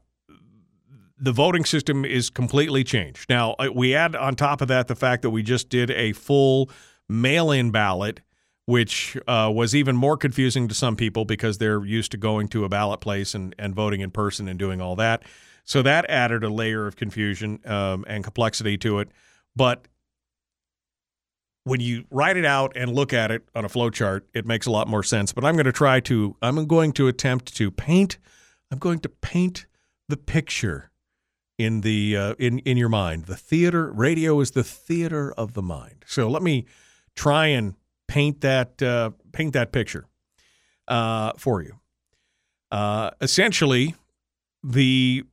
[1.19, 3.29] the voting system is completely changed.
[3.31, 6.13] Now, uh, we add on top of that the fact that we just did a
[6.13, 6.69] full
[7.09, 8.21] mail in ballot,
[8.67, 12.65] which uh, was even more confusing to some people because they're used to going to
[12.65, 15.23] a ballot place and, and voting in person and doing all that.
[15.65, 19.09] So that added a layer of confusion um, and complexity to it.
[19.55, 19.87] But
[21.65, 24.67] when you write it out and look at it on a flow chart, it makes
[24.67, 25.33] a lot more sense.
[25.33, 28.19] But I'm going to try to, I'm going to attempt to paint,
[28.71, 29.67] I'm going to paint
[30.09, 30.91] the picture
[31.59, 33.27] in the uh, in in your mind.
[33.27, 36.05] The theater radio is the theater of the mind.
[36.07, 36.67] So let me
[37.15, 37.75] try and
[38.13, 40.05] paint that uh, paint that picture
[40.87, 41.73] uh, for you.
[42.71, 43.95] Uh, essentially,
[44.63, 45.25] the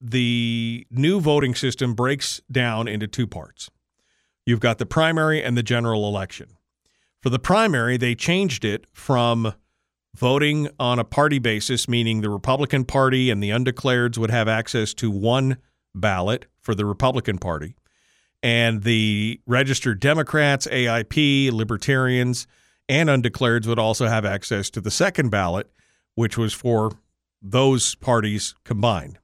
[0.00, 3.70] the new voting system breaks down into two parts.
[4.46, 6.56] You've got the primary and the general election.
[7.20, 9.52] For the primary, they changed it from
[10.16, 14.94] voting on a party basis, meaning the Republican Party and the undeclareds would have access
[14.94, 15.58] to one
[15.94, 17.76] ballot for the Republican Party,
[18.42, 22.46] and the registered Democrats, AIP, Libertarians,
[22.88, 25.70] and undeclareds would also have access to the second ballot,
[26.14, 26.92] which was for
[27.40, 29.18] those parties combined.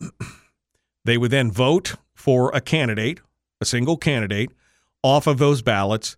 [1.04, 3.20] they would then vote for a candidate,
[3.60, 4.50] a single candidate,
[5.02, 6.16] off of those ballots,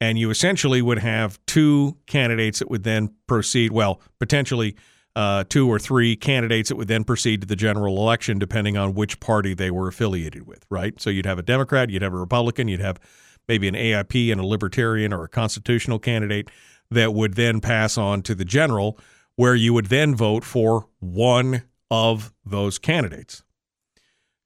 [0.00, 4.76] and you essentially would have two candidates that would then proceed, well, potentially
[5.16, 8.94] uh, two or three candidates that would then proceed to the general election, depending on
[8.94, 11.00] which party they were affiliated with, right?
[11.00, 13.00] So you'd have a Democrat, you'd have a Republican, you'd have
[13.48, 16.48] maybe an AIP and a Libertarian or a constitutional candidate
[16.90, 18.98] that would then pass on to the general,
[19.36, 23.42] where you would then vote for one of those candidates.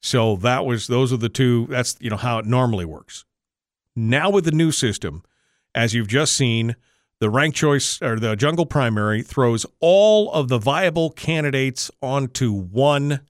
[0.03, 1.67] So that was those are the two.
[1.69, 3.25] That's you know how it normally works.
[3.97, 5.23] Now with the new system,
[5.75, 6.77] as you've just seen,
[7.25, 13.21] the ranked choice or the jungle primary throws all of the viable candidates onto one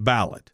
[0.00, 0.50] ballot.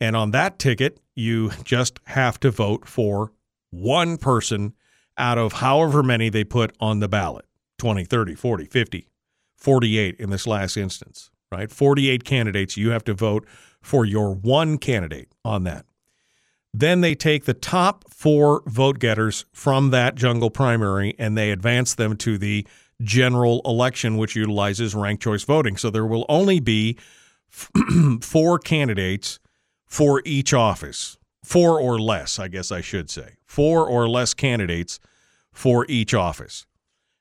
[0.00, 3.32] And on that ticket, you just have to vote for
[3.70, 4.74] one person
[5.16, 7.46] out of however many they put on the ballot
[7.78, 9.08] 20, 30, 40, 50,
[9.56, 11.68] 48 in this last instance, right?
[11.68, 12.76] 48 candidates.
[12.76, 13.44] You have to vote
[13.82, 15.84] for your one candidate on that.
[16.78, 21.92] Then they take the top four vote getters from that jungle primary and they advance
[21.92, 22.64] them to the
[23.02, 25.76] general election, which utilizes ranked choice voting.
[25.76, 26.96] So there will only be
[28.20, 29.40] four candidates
[29.86, 31.18] for each office.
[31.44, 33.38] Four or less, I guess I should say.
[33.44, 35.00] Four or less candidates
[35.52, 36.64] for each office.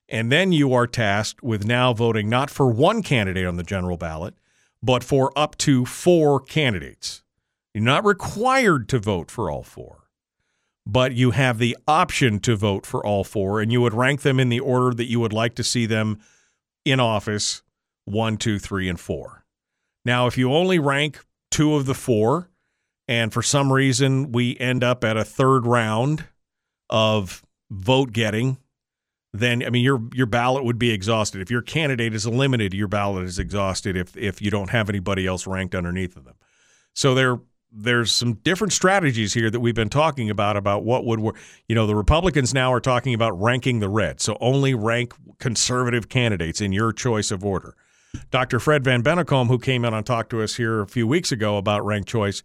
[0.07, 3.97] And then you are tasked with now voting not for one candidate on the general
[3.97, 4.35] ballot,
[4.83, 7.23] but for up to four candidates.
[7.77, 10.09] You're not required to vote for all four,
[10.87, 14.39] but you have the option to vote for all four, and you would rank them
[14.39, 16.17] in the order that you would like to see them
[16.85, 17.61] in office
[18.05, 19.45] one, two, three, and four.
[20.03, 22.49] Now, if you only rank two of the four,
[23.07, 26.23] and for some reason we end up at a third round
[26.89, 28.57] of vote getting,
[29.33, 31.41] then I mean your your ballot would be exhausted.
[31.41, 35.27] If your candidate is eliminated, your ballot is exhausted if if you don't have anybody
[35.27, 36.37] else ranked underneath of them.
[36.95, 37.37] So there
[37.71, 41.35] there's some different strategies here that we've been talking about about what would work.
[41.67, 44.21] You know, the Republicans now are talking about ranking the red.
[44.21, 47.75] So only rank conservative candidates in your choice of order.
[48.31, 48.59] Dr.
[48.59, 51.57] Fred Van Bennekom, who came in and talked to us here a few weeks ago
[51.57, 52.41] about ranked choice,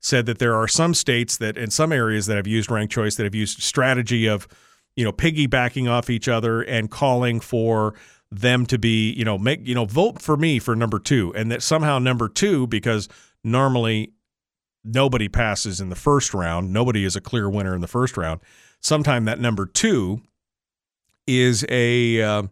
[0.00, 3.16] said that there are some states that in some areas that have used ranked choice
[3.16, 4.46] that have used strategy of,
[4.94, 7.94] you know, piggybacking off each other and calling for
[8.30, 11.32] them to be, you know, make, you know, vote for me for number two.
[11.34, 13.08] And that somehow number two, because
[13.42, 14.12] normally
[14.86, 18.40] nobody passes in the first round, nobody is a clear winner in the first round.
[18.80, 20.22] Sometime that number two
[21.26, 22.42] is a uh,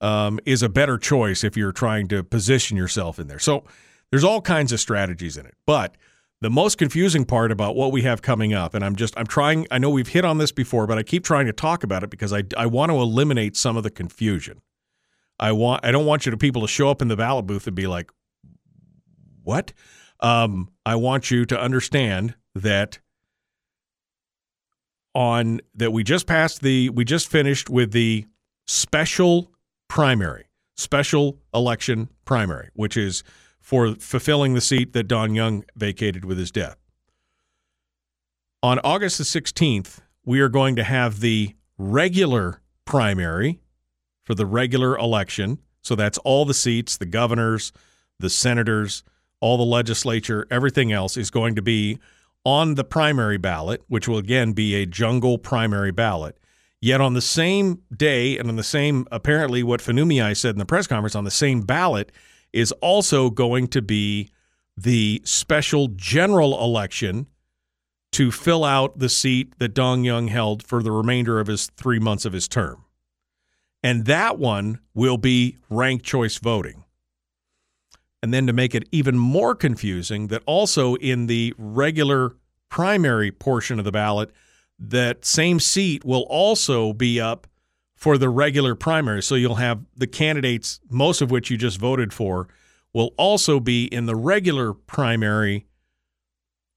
[0.00, 3.38] um, is a better choice if you're trying to position yourself in there.
[3.38, 3.64] So
[4.10, 5.96] there's all kinds of strategies in it, but
[6.40, 9.66] the most confusing part about what we have coming up, and I'm just I'm trying.
[9.70, 12.10] I know we've hit on this before, but I keep trying to talk about it
[12.10, 14.60] because I I want to eliminate some of the confusion.
[15.40, 17.66] I want I don't want you to people to show up in the ballot booth
[17.66, 18.10] and be like,
[19.42, 19.72] "What?"
[20.20, 22.98] Um, I want you to understand that
[25.14, 28.26] on that we just passed the we just finished with the
[28.66, 29.52] special
[29.88, 30.46] primary,
[30.76, 33.22] special election primary, which is
[33.60, 36.76] for fulfilling the seat that Don Young vacated with his death.
[38.62, 43.60] On August the 16th, we are going to have the regular primary
[44.24, 45.58] for the regular election.
[45.82, 47.72] So that's all the seats, the governors,
[48.18, 49.04] the senators,
[49.40, 51.98] all the legislature, everything else is going to be
[52.44, 56.38] on the primary ballot, which will again be a jungle primary ballot.
[56.80, 60.64] Yet on the same day and on the same, apparently, what Fenumiai said in the
[60.64, 62.12] press conference, on the same ballot
[62.52, 64.30] is also going to be
[64.76, 67.26] the special general election
[68.12, 71.98] to fill out the seat that Don Young held for the remainder of his three
[71.98, 72.84] months of his term.
[73.82, 76.84] And that one will be ranked choice voting.
[78.22, 82.36] And then to make it even more confusing, that also in the regular
[82.68, 84.30] primary portion of the ballot,
[84.78, 87.46] that same seat will also be up
[87.94, 89.22] for the regular primary.
[89.22, 92.48] So you'll have the candidates, most of which you just voted for,
[92.92, 95.66] will also be in the regular primary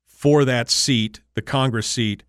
[0.06, 2.24] for that seat, the Congress seat,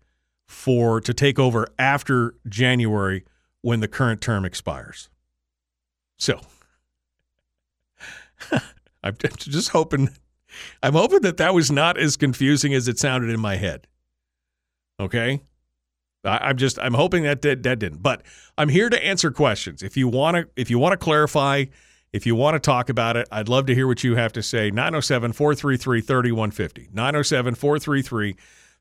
[0.47, 3.23] for to take over after January
[3.61, 5.09] when the current term expires.
[6.17, 6.39] So
[9.03, 10.09] I'm just hoping
[10.81, 13.87] I'm hoping that that was not as confusing as it sounded in my head.
[14.99, 15.41] Okay?
[16.25, 18.01] I, am just I'm hoping that that, that didn't.
[18.01, 18.21] But
[18.57, 19.83] I'm here to answer questions.
[19.83, 21.65] If you want to if you want to clarify,
[22.13, 24.43] if you want to talk about it, I'd love to hear what you have to
[24.43, 24.69] say.
[24.71, 26.91] 907-433-3150.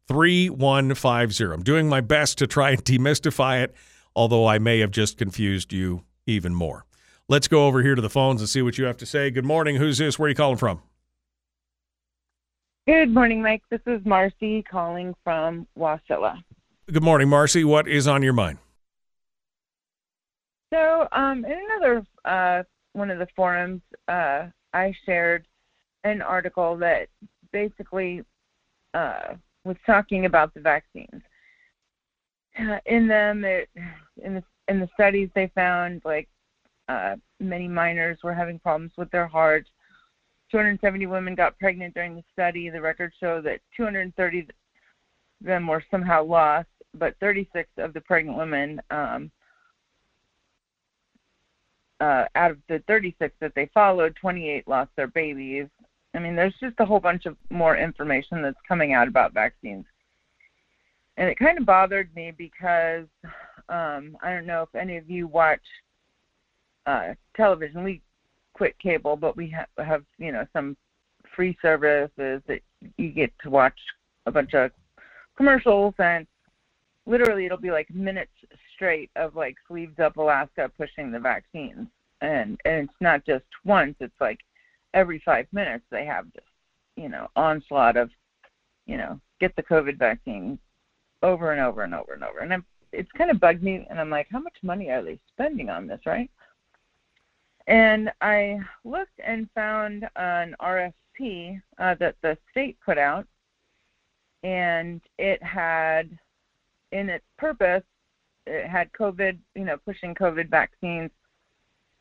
[0.09, 1.53] 907-433-3150.
[1.53, 3.75] I'm doing my best to try and demystify it,
[4.15, 6.85] although I may have just confused you even more.
[7.29, 9.31] Let's go over here to the phones and see what you have to say.
[9.31, 9.77] Good morning.
[9.77, 10.19] Who's this?
[10.19, 10.83] Where are you calling from?
[12.87, 13.63] Good morning, Mike.
[13.71, 16.43] This is Marcy calling from Wasilla.
[16.91, 17.63] Good morning, Marcy.
[17.63, 18.59] What is on your mind?
[20.73, 25.47] So, um, in another uh, one of the forums, uh, I shared
[26.03, 27.09] an article that
[27.53, 28.25] basically
[28.95, 29.35] uh,
[29.65, 31.23] was talking about the vaccines.
[32.59, 33.69] Uh, in them, it,
[34.23, 36.29] in the in the studies, they found like
[36.89, 39.67] uh, many minors were having problems with their heart.
[40.51, 42.69] 270 women got pregnant during the study.
[42.69, 44.47] The records show that 230 of
[45.41, 49.31] them were somehow lost, but 36 of the pregnant women, um,
[52.01, 55.69] uh, out of the 36 that they followed, 28 lost their babies.
[56.15, 59.87] I mean, there's just a whole bunch of more information that's coming out about vaccines.
[61.17, 63.07] And it kind of bothered me because
[63.69, 65.63] um, I don't know if any of you watch
[66.87, 67.85] uh, television.
[67.85, 68.01] We
[68.55, 70.77] quit cable, but we ha- have you know some
[71.35, 72.61] free services that
[72.99, 73.79] you get to watch
[74.27, 74.71] a bunch of
[75.37, 76.27] commercials and
[77.07, 78.31] literally it'll be like minutes
[78.75, 81.89] straight of like sleeves up Alaska pushing the vaccines
[82.21, 84.39] and and it's not just once it's like
[84.95, 86.45] every five minutes they have this,
[86.97, 88.11] you know, onslaught of,
[88.87, 90.59] you know, get the COVID vaccine
[91.23, 92.41] over and over and over and over.
[92.41, 95.19] And I'm, it's kind of bugged me, and I'm like, how much money are they
[95.33, 96.31] spending on this, right?
[97.67, 103.27] And I looked and found an RFP uh, that the state put out,
[104.43, 106.19] and it had
[106.91, 107.85] in its purpose,
[108.47, 111.11] it had COVID, you know, pushing COVID vaccines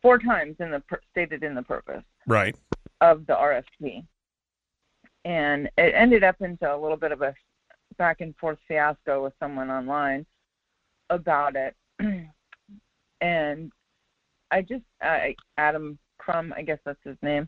[0.02, 0.82] four times in the
[1.12, 2.56] stated in the purpose right.
[3.02, 4.04] of the RFP,
[5.26, 7.36] and it ended up into a little bit of a
[7.98, 10.26] back and forth fiasco with someone online
[11.12, 11.76] about it,
[13.22, 13.72] and
[14.52, 17.48] I just I, Adam Crum, I guess that's his name,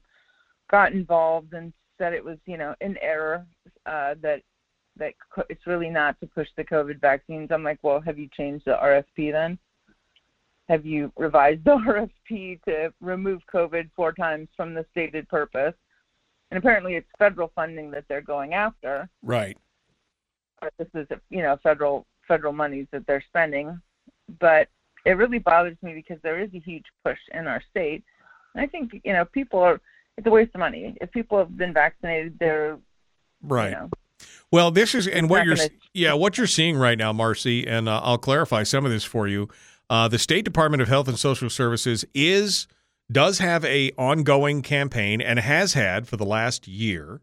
[0.72, 3.46] got involved and said it was you know an error
[3.86, 4.42] uh, that
[4.98, 5.14] that
[5.50, 7.50] it's really not to push the COVID vaccines.
[7.52, 9.58] I'm like, well, have you changed the RFP then?
[10.70, 11.72] Have you revised the
[12.32, 15.74] RFP to remove COVID four times from the stated purpose?
[16.52, 19.10] And apparently, it's federal funding that they're going after.
[19.24, 19.58] Right.
[20.62, 23.82] But this is, you know, federal federal monies that they're spending.
[24.40, 24.68] But
[25.06, 28.04] it really bothers me because there is a huge push in our state.
[28.54, 29.82] And I think, you know, people are.
[30.16, 30.96] It's a waste of money.
[31.02, 32.78] If people have been vaccinated, they're
[33.42, 33.70] right.
[33.70, 33.90] You know,
[34.52, 35.70] well, this is and what you're gonna...
[35.94, 39.28] yeah what you're seeing right now, Marcy, and uh, I'll clarify some of this for
[39.28, 39.50] you.
[39.90, 42.68] Uh, the State Department of Health and Social Services is
[43.12, 47.22] does have a ongoing campaign and has had for the last year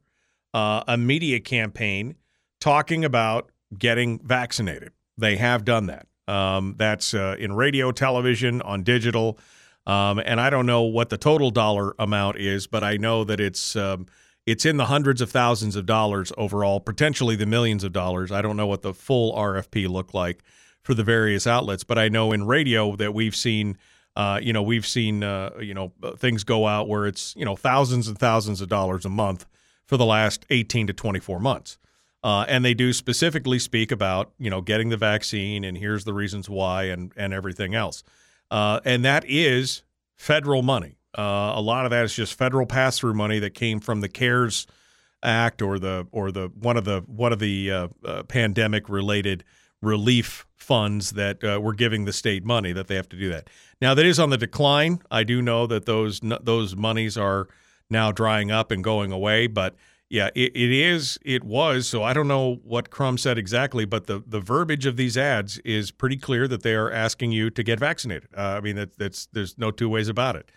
[0.52, 2.16] uh, a media campaign
[2.60, 4.92] talking about getting vaccinated.
[5.16, 6.06] They have done that.
[6.30, 9.38] Um, that's uh, in radio, television, on digital.
[9.86, 13.40] Um, and I don't know what the total dollar amount is, but I know that
[13.40, 14.06] it's um,
[14.46, 18.30] it's in the hundreds of thousands of dollars overall, potentially the millions of dollars.
[18.30, 20.42] I don't know what the full RFP looked like
[20.82, 23.76] for the various outlets, but I know in radio that we've seen,
[24.16, 27.56] uh, you know, we've seen, uh, you know, things go out where it's, you know,
[27.56, 29.46] thousands and thousands of dollars a month
[29.86, 31.78] for the last 18 to 24 months.
[32.22, 36.12] Uh, and they do specifically speak about, you know, getting the vaccine and here's the
[36.12, 38.02] reasons why and, and everything else.
[38.50, 39.82] Uh, and that is
[40.16, 40.98] federal money.
[41.16, 44.08] Uh, a lot of that is just federal pass through money that came from the
[44.08, 44.66] CARES
[45.22, 49.44] Act or the or the one of the one of the uh, uh, pandemic related
[49.82, 53.48] relief funds that uh, were giving the state money that they have to do that.
[53.82, 55.02] Now that is on the decline.
[55.10, 57.48] I do know that those those monies are
[57.90, 59.74] now drying up and going away, but
[60.10, 61.18] yeah, it, it is.
[61.24, 61.86] It was.
[61.86, 65.58] So I don't know what Crum said exactly, but the, the verbiage of these ads
[65.58, 68.28] is pretty clear that they are asking you to get vaccinated.
[68.36, 70.50] Uh, I mean, that, that's there's no two ways about it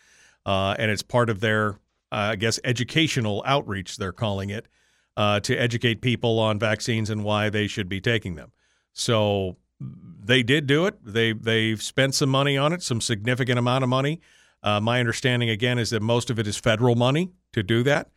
[0.46, 1.72] uh, and it's part of their,
[2.12, 3.98] uh, I guess, educational outreach.
[3.98, 4.68] They're calling it
[5.16, 8.52] uh, to educate people on vaccines and why they should be taking them.
[8.94, 10.96] So they did do it.
[11.04, 14.22] They they've spent some money on it, some significant amount of money.
[14.62, 18.10] Uh, my understanding again is that most of it is federal money to do that,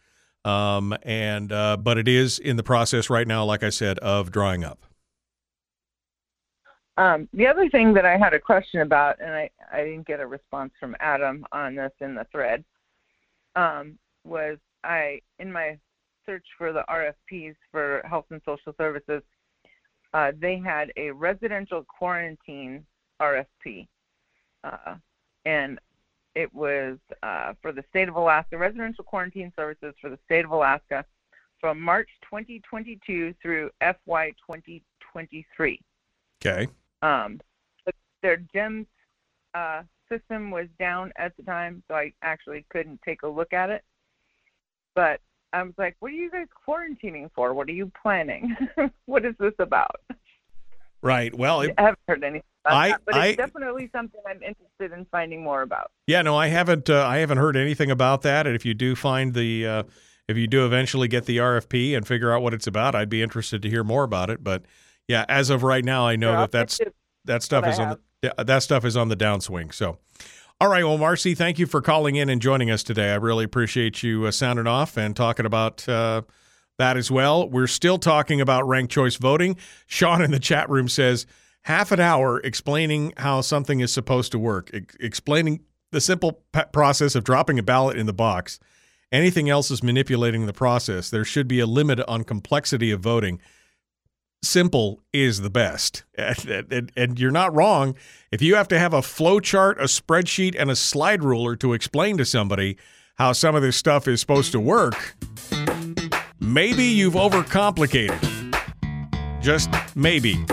[0.46, 4.30] um, and uh, but it is in the process right now, like I said, of
[4.30, 4.86] drying up.
[6.96, 10.20] Um, the other thing that I had a question about, and I, I didn't get
[10.20, 12.64] a response from Adam on this in the thread,
[13.54, 15.78] um, was I in my
[16.24, 19.22] search for the RFPs for health and social services,
[20.14, 22.86] uh, they had a residential quarantine
[23.20, 23.86] RFP,
[24.64, 24.94] uh,
[25.44, 25.78] and
[26.36, 30.50] it was uh, for the state of Alaska, residential quarantine services for the state of
[30.50, 31.04] Alaska
[31.58, 35.80] from March 2022 through FY 2023.
[36.44, 36.68] Okay.
[37.00, 37.40] Um,
[38.22, 38.86] their GEMS
[39.54, 43.70] uh, system was down at the time, so I actually couldn't take a look at
[43.70, 43.82] it.
[44.94, 45.20] But
[45.52, 47.54] I was like, "What are you guys quarantining for?
[47.54, 48.56] What are you planning?
[49.06, 50.00] what is this about?"
[51.06, 51.34] Right.
[51.34, 52.42] Well, it, I haven't heard anything.
[52.64, 55.92] I, that, but I, it's definitely something I'm interested in finding more about.
[56.06, 56.90] Yeah, no, I haven't.
[56.90, 58.46] Uh, I haven't heard anything about that.
[58.46, 59.82] And if you do find the, uh,
[60.26, 63.22] if you do eventually get the RFP and figure out what it's about, I'd be
[63.22, 64.42] interested to hear more about it.
[64.42, 64.64] But
[65.06, 66.80] yeah, as of right now, I know that that's
[67.24, 69.72] that stuff is on the, that stuff is on the downswing.
[69.72, 69.98] So,
[70.60, 73.12] all right, well, Marcy, thank you for calling in and joining us today.
[73.12, 76.22] I really appreciate you uh, sounding off and talking about uh,
[76.78, 77.48] that as well.
[77.48, 79.56] We're still talking about ranked choice voting.
[79.86, 81.26] Sean in the chat room says
[81.62, 85.60] half an hour explaining how something is supposed to work, e- explaining
[85.92, 88.58] the simple p- process of dropping a ballot in the box.
[89.12, 91.10] Anything else is manipulating the process.
[91.10, 93.40] There should be a limit on complexity of voting
[94.42, 96.04] simple is the best.
[96.18, 97.94] And, and, and, you're not wrong.
[98.30, 101.74] If you have to have a flow chart, a spreadsheet, and a slide ruler to
[101.74, 102.78] explain to somebody
[103.16, 105.14] how some of this stuff is supposed to work,
[106.46, 108.20] maybe you've overcomplicated.
[109.40, 110.44] Just maybe.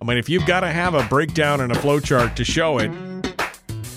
[0.00, 2.90] I mean, if you've got to have a breakdown and a flowchart to show it,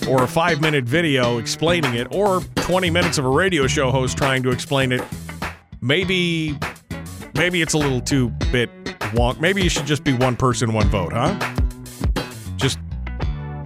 [0.08, 4.16] or a five minute video explaining it, or 20 minutes of a radio show host
[4.16, 5.02] trying to explain it,
[5.80, 6.56] maybe
[7.34, 8.70] maybe it's a little too bit
[9.12, 9.40] wonk.
[9.40, 11.36] Maybe you should just be one person, one vote, huh?
[12.56, 12.78] Just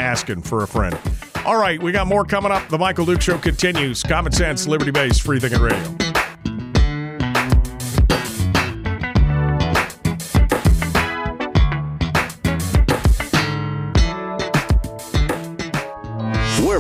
[0.01, 0.99] asking for a friend.
[1.45, 2.69] All right, we got more coming up.
[2.69, 4.03] The Michael Duke Show continues.
[4.03, 6.10] Common sense, liberty based, free thinking radio.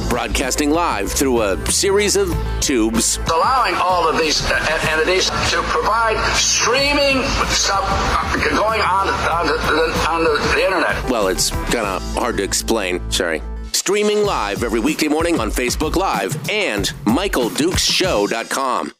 [0.00, 3.18] We're broadcasting live through a series of tubes.
[3.32, 10.06] allowing all of these uh, entities to provide streaming stuff uh, going on on the,
[10.08, 11.10] on the, the internet.
[11.10, 13.10] Well, it's kind of hard to explain.
[13.10, 13.42] Sorry.
[13.72, 18.92] Streaming live every weekday morning on Facebook Live and MichaelDukesShow.com.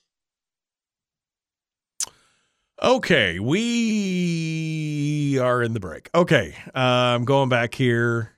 [2.83, 6.09] Okay, we are in the break.
[6.15, 8.33] Okay, uh, I'm going back here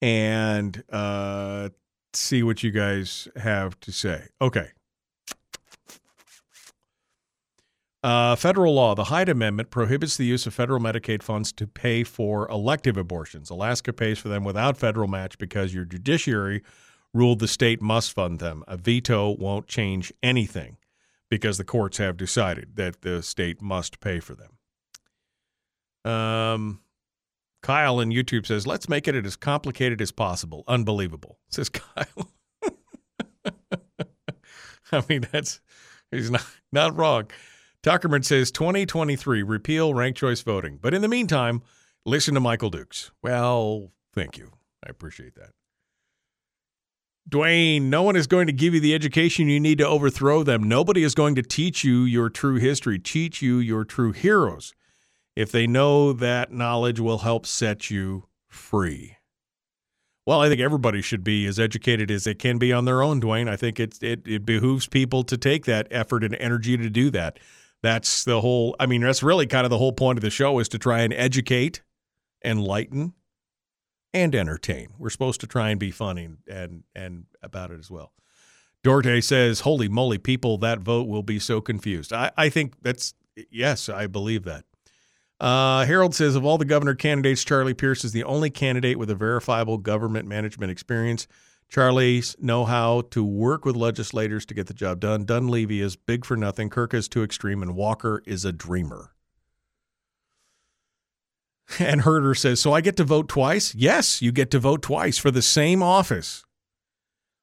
[0.00, 1.70] and uh,
[2.12, 4.28] see what you guys have to say.
[4.40, 4.68] Okay.
[8.04, 8.94] Uh, federal law.
[8.94, 13.50] The Hyde Amendment prohibits the use of federal Medicaid funds to pay for elective abortions.
[13.50, 16.62] Alaska pays for them without federal match because your judiciary
[17.12, 18.62] ruled the state must fund them.
[18.68, 20.76] A veto won't change anything
[21.28, 26.10] because the courts have decided that the state must pay for them.
[26.10, 26.80] Um,
[27.62, 30.64] Kyle in YouTube says, let's make it as complicated as possible.
[30.66, 32.30] Unbelievable, says Kyle.
[34.92, 35.60] I mean, that's
[36.10, 37.30] he's not not wrong.
[37.82, 40.78] Tuckerman says 2023 repeal ranked choice voting.
[40.80, 41.62] But in the meantime,
[42.04, 43.10] listen to Michael Dukes.
[43.22, 44.52] Well, thank you.
[44.84, 45.50] I appreciate that.
[47.30, 50.62] Dwayne, no one is going to give you the education you need to overthrow them.
[50.62, 54.74] Nobody is going to teach you your true history, teach you your true heroes
[55.38, 59.16] if they know that knowledge will help set you free.
[60.26, 63.20] Well, I think everybody should be as educated as they can be on their own,
[63.20, 63.48] Dwayne.
[63.48, 67.08] I think it, it, it behooves people to take that effort and energy to do
[67.10, 67.38] that.
[67.84, 70.58] That's the whole, I mean, that's really kind of the whole point of the show
[70.58, 71.82] is to try and educate,
[72.44, 73.12] enlighten,
[74.12, 74.88] and entertain.
[74.98, 78.12] We're supposed to try and be funny and, and about it as well.
[78.82, 82.12] Dorte says, Holy moly, people, that vote will be so confused.
[82.12, 83.14] I, I think that's,
[83.52, 84.64] yes, I believe that.
[85.40, 89.10] Uh, Harold says of all the governor candidates, Charlie Pierce is the only candidate with
[89.10, 91.28] a verifiable government management experience.
[91.68, 95.24] Charlie's know how to work with legislators to get the job done.
[95.24, 96.70] Dunleavy is big for nothing.
[96.70, 99.12] Kirk is too extreme, and Walker is a dreamer.
[101.78, 103.74] And Herder says, So I get to vote twice?
[103.74, 106.42] Yes, you get to vote twice for the same office.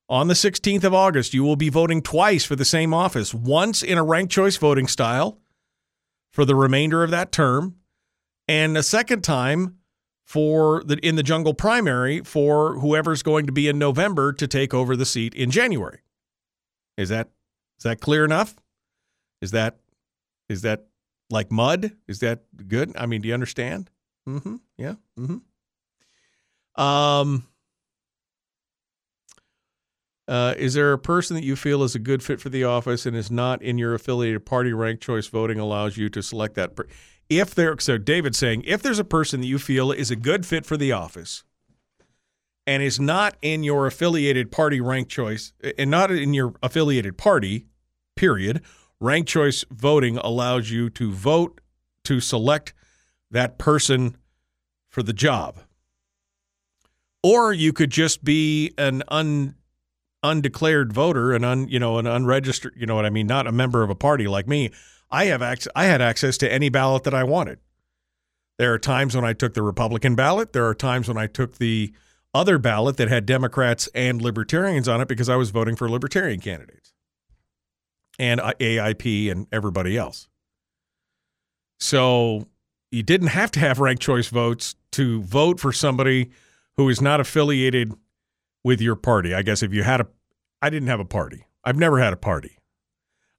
[0.10, 3.84] On the 16th of August, you will be voting twice for the same office, once
[3.84, 5.40] in a ranked choice voting style
[6.32, 7.76] for the remainder of that term,
[8.48, 9.78] and a second time
[10.24, 14.74] for the in the jungle primary for whoever's going to be in November to take
[14.74, 16.00] over the seat in January.
[16.98, 17.30] Is that
[17.78, 18.56] is that clear enough?
[19.42, 19.78] Is that
[20.50, 20.88] is that
[21.30, 21.92] like mud?
[22.08, 22.92] Is that good?
[22.98, 23.90] I mean, do you understand?
[24.28, 24.56] Mm-hmm.
[24.78, 24.96] Yeah.
[25.20, 26.82] Mm-hmm.
[26.82, 27.48] Um
[30.28, 33.06] uh, is there a person that you feel is a good fit for the office
[33.06, 34.74] and is not in your affiliated party?
[34.74, 36.76] Ranked choice voting allows you to select that.
[36.76, 36.88] Per-
[37.30, 40.46] if there, so David's saying, if there's a person that you feel is a good
[40.46, 41.44] fit for the office
[42.68, 47.18] and is not in your affiliated party rank choice eh, and not in your affiliated
[47.18, 47.66] party,
[48.16, 48.62] period,
[49.00, 51.62] rank choice voting allows you to vote
[52.04, 52.74] to select
[53.32, 54.16] that person
[54.90, 55.60] for the job.
[57.24, 59.56] Or you could just be an un
[60.24, 63.52] undeclared voter, an un, you know, an unregistered, you know what I mean, not a
[63.52, 64.72] member of a party like me,
[65.10, 67.60] I have access, I had access to any ballot that I wanted.
[68.58, 70.54] There are times when I took the Republican ballot.
[70.54, 71.94] There are times when I took the
[72.34, 76.40] other ballot that had Democrats and Libertarians on it because I was voting for Libertarian
[76.40, 76.94] candidates
[78.18, 80.28] and AIP and everybody else.
[81.80, 82.48] So
[82.92, 86.32] you didn't have to have ranked choice votes to vote for somebody
[86.78, 87.94] who is not affiliated
[88.64, 89.34] with your party.
[89.34, 90.08] I guess if you had a,
[90.62, 91.46] I didn't have a party.
[91.64, 92.58] I've never had a party.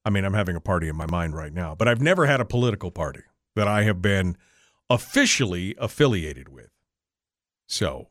[0.07, 2.41] I mean, I'm having a party in my mind right now, but I've never had
[2.41, 3.23] a political party
[3.57, 4.37] that I have been
[4.89, 6.71] officially affiliated with.
[7.69, 8.07] So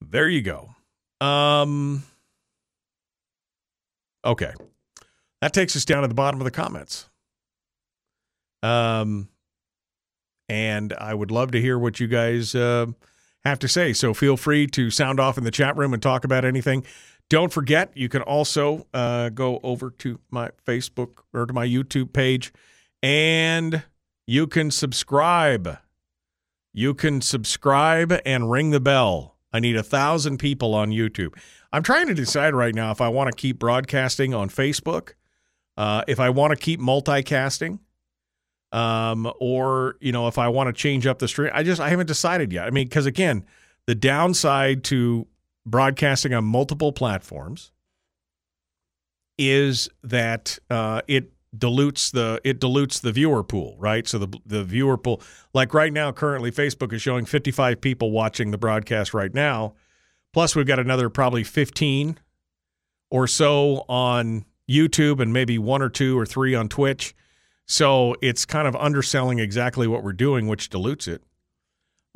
[0.00, 0.74] there you go.
[1.24, 2.02] Um,
[4.24, 4.54] okay.
[5.40, 7.08] That takes us down to the bottom of the comments.
[8.64, 9.28] Um,
[10.48, 12.86] and I would love to hear what you guys uh,
[13.44, 13.92] have to say.
[13.92, 16.84] So feel free to sound off in the chat room and talk about anything.
[17.28, 22.12] Don't forget, you can also uh, go over to my Facebook or to my YouTube
[22.12, 22.52] page
[23.02, 23.82] and
[24.26, 25.78] you can subscribe.
[26.72, 29.36] You can subscribe and ring the bell.
[29.52, 31.34] I need a thousand people on YouTube.
[31.72, 35.14] I'm trying to decide right now if I want to keep broadcasting on Facebook,
[35.76, 37.78] uh, if I want to keep multicasting,
[38.72, 41.50] um, or you know if I want to change up the stream.
[41.54, 42.66] I just I haven't decided yet.
[42.66, 43.44] I mean, because again,
[43.86, 45.26] the downside to
[45.66, 47.72] broadcasting on multiple platforms
[49.36, 54.06] is that uh, it dilutes the it dilutes the viewer pool, right?
[54.06, 55.20] So the the viewer pool,
[55.52, 59.74] like right now, currently Facebook is showing 55 people watching the broadcast right now.
[60.32, 62.18] Plus, we've got another probably 15
[63.10, 67.14] or so on YouTube, and maybe one or two or three on Twitch.
[67.66, 71.22] So it's kind of underselling exactly what we're doing, which dilutes it.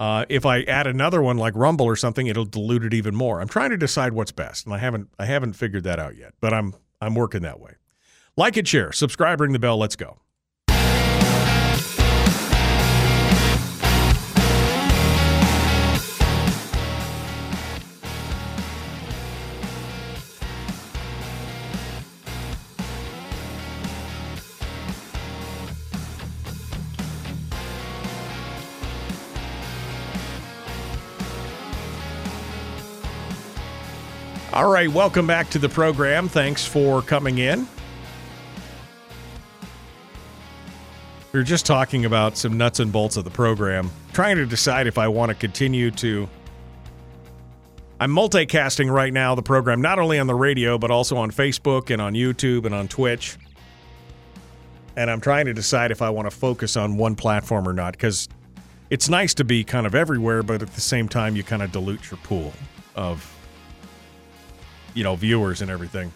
[0.01, 3.39] Uh, if I add another one like Rumble or something, it'll dilute it even more.
[3.39, 6.33] I'm trying to decide what's best, and I haven't I haven't figured that out yet,
[6.41, 7.73] but I'm I'm working that way.
[8.35, 9.77] Like it, share, subscribe, ring the bell.
[9.77, 10.19] Let's go.
[34.53, 36.29] All right, welcome back to the program.
[36.29, 37.69] Thanks for coming in.
[41.33, 44.89] We were just talking about some nuts and bolts of the program, trying to decide
[44.89, 46.29] if I want to continue to.
[48.01, 51.91] I'm multicasting right now the program, not only on the radio, but also on Facebook
[51.91, 53.39] and on YouTube and on Twitch.
[54.97, 57.93] And I'm trying to decide if I want to focus on one platform or not,
[57.93, 58.29] because
[58.91, 61.71] it's nice to be kind of everywhere, but at the same time, you kind of
[61.71, 62.53] dilute your pool
[62.97, 63.37] of
[64.95, 66.13] you know viewers and everything.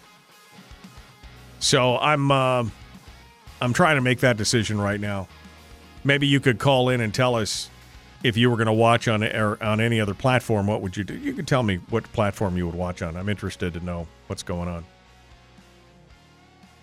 [1.59, 2.65] So I'm uh,
[3.61, 5.27] I'm trying to make that decision right now.
[6.03, 7.69] Maybe you could call in and tell us
[8.23, 10.67] if you were going to watch on on any other platform.
[10.67, 11.15] What would you do?
[11.15, 13.15] You could tell me what platform you would watch on.
[13.17, 14.85] I'm interested to know what's going on.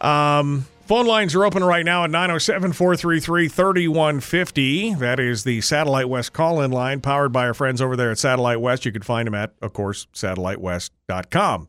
[0.00, 4.94] Um, phone lines are open right now at 907 433 3150.
[4.96, 8.18] That is the Satellite West call in line powered by our friends over there at
[8.18, 8.84] Satellite West.
[8.84, 11.68] You can find them at, of course, satellitewest.com.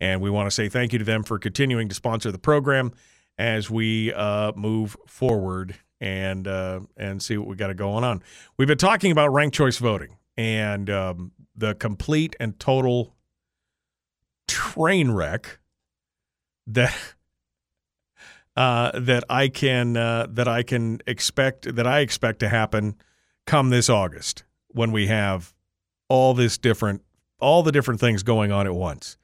[0.00, 2.90] And we want to say thank you to them for continuing to sponsor the program
[3.38, 8.24] as we uh, move forward and uh, and see what we got going on.
[8.56, 13.14] We've been talking about ranked choice voting and um, the complete and total
[14.48, 15.60] train wreck
[16.66, 17.13] that
[18.56, 22.96] uh, that I can uh, that I can expect that I expect to happen
[23.46, 25.52] come this August when we have
[26.08, 27.02] all this different
[27.40, 29.16] all the different things going on at once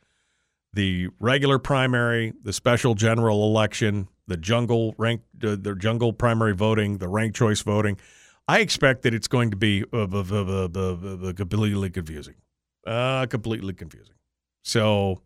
[0.73, 6.99] the regular primary, the special general election, the jungle rank, uh, the jungle primary voting,
[6.99, 7.99] the ranked choice voting.
[8.47, 10.07] I expect that it's going to be uh,
[11.37, 12.35] completely confusing,
[12.87, 14.15] uh, completely confusing.
[14.63, 15.23] So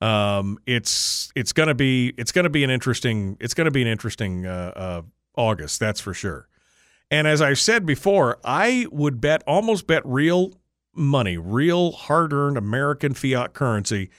[0.00, 4.46] um, it's it's to be it's to be an interesting it's to be an interesting
[4.46, 5.02] uh, uh,
[5.36, 6.48] August, that's for sure.
[7.10, 10.52] And as I've said before, I would bet almost bet real
[10.94, 14.10] money, real hard earned American fiat currency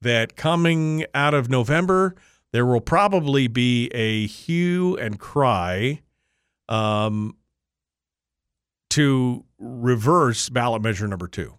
[0.00, 2.16] that coming out of November,
[2.52, 6.00] there will probably be a hue and cry
[6.68, 7.36] um,
[8.90, 11.54] to reverse ballot measure number two.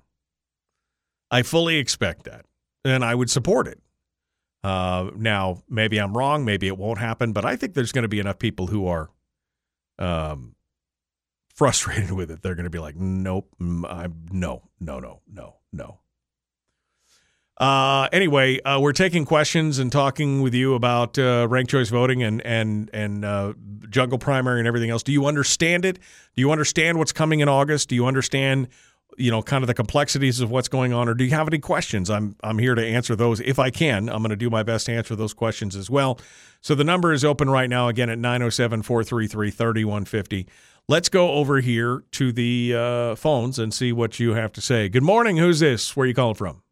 [1.30, 2.46] I fully expect that,
[2.86, 3.80] and I would support it.
[4.64, 8.10] Uh, now, maybe I'm wrong, maybe it won't happen, but I think there's going to
[8.10, 9.10] be enough people who are
[9.98, 10.56] um,
[11.56, 12.42] frustrated with it.
[12.42, 16.00] They're going to be like, nope, I'm, no, no, no, no, no.
[17.62, 22.24] Uh, anyway, uh, we're taking questions and talking with you about uh, ranked choice voting
[22.24, 23.54] and and and uh,
[23.88, 25.04] jungle primary and everything else.
[25.04, 25.98] Do you understand it?
[26.36, 27.90] Do you understand what's coming in August?
[27.90, 28.68] Do you understand,
[29.18, 31.60] you know, kind of the complexities of what's going on, or do you have any
[31.60, 32.10] questions?
[32.10, 34.10] I'm I'm here to answer those if I can.
[34.10, 36.20] I'm going to do my best to answer those questions as well.
[36.62, 40.48] So the number is open right now again at 907 433 3150.
[40.88, 44.90] Let's go over here to the uh, phones and see what you have to say.
[44.90, 45.38] Good morning.
[45.38, 45.96] Who's this?
[45.96, 46.64] Where are you calling from?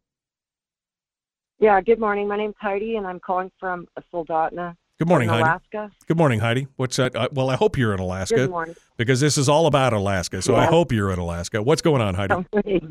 [1.58, 2.26] Yeah, good morning.
[2.26, 4.76] My name's Heidi, and I'm calling from Soldotna.
[5.00, 5.44] Good morning, Heidi.
[5.44, 5.90] Alaska.
[6.08, 6.68] Good morning, Heidi.
[6.76, 7.16] What's that?
[7.16, 8.36] Uh, well, I hope you're in Alaska.
[8.36, 8.76] Good morning.
[8.98, 10.58] Because this is all about Alaska, so yeah.
[10.58, 11.62] I hope you're in Alaska.
[11.62, 12.34] What's going on, Heidi?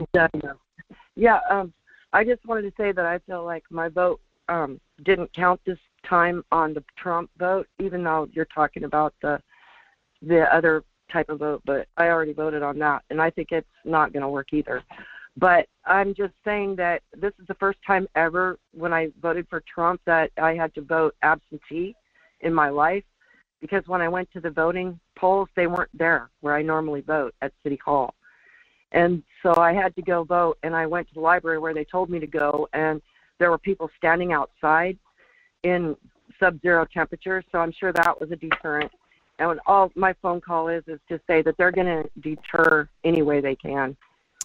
[1.16, 1.72] yeah, um,
[2.12, 5.78] I just wanted to say that I feel like my vote um, didn't count this
[6.04, 9.40] time on the Trump vote, even though you're talking about the
[10.24, 10.84] the other
[11.14, 11.62] type of vote.
[11.64, 14.84] But I already voted on that, and I think it's not going to work either.
[15.38, 19.62] But I'm just saying that this is the first time ever when I voted for
[19.72, 21.96] Trump that I had to vote absentee
[22.42, 23.04] in my life
[23.62, 27.36] because when I went to the voting polls, they weren't there where I normally vote
[27.42, 28.14] at City Hall.
[28.92, 31.86] And so I had to go vote, and I went to the library where they
[31.86, 33.02] told me to go, and
[33.38, 34.98] there were people standing outside
[35.64, 35.96] in
[36.40, 37.46] sub-zero temperatures.
[37.52, 38.92] So I'm sure that was a deterrent.
[39.38, 43.22] And all my phone call is is to say that they're going to deter any
[43.22, 43.96] way they can.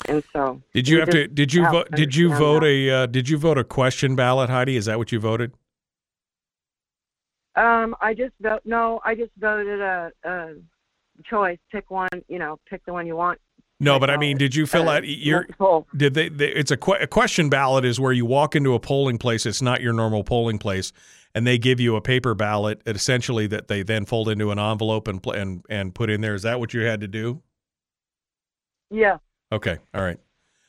[0.06, 1.26] And so did you have to?
[1.26, 1.90] Did you vote?
[1.92, 2.66] Did you vote that.
[2.66, 2.90] a?
[2.90, 4.76] Uh, did you vote a question ballot, Heidi?
[4.76, 5.52] Is that what you voted?
[7.56, 8.60] Um, I just vote.
[8.64, 10.54] No, I just voted a, a
[11.24, 11.58] choice.
[11.70, 12.08] Pick one.
[12.28, 13.40] You know, pick the one you want.
[13.80, 15.40] No, but I mean, did you fill uh, out your?
[15.40, 15.86] multiple.
[15.96, 16.48] Did they, they?
[16.48, 19.46] It's a, que- a question ballot is where you walk into a polling place.
[19.46, 20.92] It's not your normal polling place,
[21.34, 25.08] and they give you a paper ballot, essentially that they then fold into an envelope
[25.08, 26.34] and and and put in there.
[26.34, 27.42] Is that what you had to do?
[28.90, 29.18] Yeah,
[29.52, 30.18] Okay, all right,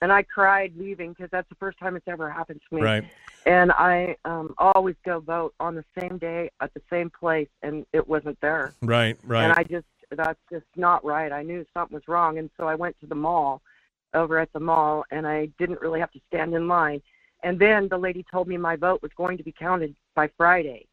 [0.02, 2.82] and I cried leaving because that's the first time it's ever happened to me.
[2.82, 3.04] right.
[3.46, 7.86] And I um always go vote on the same day at the same place, and
[7.94, 8.74] it wasn't there.
[8.82, 9.44] Right, right.
[9.44, 11.32] And I just that's just not right.
[11.32, 13.62] I knew something was wrong, and so I went to the mall,
[14.14, 17.02] over at the mall, and I didn't really have to stand in line.
[17.44, 20.88] And then the lady told me my vote was going to be counted by Friday.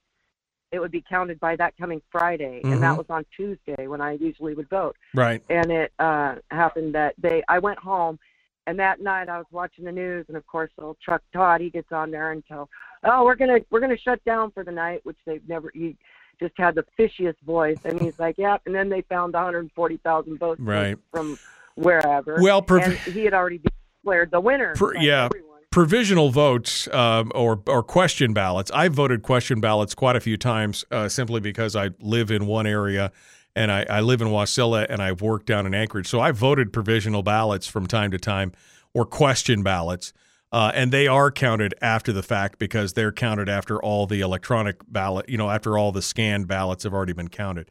[0.73, 2.99] It would be counted by that coming Friday, and that Mhm.
[2.99, 4.97] was on Tuesday when I usually would vote.
[5.15, 5.43] Right.
[5.49, 7.43] And it uh happened that they.
[7.49, 8.19] I went home,
[8.67, 11.71] and that night I was watching the news, and of course, old Chuck Todd he
[11.71, 12.69] gets on there and tell,
[13.05, 15.71] "Oh, we're gonna we're gonna shut down for the night," which they've never.
[15.75, 15.97] He
[16.41, 20.59] just had the fishiest voice, and he's like, "Yep." And then they found 140,000 votes
[20.59, 20.97] from- Right.
[21.13, 21.39] from
[21.77, 22.39] wherever.
[22.41, 23.61] Well, prov- and he had already
[24.03, 24.75] declared the winner.
[24.99, 25.61] Yeah, everyone.
[25.71, 28.71] provisional votes um, or or question ballots.
[28.73, 32.67] I've voted question ballots quite a few times uh, simply because I live in one
[32.67, 33.11] area
[33.55, 36.07] and I, I live in Wasilla and I've worked down in Anchorage.
[36.09, 38.53] So I've voted provisional ballots from time to time
[38.95, 40.13] or question ballots.
[40.53, 44.77] Uh, and they are counted after the fact because they're counted after all the electronic
[44.87, 47.71] ballot, you know, after all the scanned ballots have already been counted.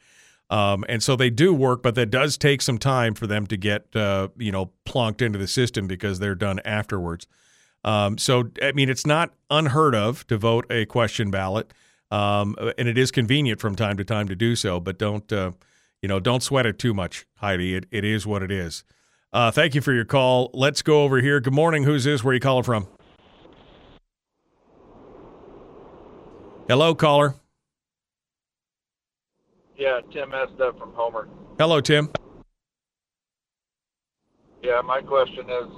[0.50, 3.56] Um, and so they do work, but that does take some time for them to
[3.56, 7.28] get, uh, you know, plunked into the system because they're done afterwards.
[7.84, 11.72] Um, so, I mean, it's not unheard of to vote a question ballot,
[12.10, 14.80] um, and it is convenient from time to time to do so.
[14.80, 15.52] But don't, uh,
[16.02, 17.76] you know, don't sweat it too much, Heidi.
[17.76, 18.84] It, it is what it is.
[19.34, 20.50] Uh, thank you for your call.
[20.54, 21.40] Let's go over here.
[21.40, 21.84] Good morning.
[21.84, 22.24] Who's this?
[22.24, 22.88] Where are you calling from?
[26.68, 27.36] Hello, caller.
[29.78, 31.28] Yeah, Tim Esda from Homer.
[31.58, 32.10] Hello, Tim.
[34.64, 35.70] Yeah, my question is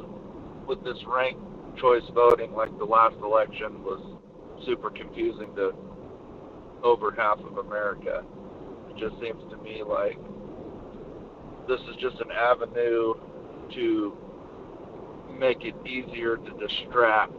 [0.68, 1.42] with this ranked
[1.80, 4.20] choice voting, like the last election was
[4.66, 5.74] super confusing to
[6.84, 8.24] over half of America.
[8.96, 10.18] It just seems to me like
[11.68, 13.14] this is just an avenue
[13.74, 14.18] to
[15.40, 17.34] make it easier to distract,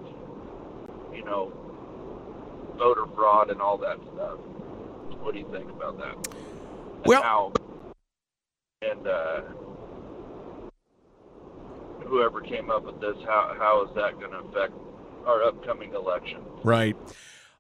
[1.13, 1.53] you know,
[2.77, 4.39] voter fraud and all that stuff.
[5.21, 6.15] What do you think about that?
[6.17, 7.53] And Well- how,
[8.83, 9.41] and uh,
[12.07, 14.73] whoever came up with this, how how is that going to affect
[15.27, 16.41] our upcoming election?
[16.63, 16.97] Right.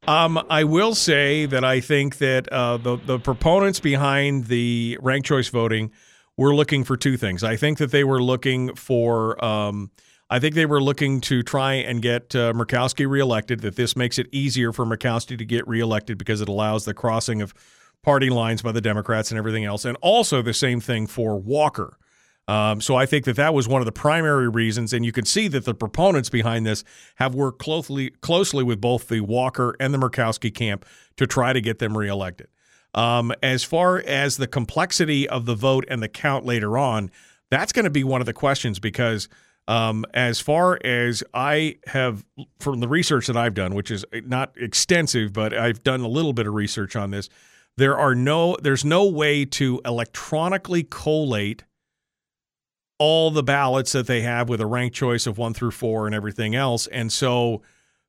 [0.06, 5.26] Um, I will say that I think that uh, the the proponents behind the ranked
[5.26, 5.92] choice voting
[6.36, 7.42] were looking for two things.
[7.42, 9.42] I think that they were looking for.
[9.42, 9.90] Um,
[10.28, 13.60] I think they were looking to try and get uh, Murkowski reelected.
[13.60, 17.40] That this makes it easier for Murkowski to get reelected because it allows the crossing
[17.40, 17.54] of
[18.02, 21.98] party lines by the Democrats and everything else, and also the same thing for Walker.
[22.46, 25.24] Um, so I think that that was one of the primary reasons, and you can
[25.24, 26.84] see that the proponents behind this
[27.16, 30.84] have worked closely closely with both the Walker and the Murkowski camp
[31.16, 32.48] to try to get them reelected.
[32.94, 37.10] Um, as far as the complexity of the vote and the count later on,
[37.50, 39.28] that's going to be one of the questions because
[39.66, 42.24] um, as far as I have
[42.60, 46.34] from the research that I've done, which is not extensive, but I've done a little
[46.34, 47.28] bit of research on this.
[47.76, 51.64] There are no, there's no way to electronically collate
[53.04, 56.14] all the ballots that they have with a ranked choice of one through four and
[56.14, 57.62] everything else, and so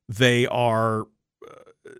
[0.08, 1.02] they are.
[1.02, 1.90] uh,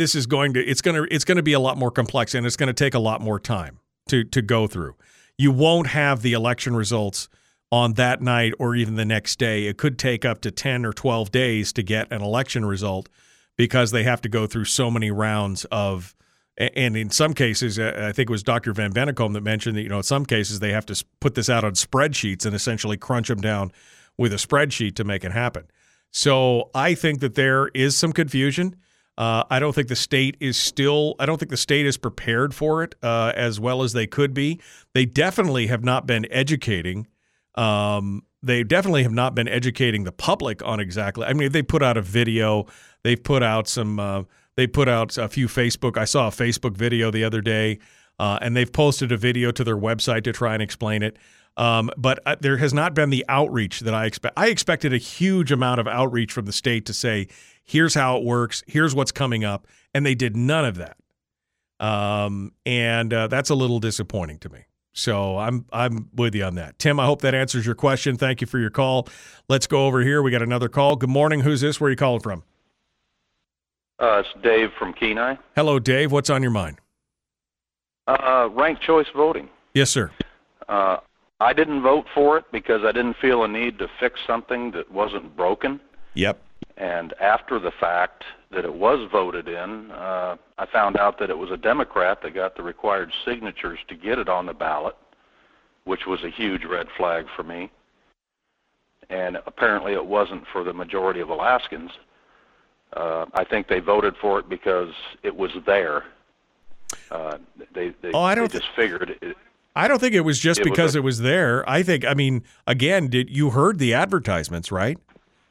[0.00, 2.34] This is going to it's going to it's going to be a lot more complex,
[2.34, 3.74] and it's going to take a lot more time
[4.08, 4.94] to to go through.
[5.38, 7.28] You won't have the election results
[7.70, 9.66] on that night or even the next day.
[9.66, 13.08] It could take up to ten or twelve days to get an election result
[13.56, 16.14] because they have to go through so many rounds of
[16.58, 18.72] and in some cases, uh, I think it was Dr.
[18.72, 21.50] Van Bennekom that mentioned that you know in some cases they have to put this
[21.50, 23.72] out on spreadsheets and essentially crunch them down
[24.16, 25.64] with a spreadsheet to make it happen.
[26.10, 28.76] So I think that there is some confusion.
[29.18, 31.14] Uh, I don't think the state is still.
[31.18, 34.32] I don't think the state is prepared for it uh, as well as they could
[34.32, 34.60] be.
[34.94, 37.06] They definitely have not been educating.
[37.54, 41.26] Um, they definitely have not been educating the public on exactly.
[41.26, 42.66] I mean, they put out a video.
[43.02, 43.98] They've put out some.
[43.98, 44.22] Uh,
[44.56, 45.96] they put out a few Facebook.
[45.96, 47.78] I saw a Facebook video the other day,
[48.18, 51.16] uh, and they've posted a video to their website to try and explain it.
[51.56, 54.38] Um, but uh, there has not been the outreach that I expect.
[54.38, 57.28] I expected a huge amount of outreach from the state to say,
[57.64, 58.62] "Here's how it works.
[58.66, 60.96] Here's what's coming up," and they did none of that.
[61.78, 64.64] Um, and uh, that's a little disappointing to me.
[64.92, 66.78] So I'm I'm with you on that.
[66.78, 68.16] Tim, I hope that answers your question.
[68.16, 69.08] Thank you for your call.
[69.48, 70.22] Let's go over here.
[70.22, 70.96] We got another call.
[70.96, 71.40] Good morning.
[71.40, 71.80] Who's this?
[71.80, 72.42] Where are you calling from?
[73.98, 75.36] Uh, it's Dave from Kenai.
[75.54, 76.12] Hello, Dave.
[76.12, 76.78] What's on your mind?
[78.06, 79.48] Uh, ranked choice voting.
[79.74, 80.10] Yes, sir.
[80.68, 80.98] Uh,
[81.40, 84.90] I didn't vote for it because I didn't feel a need to fix something that
[84.90, 85.80] wasn't broken.
[86.14, 86.40] Yep.
[86.76, 91.38] And after the fact that it was voted in, uh, I found out that it
[91.38, 94.96] was a Democrat that got the required signatures to get it on the ballot,
[95.84, 97.70] which was a huge red flag for me.
[99.08, 101.92] And apparently it wasn't for the majority of Alaskans.
[102.92, 104.90] Uh, I think they voted for it because
[105.22, 106.04] it was there.
[107.10, 107.38] Uh,
[107.74, 109.36] they they, Oh, I don't they just figured it,
[109.74, 111.68] I don't think it was just It was because a- it was there.
[111.68, 114.98] I think, I mean, again, did you heard the advertisements, right?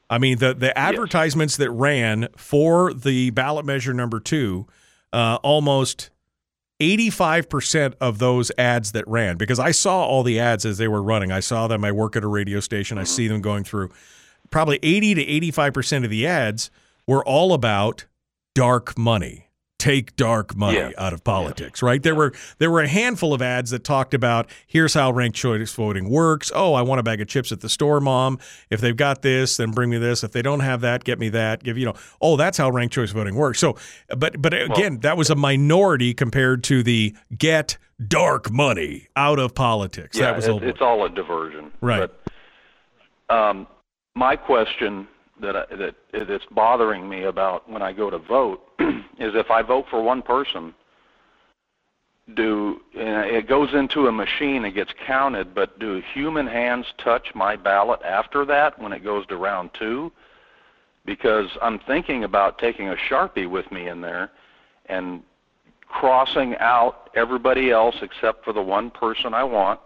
[0.10, 4.66] I mean, the the advertisements that ran for the ballot measure number two,
[5.14, 6.10] uh, almost
[6.80, 10.78] eighty five percent of those ads that ran because I saw all the ads as
[10.78, 11.32] they were running.
[11.32, 11.84] I saw them.
[11.84, 12.98] I work at a radio station.
[13.00, 13.90] I see them going through.
[14.52, 16.70] Probably eighty to eighty five percent of the ads
[17.08, 18.06] were all about
[18.54, 19.42] dark money.
[19.78, 20.92] Take dark money Yeah.
[20.98, 22.02] out of politics, right?
[22.02, 25.72] There were there were a handful of ads that talked about here's how ranked choice
[25.74, 26.52] voting works.
[26.56, 28.40] Oh, I want a bag of chips at the store, mom.
[28.72, 30.24] If they've got this, then bring me this.
[30.24, 31.62] If they don't have that, get me that.
[31.62, 31.94] Give you know.
[32.22, 33.60] Oh, that's how ranked choice voting works.
[33.60, 33.76] So,
[34.18, 37.78] but but again, that was a minority compared to the get
[38.08, 40.18] dark money out of politics.
[40.18, 41.72] yeah, that was it, a it's all a diversion.
[41.82, 42.10] right.
[43.30, 43.68] But um,
[44.16, 45.08] my question
[45.42, 45.96] that I, that
[46.28, 50.22] that's bothering me about when I go to vote is if I vote for one
[50.22, 50.74] person,
[52.36, 57.28] do and it goes into a machine, it gets counted, but do human hands touch
[57.36, 60.12] my ballot after that when it goes to round two?
[61.06, 64.32] Because I'm thinking about taking a sharpie with me in there
[64.88, 65.22] and
[65.88, 69.80] crossing out everybody else except for the one person I want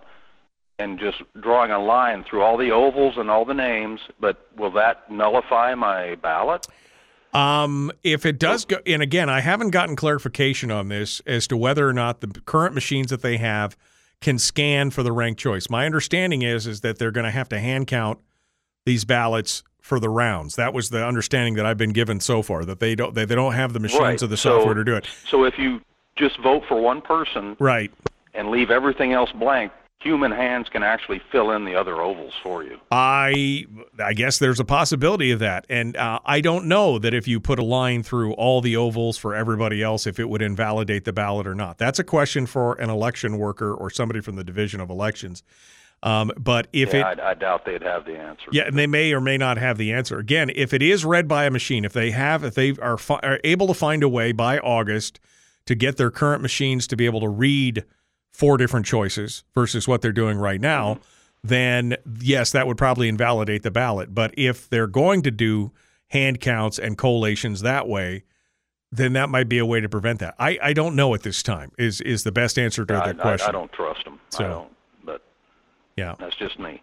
[0.80, 4.72] and just drawing a line through all the ovals and all the names, but will
[4.72, 6.66] that nullify my ballot?
[7.34, 11.58] Um, if it does go, and again, I haven't gotten clarification on this as to
[11.58, 13.78] whether or not the current machines that they have
[14.22, 15.70] can scan for the ranked choice.
[15.70, 18.20] My understanding is is that they're going to have to hand count
[18.86, 20.56] these ballots for the rounds.
[20.56, 22.66] That was the understanding that I've been given so far.
[22.66, 24.24] That they don't they, they don't have the machines Right.
[24.24, 25.06] or the So- software to do it.
[25.28, 25.82] So if you
[26.16, 27.92] just vote for one person Right.
[28.34, 32.64] and leave everything else blank, human hands can actually fill in the other ovals for
[32.64, 32.80] you.
[32.92, 33.66] I
[34.04, 37.40] I guess there's a possibility of that, and uh, I don't know that if you
[37.40, 41.14] put a line through all the ovals for everybody else, if it would invalidate the
[41.14, 41.78] ballot or not.
[41.78, 45.44] That's a question for an election worker or somebody from the Division of Elections.
[46.02, 48.48] Um, but if yeah, it I, I doubt they'd have the answer.
[48.54, 50.18] yeah, and they may or may not have the answer.
[50.18, 53.20] Again, if it is read by a machine, if they have, if they are, fi-
[53.22, 55.20] are able to find a way by August
[55.66, 57.84] to get their current machines to be able to read
[58.32, 61.00] four different choices versus what they're doing right now,
[61.44, 64.14] then yes, that would probably invalidate the ballot.
[64.14, 65.72] But if they're going to do
[66.10, 68.24] hand counts and collations that way,
[68.92, 70.36] then that might be a way to prevent that.
[70.40, 71.72] I, I don't know at this time.
[71.78, 73.50] Is is the best answer to I, that I- question?
[73.50, 74.20] I, don't trust them.
[74.30, 74.72] So- I don't.
[75.04, 75.22] But
[75.96, 76.82] yeah, that's just me.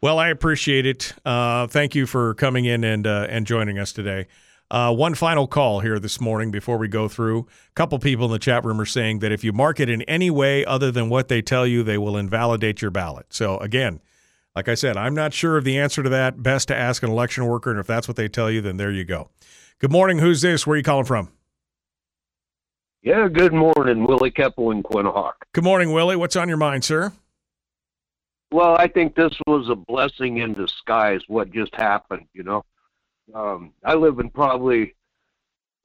[0.00, 1.14] Well, I appreciate it.
[1.24, 4.26] Uh, thank you for coming in and uh, and joining us today.
[4.72, 7.40] Uh, one final call here this morning before we go through.
[7.40, 10.00] A couple people in the chat room are saying that if you mark it in
[10.02, 13.26] any way other than what they tell you, they will invalidate your ballot.
[13.28, 14.00] So again,
[14.56, 16.42] like I said, I'm not sure of the answer to that.
[16.42, 18.90] Best to ask an election worker, and if that's what they tell you, then there
[18.90, 19.28] you go.
[19.78, 20.20] Good morning.
[20.20, 20.66] Who's this?
[20.66, 21.28] Where are you calling from?
[23.02, 25.32] Yeah, good morning, Willie Keppel in Quinhagak.
[25.52, 26.16] Good morning, Willie.
[26.16, 27.12] What's on your mind, sir?
[28.50, 32.64] Well, I think this was a blessing in disguise, what just happened, you know.
[33.34, 34.94] Um, I live in probably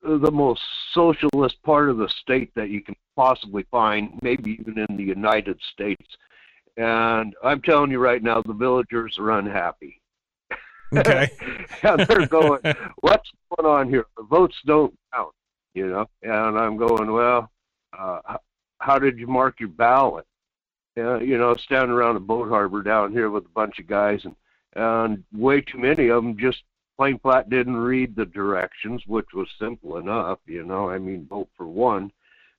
[0.03, 0.61] the most
[0.93, 5.59] socialist part of the state that you can possibly find, maybe even in the United
[5.73, 6.05] States.
[6.77, 9.99] And I'm telling you right now, the villagers are unhappy.
[10.95, 11.29] Okay.
[11.83, 12.61] and they're going,
[13.01, 14.05] what's going on here?
[14.15, 15.33] The votes don't count,
[15.73, 16.05] you know.
[16.21, 17.49] And I'm going, well,
[17.97, 18.37] uh,
[18.79, 20.25] how did you mark your ballot?
[20.97, 24.25] Uh, you know, standing around a boat harbor down here with a bunch of guys,
[24.25, 24.35] and
[24.75, 26.63] and way too many of them just
[26.97, 30.89] plain flat didn't read the directions, which was simple enough, you know.
[30.89, 32.11] I mean, vote for one,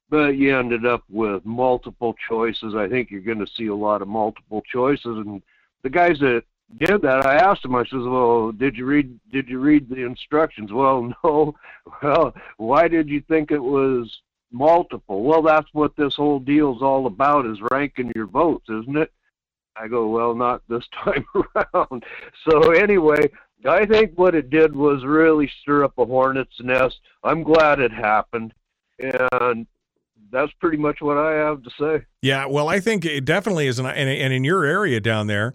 [0.09, 2.75] but you ended up with multiple choices.
[2.77, 5.43] I think you're going to see a lot of multiple choices, and
[5.83, 6.45] the guys that
[6.79, 7.75] did that, I asked them.
[7.75, 9.19] I says, "Well, did you read?
[9.33, 11.55] Did you read the instructions?" Well, no.
[12.03, 14.21] Well, why did you think it was
[14.53, 15.25] multiple?
[15.25, 19.13] Well, that's what this whole deal's all about: is ranking your votes, isn't it?
[19.81, 22.05] I go, well, not this time around.
[22.49, 23.31] So anyway,
[23.67, 27.01] I think what it did was really stir up a hornet's nest.
[27.25, 28.55] I'm glad it happened,
[28.99, 29.67] and
[30.31, 32.05] that's pretty much what I have to say.
[32.23, 35.55] Yeah, well, I think it definitely is, and and in your area down there,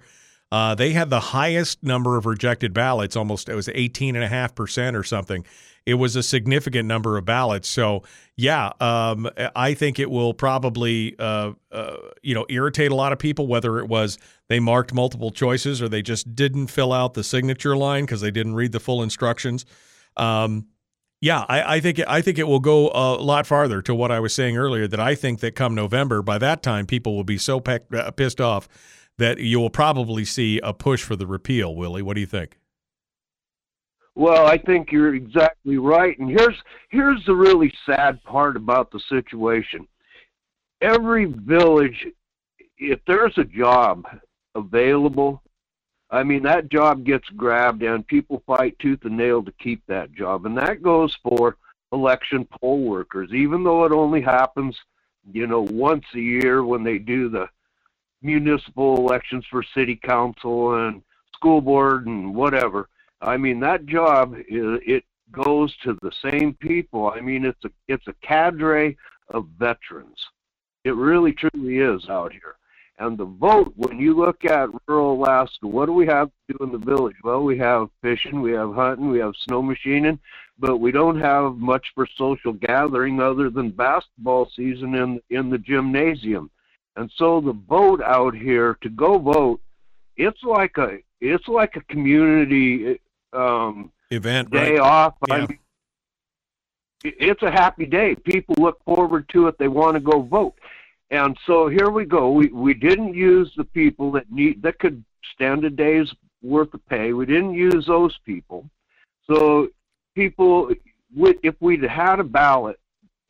[0.54, 3.16] uh, they had the highest number of rejected ballots.
[3.16, 5.44] Almost it was eighteen and a half percent or something.
[5.88, 7.68] It was a significant number of ballots.
[7.68, 8.04] So
[8.38, 13.18] yeah, um, I think it will probably uh, uh, you know irritate a lot of
[13.18, 13.48] people.
[13.48, 17.76] Whether it was they marked multiple choices or they just didn't fill out the signature
[17.76, 19.66] line because they didn't read the full instructions.
[20.18, 20.68] Um,
[21.20, 24.20] yeah, I, I, think I think it will go a lot farther to what I
[24.20, 24.88] was saying earlier.
[24.88, 28.12] That I think that come November, by that time, people will be so pe- uh,
[28.12, 28.68] pissed off
[29.18, 31.76] that you will probably see a push for the repeal.
[31.76, 32.57] Willie, what do you think?
[34.15, 36.18] Well, I think you're exactly right.
[36.19, 39.88] And here's here's the really sad part about the situation.
[40.81, 42.06] Every village,
[42.77, 44.06] if there's a job
[44.53, 45.41] available,
[46.11, 50.14] I mean, that job gets grabbed and people fight tooth and nail to keep that
[50.14, 50.45] job.
[50.45, 51.57] And that goes for
[51.91, 54.77] election poll workers, even though it only happens,
[55.31, 57.48] you know, once a year when they do the
[58.24, 61.02] municipal elections for city council and
[61.34, 62.90] school board and whatever.
[63.22, 67.12] I mean, that job, it goes to the same people.
[67.14, 68.98] I mean, it's a, it's a cadre
[69.30, 70.18] of veterans.
[70.84, 72.56] It really truly is out here.
[73.00, 76.64] And the vote, when you look at rural Alaska, what do we have to do
[76.64, 77.16] in the village?
[77.24, 80.20] Well, we have fishing, we have hunting, we have snow machining,
[80.60, 85.58] but we don't have much for social gathering other than basketball season in in the
[85.58, 86.52] gymnasium.
[86.95, 89.61] And so the vote out here to go vote,
[90.15, 92.99] it's like a it's like a community
[93.32, 94.80] um, event day right?
[94.80, 95.15] off.
[95.28, 95.34] Yeah.
[95.34, 95.60] I mean,
[97.03, 98.15] it's a happy day.
[98.15, 99.57] People look forward to it.
[99.57, 100.56] They want to go vote.
[101.10, 102.32] And so here we go.
[102.32, 105.03] We we didn't use the people that need that could
[105.34, 107.14] stand a day's worth of pay.
[107.14, 108.70] We didn't use those people.
[109.28, 109.70] So
[110.15, 110.72] people,
[111.15, 112.80] if we'd had a ballot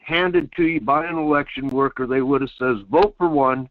[0.03, 3.69] handed to you by an election worker, they would have says vote for one,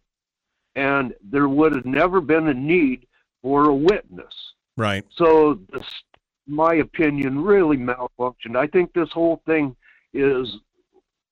[0.74, 3.06] and there would have never been a need
[3.42, 4.34] for a witness.
[4.76, 5.04] Right.
[5.16, 5.84] So this,
[6.46, 8.56] my opinion, really malfunctioned.
[8.56, 9.76] I think this whole thing
[10.14, 10.56] is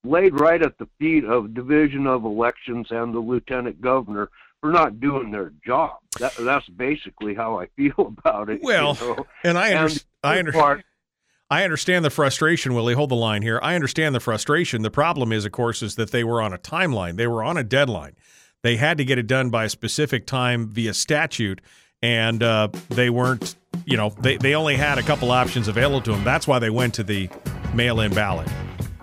[0.05, 5.01] laid right at the feet of Division of Elections and the Lieutenant Governor for not
[5.01, 5.99] doing their job.
[6.19, 8.61] That, that's basically how I feel about it.
[8.63, 9.27] Well, you know?
[9.45, 10.85] and I under, And I the under, part-
[11.51, 12.95] I understand the frustration, Willie.
[12.95, 13.59] Hold the line here.
[13.61, 14.83] I understand the frustration.
[14.83, 17.17] The problem is, of course, is that they were on a timeline.
[17.17, 18.15] They were on a deadline.
[18.63, 21.61] They had to get it done by a specific time via statute,
[22.03, 23.57] and uh, they weren't.
[23.85, 26.23] You know, they they only had a couple options available to them.
[26.23, 27.29] That's why they went to the
[27.75, 28.49] mail-in ballot.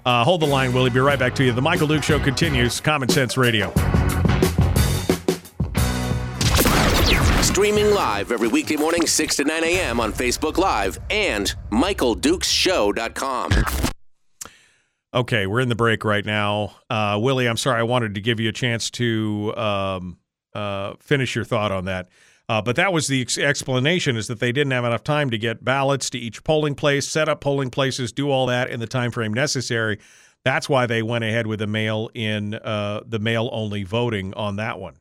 [0.05, 0.89] Uh, hold the line, Willie.
[0.89, 1.51] Be right back to you.
[1.51, 2.79] The Michael Dukes Show continues.
[2.79, 3.73] Common Sense Radio.
[7.57, 9.99] Streaming live every weekday morning, 6 to 9 a.m.
[9.99, 13.51] on Facebook Live and MichaelDukesShow.com.
[15.11, 16.75] Okay, we're in the break right now.
[16.87, 20.19] Uh, Willie, I'm sorry, I wanted to give you a chance to um,
[20.53, 22.09] uh, finish your thought on that.
[22.47, 25.37] Uh, but that was the ex- explanation is that they didn't have enough time to
[25.39, 28.85] get ballots to each polling place, set up polling places, do all that in the
[28.85, 29.97] time frame necessary.
[30.45, 34.57] That's why they went ahead with the mail in uh, the mail only voting on
[34.57, 34.97] that one.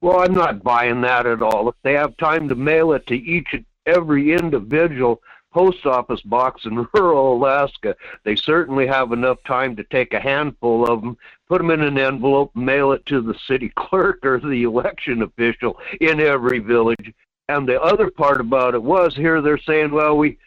[0.00, 1.68] Well, I'm not buying that at all.
[1.68, 5.20] If they have time to mail it to each and every individual
[5.52, 10.88] post office box in rural Alaska, they certainly have enough time to take a handful
[10.88, 11.16] of them,
[11.48, 15.78] put them in an envelope, mail it to the city clerk or the election official
[16.00, 17.12] in every village.
[17.48, 20.38] And the other part about it was here they're saying, well, we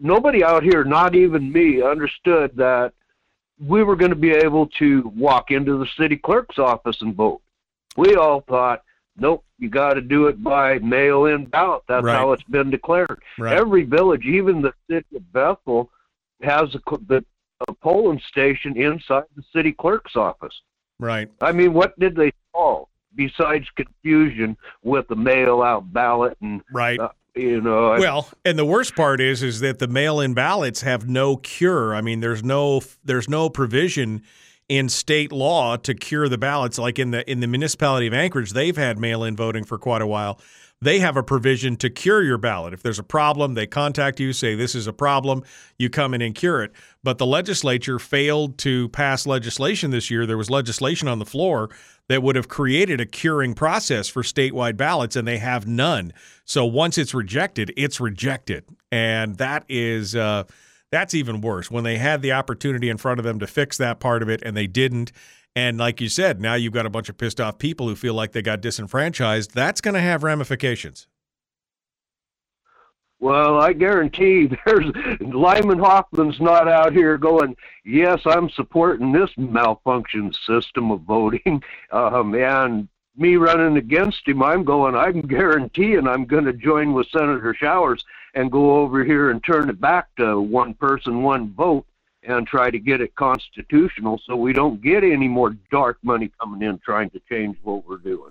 [0.00, 2.92] nobody out here, not even me, understood that
[3.58, 7.40] we were going to be able to walk into the city clerk's office and vote.
[7.96, 8.82] We all thought,
[9.18, 11.82] nope, you got to do it by mail-in ballot.
[11.88, 12.16] That's Right.
[12.16, 13.20] how it's been declared.
[13.38, 13.56] Right.
[13.56, 15.90] Every village, even the city of Bethel,
[16.42, 17.24] has a, the,
[17.68, 20.54] a polling station inside the city clerk's office.
[20.98, 21.28] Right.
[21.40, 26.98] I mean, what did they solve besides confusion with the mail-out ballot and right?
[27.00, 30.82] Uh, you know, I- Well, and the worst part is is that the mail-in ballots
[30.82, 31.94] have no cure.
[31.94, 34.22] I mean, there's no there's no provision
[34.68, 36.78] in state law to cure the ballots.
[36.78, 40.06] Like in the in the municipality of Anchorage, they've had mail-in voting for quite a
[40.06, 40.40] while.
[40.82, 42.74] They have a provision to cure your ballot.
[42.74, 45.42] If there's a problem, they contact you, say this is a problem,
[45.78, 46.72] you come in and cure it.
[47.02, 50.26] But the legislature failed to pass legislation this year.
[50.26, 51.70] There was legislation on the floor
[52.08, 56.12] that would have created a curing process for statewide ballots, and they have none.
[56.44, 60.44] So once it's rejected, it's rejected, and that is uh,
[60.90, 61.70] that's even worse.
[61.70, 64.42] When they had the opportunity in front of them to fix that part of it,
[64.44, 65.12] and they didn't,
[65.54, 68.14] And like you said, now you've got a bunch of pissed off people who feel
[68.14, 69.54] like they got disenfranchised.
[69.54, 71.08] That's going to have ramifications.
[73.18, 74.86] Well, I guarantee there's
[75.20, 81.62] Lyman Hoffman's not out here going, yes, I'm supporting this malfunction system of voting.
[81.92, 87.08] Um, and me running against him, I'm going, I'm guaranteeing I'm going to join with
[87.08, 88.04] Senator Showers
[88.36, 91.86] and go over here and turn it back to one person, one vote
[92.22, 96.62] and try to get it constitutional so we don't get any more dark money coming
[96.62, 98.28] in trying to change what we're doing.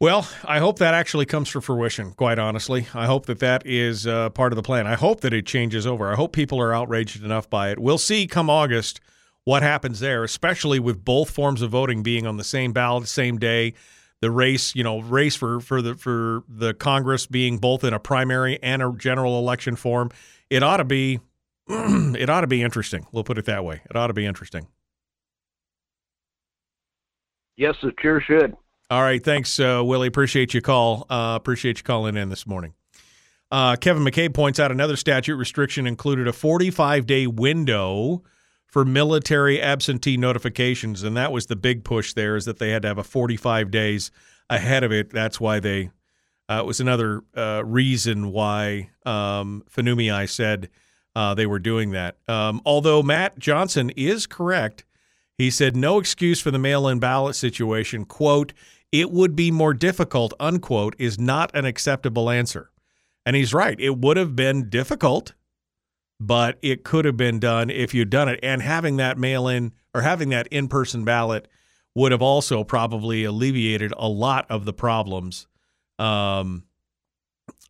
[0.00, 2.86] Well, I hope that actually comes to fruition, quite honestly.
[2.94, 4.86] I hope that that is uh, part of the plan.
[4.86, 6.10] I hope that it changes over.
[6.10, 7.80] I hope people are outraged enough by it.
[7.80, 9.00] We'll see come August
[9.42, 13.38] what happens there, especially with both forms of voting being on the same ballot, same
[13.38, 13.74] day.
[14.20, 18.00] The race, you know, race for, for the for the Congress being both in a
[18.00, 20.10] primary and a general election form.
[20.50, 21.20] It ought to be
[21.68, 23.06] it ought to be interesting.
[23.12, 23.82] We'll put it that way.
[23.88, 24.66] It ought to be interesting.
[27.56, 28.56] Yes, it sure should.
[28.90, 29.22] All right.
[29.22, 30.08] Thanks, uh, Willie.
[30.08, 31.06] Appreciate you call.
[31.10, 32.74] Uh, appreciate you calling in this morning.
[33.50, 38.22] Uh, Kevin McCabe points out another statute restriction included a 45 day window
[38.68, 42.12] for military absentee notifications, and that was the big push.
[42.12, 44.10] There is that they had to have a 45 days
[44.48, 45.10] ahead of it.
[45.10, 45.90] That's why they.
[46.50, 50.70] Uh, it was another uh, reason why um, I said
[51.14, 52.16] uh, they were doing that.
[52.26, 54.84] Um, although Matt Johnson is correct,
[55.36, 58.04] he said no excuse for the mail-in ballot situation.
[58.04, 58.52] "Quote:
[58.92, 62.70] It would be more difficult." Unquote is not an acceptable answer,
[63.26, 63.78] and he's right.
[63.78, 65.34] It would have been difficult,
[66.20, 68.40] but it could have been done if you'd done it.
[68.42, 71.48] And having that mail-in or having that in-person ballot
[71.94, 75.46] would have also probably alleviated a lot of the problems.
[75.98, 76.64] Um,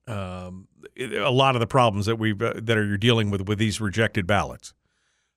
[0.07, 0.69] um,
[0.99, 3.81] a lot of the problems that we uh, that are you're dealing with with these
[3.81, 4.75] rejected ballots.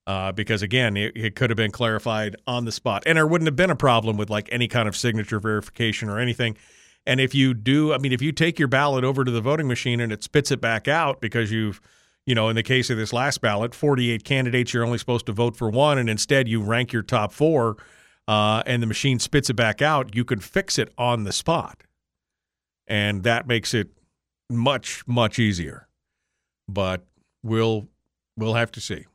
[0.08, 3.48] Uh, because again, it, it, could have been clarified on the spot, and there wouldn't
[3.48, 6.58] have been a problem with like any kind of signature verification or anything.
[7.06, 9.68] And if you do, I mean, if you take your ballot over to the voting
[9.68, 11.82] machine and it spits it back out because you've,
[12.26, 15.31] you know, in the case of this last ballot, 48 candidates, you're only supposed to
[15.31, 17.77] vote for one, and instead you rank your top four,
[18.27, 21.84] uh, and the machine spits it back out, you can fix it on the spot,
[22.88, 23.89] and that makes it
[24.49, 25.88] much much easier.
[26.68, 27.06] But
[27.43, 27.88] we'll
[28.38, 29.06] we'll have to see.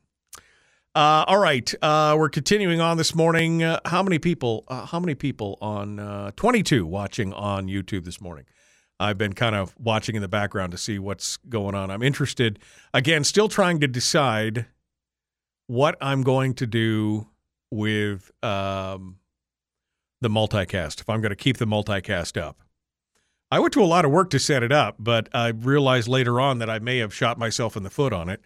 [0.95, 3.63] Uh, all right, uh, we're continuing on this morning.
[3.63, 4.65] Uh, how many people?
[4.67, 8.47] Uh, how many people on uh, 22 watching on YouTube this morning?
[8.99, 11.91] I've been kind of watching in the background to see what's going on.
[11.91, 12.59] I'm interested.
[12.95, 14.67] Again, still trying to decide
[15.67, 17.29] what I'm going to do
[17.71, 19.19] with um,
[20.21, 21.01] the multicast.
[21.01, 22.59] If I'm going to keep the multicast up.
[23.51, 26.41] I went to a lot of work to set it up, but I realized later
[26.41, 28.41] on that I may have shot myself in the foot on it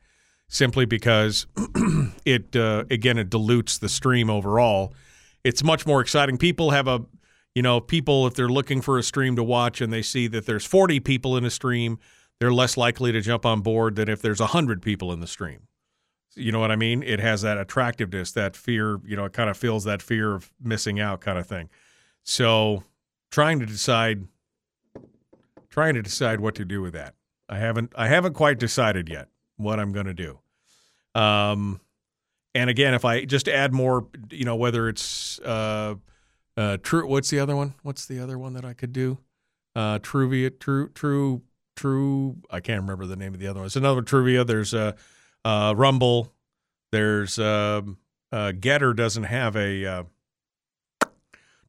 [0.47, 1.47] simply because
[2.27, 4.93] it uh, again it dilutes the stream overall.
[5.43, 6.37] It's much more exciting.
[6.37, 7.03] People have a
[7.55, 10.47] you know, people if they're looking for a stream to watch and they see that
[10.47, 11.99] there's 40 people in a stream,
[12.39, 15.67] they're less likely to jump on board than if there's 100 people in the stream.
[16.37, 17.03] You know what I mean?
[17.03, 20.53] It has that attractiveness, that fear, you know, it kind of feels that fear of
[20.63, 21.69] missing out kind of thing.
[22.23, 22.85] So,
[23.31, 24.27] trying to decide
[25.71, 27.15] trying to decide what to do with that.
[27.49, 30.39] I haven't I haven't quite decided yet what I'm going to do.
[31.15, 31.81] Um,
[32.55, 35.95] and again, if I just add more, you know, whether it's uh,
[36.61, 37.07] uh, true.
[37.07, 37.75] What's the other one?
[37.83, 39.19] What's the other one that I could do?
[39.75, 41.43] Uh, Truvia, true, true,
[41.75, 42.37] true.
[42.51, 43.67] I can't remember the name of the other one.
[43.67, 44.47] It's another Truvia.
[44.47, 44.95] There's a
[45.45, 46.35] uh, uh, Rumble.
[46.93, 47.97] There's um,
[48.31, 50.05] uh, Gettr doesn't have a uh,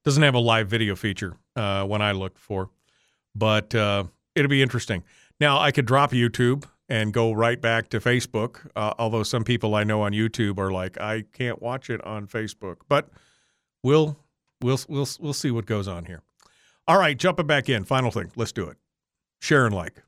[0.03, 2.69] doesn't have a live video feature when I looked for
[3.33, 5.03] but it'll be interesting.
[5.39, 9.85] Now, I could drop YouTube and go right back to Facebook, although some people I
[9.85, 12.77] know on YouTube are like, I can't watch it on Facebook.
[12.89, 13.09] But
[13.83, 14.17] we'll
[14.61, 16.21] we'll we'll we'll see what goes on here.
[16.87, 17.83] All right, jumping back in.
[17.83, 18.31] Final thing.
[18.35, 18.77] Let's do it.
[19.39, 20.03] Share and like.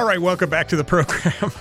[0.00, 1.34] All right, welcome back to the program.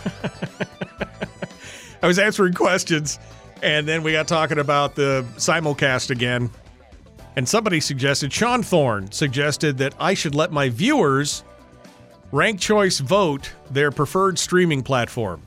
[2.02, 3.20] I was answering questions,
[3.61, 6.49] and then we got talking about the simulcast again.
[7.36, 11.44] And somebody suggested, Sean Thorne suggested that I should let my viewers
[12.32, 15.41] rank choice vote their preferred streaming platform.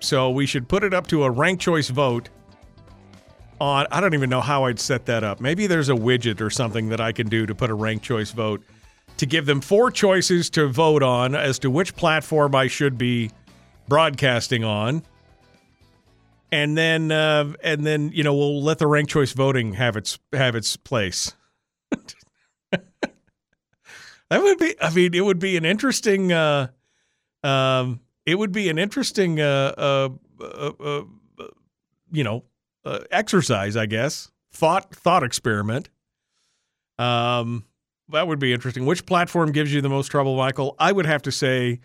[0.00, 2.28] So we should put it up to a rank choice vote
[3.58, 5.40] on, I don't even know how I'd set that up.
[5.40, 8.32] Maybe there's a widget or something that I can do to put a rank choice
[8.32, 8.62] vote
[9.16, 13.30] to give them four choices to vote on as to which platform I should be
[13.88, 15.02] broadcasting on.
[16.50, 20.18] And then, uh, and then, you know, we'll let the ranked choice voting have its
[20.32, 21.34] have its place.
[22.70, 22.82] that
[24.30, 24.74] would be.
[24.80, 26.32] I mean, it would be an interesting.
[26.32, 26.68] Uh,
[27.42, 30.08] um, it would be an interesting, uh, uh,
[30.40, 31.02] uh, uh
[32.12, 32.44] you know,
[33.10, 34.30] exercise, I guess.
[34.52, 35.88] Thought thought experiment.
[36.98, 37.64] Um,
[38.10, 38.86] that would be interesting.
[38.86, 40.74] Which platform gives you the most trouble, Michael?
[40.78, 41.80] I would have to say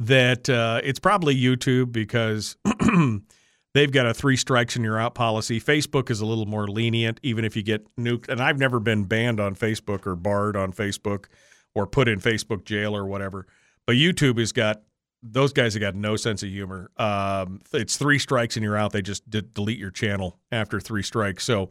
[0.00, 2.56] that uh, it's probably YouTube because
[3.74, 5.60] they've got a three strikes and you're out policy.
[5.60, 8.28] Facebook is a little more lenient, even if you get nuked.
[8.28, 11.26] And I've never been banned on Facebook or barred on Facebook
[11.74, 13.46] or put in Facebook jail or whatever.
[13.86, 14.82] But YouTube has got
[15.22, 16.90] those guys have got no sense of humor.
[16.96, 18.92] Um, it's three strikes and you're out.
[18.92, 21.44] They just d- delete your channel after three strikes.
[21.44, 21.68] So,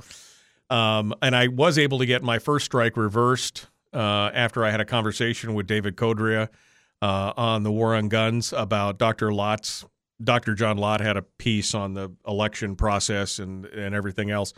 [0.70, 4.82] um, and I was able to get my first strike reversed uh, after I had
[4.82, 6.50] a conversation with David Codrea
[7.02, 9.34] uh, on the war on guns about Dr.
[9.34, 9.86] Lott's.
[10.24, 10.54] Dr.
[10.54, 14.54] John Lott had a piece on the election process and and everything else,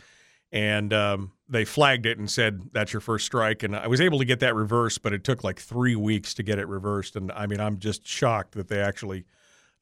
[0.52, 3.62] and um, they flagged it and said that's your first strike.
[3.62, 6.42] And I was able to get that reversed, but it took like three weeks to
[6.42, 7.16] get it reversed.
[7.16, 9.24] And I mean, I'm just shocked that they actually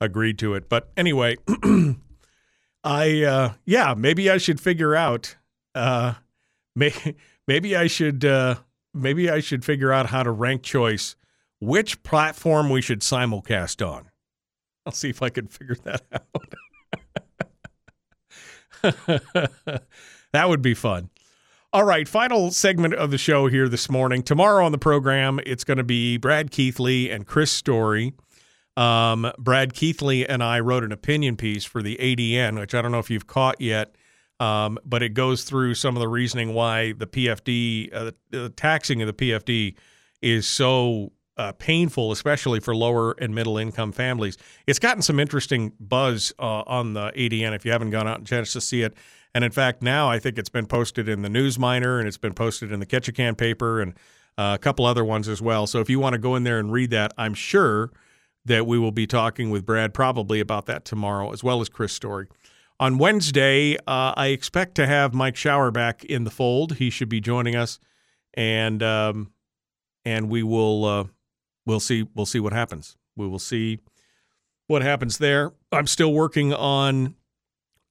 [0.01, 0.69] agreed to it.
[0.69, 1.37] But anyway,
[2.85, 5.37] I uh, yeah, maybe I should figure out.
[5.75, 6.15] Uh,
[6.77, 6.93] may,
[7.49, 8.57] maybe I should uh,
[8.95, 11.17] maybe I should figure out how to rank choice
[11.61, 14.11] which platform we should simulcast on.
[14.85, 16.55] I'll see if I can figure that out.
[20.33, 21.11] that would be fun.
[21.73, 24.23] All right, final segment of the show here this morning.
[24.23, 28.13] Tomorrow on the program, it's going to be Brad Keithley and Chris Story.
[28.77, 32.93] Um, Brad Keithley and I wrote an opinion piece for the ADN, which I don't
[32.93, 33.95] know if you've caught yet.
[34.43, 39.01] Um, but it goes through some of the reasoning why the PFD, uh, the taxing
[39.01, 39.77] of the PFD,
[40.21, 44.37] is so uh, painful, especially for lower and middle income families.
[44.67, 47.55] It's gotten some interesting buzz uh, on the ADN.
[47.55, 48.95] If you haven't gone out and chance to see it,
[49.33, 52.19] and in fact, now I think it's been posted in the News Miner and it's
[52.19, 53.95] been posted in the Ketchikan paper and
[54.37, 55.69] uh, a couple other ones as well.
[55.69, 57.93] So if you want to go in there and read that, I'm sure
[58.45, 61.93] that we will be talking with Brad probably about that tomorrow, as well as Chris
[61.93, 62.27] Story.
[62.83, 66.79] On Wednesday, uh, I expect to have Mike Shower back in the fold.
[66.79, 67.79] He should be joining us,
[68.35, 69.31] and um,
[70.05, 71.05] and we will uh,
[71.65, 72.97] we'll see we'll see what happens.
[73.15, 73.79] We will see
[74.67, 75.53] what happens there.
[75.71, 77.15] I'm still working on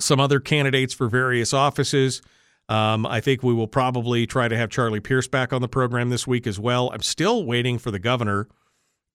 [0.01, 2.21] some other candidates for various offices.
[2.67, 6.09] Um, I think we will probably try to have Charlie Pierce back on the program
[6.09, 6.91] this week as well.
[6.91, 8.49] I'm still waiting for the governor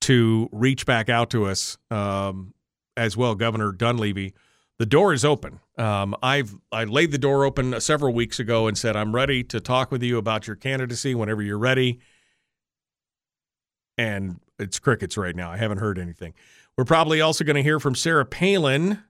[0.01, 2.55] to reach back out to us um,
[2.97, 4.33] as well, Governor Dunleavy
[4.79, 5.61] the door is open.
[5.79, 9.61] Um, I've I laid the door open several weeks ago and said I'm ready to
[9.61, 12.01] talk with you about your candidacy whenever you're ready.
[13.99, 15.51] And it's crickets right now.
[15.51, 16.35] I haven't heard anything.
[16.77, 19.03] We're probably also going to hear from Sarah Palin.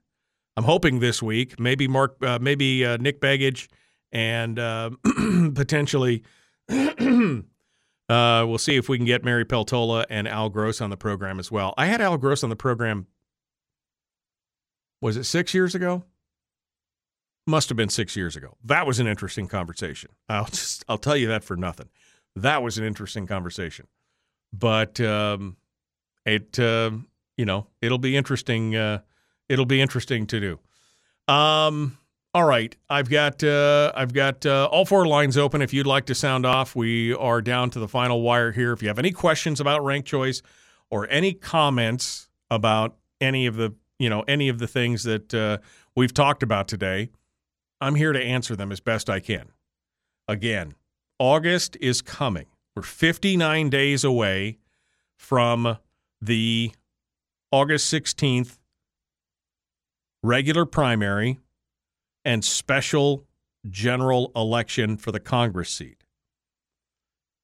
[0.56, 1.58] I'm hoping this week.
[1.58, 3.68] Maybe Mark, uh, maybe uh, Nick Begich,
[4.12, 4.90] and uh,
[5.54, 6.22] potentially.
[8.08, 11.40] Uh, we'll see if we can get Mary Peltola and Al Gross on the program
[11.40, 11.74] as well.
[11.76, 13.08] I had Al Gross on the program
[15.00, 16.04] was it six years ago?
[17.46, 18.56] Must have been six years ago.
[18.64, 20.10] That was an interesting conversation.
[20.28, 21.88] I'll just I'll tell you that for nothing.
[22.34, 23.86] That was an interesting conversation,
[24.52, 25.56] but um,
[26.24, 26.90] it uh,
[27.36, 28.74] you know it'll be interesting.
[28.74, 29.00] Uh,
[29.48, 31.32] it'll be interesting to do.
[31.32, 31.98] Um,
[32.34, 35.62] all right, I've got uh, I've got uh, all four lines open.
[35.62, 38.72] If you'd like to sound off, we are down to the final wire here.
[38.72, 40.42] If you have any questions about rank choice
[40.90, 45.58] or any comments about any of the you know any of the things that uh,
[45.94, 47.10] we've talked about today,
[47.80, 49.50] I'm here to answer them as best I can.
[50.28, 50.74] Again,
[51.18, 52.46] August is coming.
[52.74, 54.58] We're 59 days away
[55.16, 55.78] from
[56.20, 56.72] the
[57.50, 58.58] August 16th
[60.22, 61.38] regular primary
[62.24, 63.24] and special
[63.70, 66.04] general election for the Congress seat.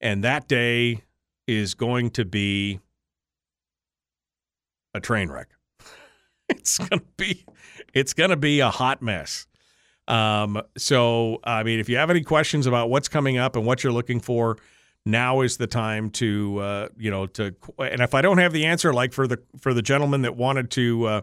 [0.01, 1.05] And that day
[1.47, 2.81] is going to be
[4.93, 5.49] a train wreck.
[6.59, 7.45] it's gonna be
[7.95, 9.47] it's gonna be a hot mess.
[10.09, 13.83] Um, so I mean, if you have any questions about what's coming up and what
[13.83, 14.59] you're looking for,
[15.05, 18.66] now is the time to uh, you know to and if I don't have the
[18.66, 21.20] answer, like for the for the gentleman that wanted to uh,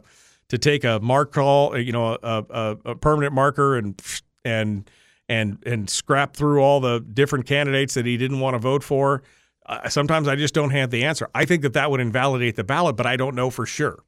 [0.49, 4.01] to take a mark call, you know, a, a, a permanent marker and
[4.43, 4.89] and
[5.27, 9.23] and and scrap through all the different candidates that he didn't want to vote for.
[9.65, 11.29] Uh, sometimes I just don't have the answer.
[11.35, 14.03] I think that that would invalidate the ballot, but I don't know for sure.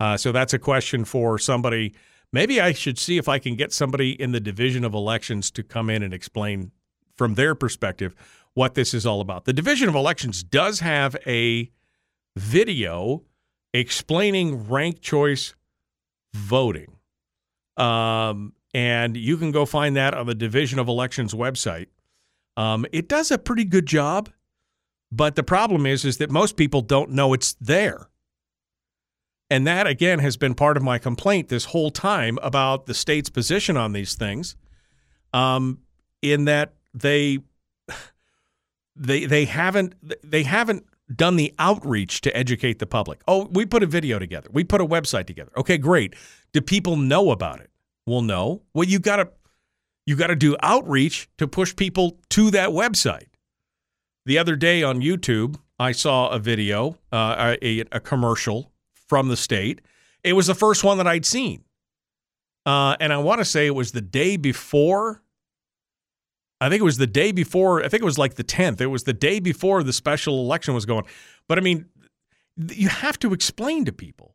[0.00, 1.94] Uh, so that's a question for somebody.
[2.32, 5.62] Maybe I should see if I can get somebody in the division of elections to
[5.62, 6.72] come in and explain
[7.16, 8.14] from their perspective
[8.54, 9.44] what this is all about.
[9.44, 11.70] The Division of Elections does have a
[12.36, 13.22] video
[13.72, 15.54] explaining ranked choice
[16.32, 16.96] voting.
[17.76, 21.86] Um, and you can go find that on the Division of Elections website.
[22.56, 24.30] Um, it does a pretty good job,
[25.10, 28.08] but the problem is is that most people don't know it's there.
[29.50, 33.30] And that again has been part of my complaint this whole time about the state's
[33.30, 34.56] position on these things.
[35.32, 35.80] Um,
[36.22, 37.38] in that they
[38.96, 43.20] they they haven't they haven't done the outreach to educate the public.
[43.28, 44.48] Oh, we put a video together.
[44.52, 45.50] We put a website together.
[45.56, 46.14] Okay, great.
[46.52, 47.70] Do people know about it?
[48.06, 48.62] Well, no.
[48.72, 49.28] Well, you got to
[50.06, 53.28] you got to do outreach to push people to that website.
[54.26, 58.70] The other day on YouTube, I saw a video, uh, a, a commercial
[59.08, 59.80] from the state.
[60.22, 61.64] It was the first one that I'd seen.
[62.66, 65.22] Uh, and I want to say it was the day before.
[66.60, 67.84] I think it was the day before.
[67.84, 68.80] I think it was like the 10th.
[68.80, 71.04] It was the day before the special election was going.
[71.46, 71.86] But I mean,
[72.56, 74.34] you have to explain to people.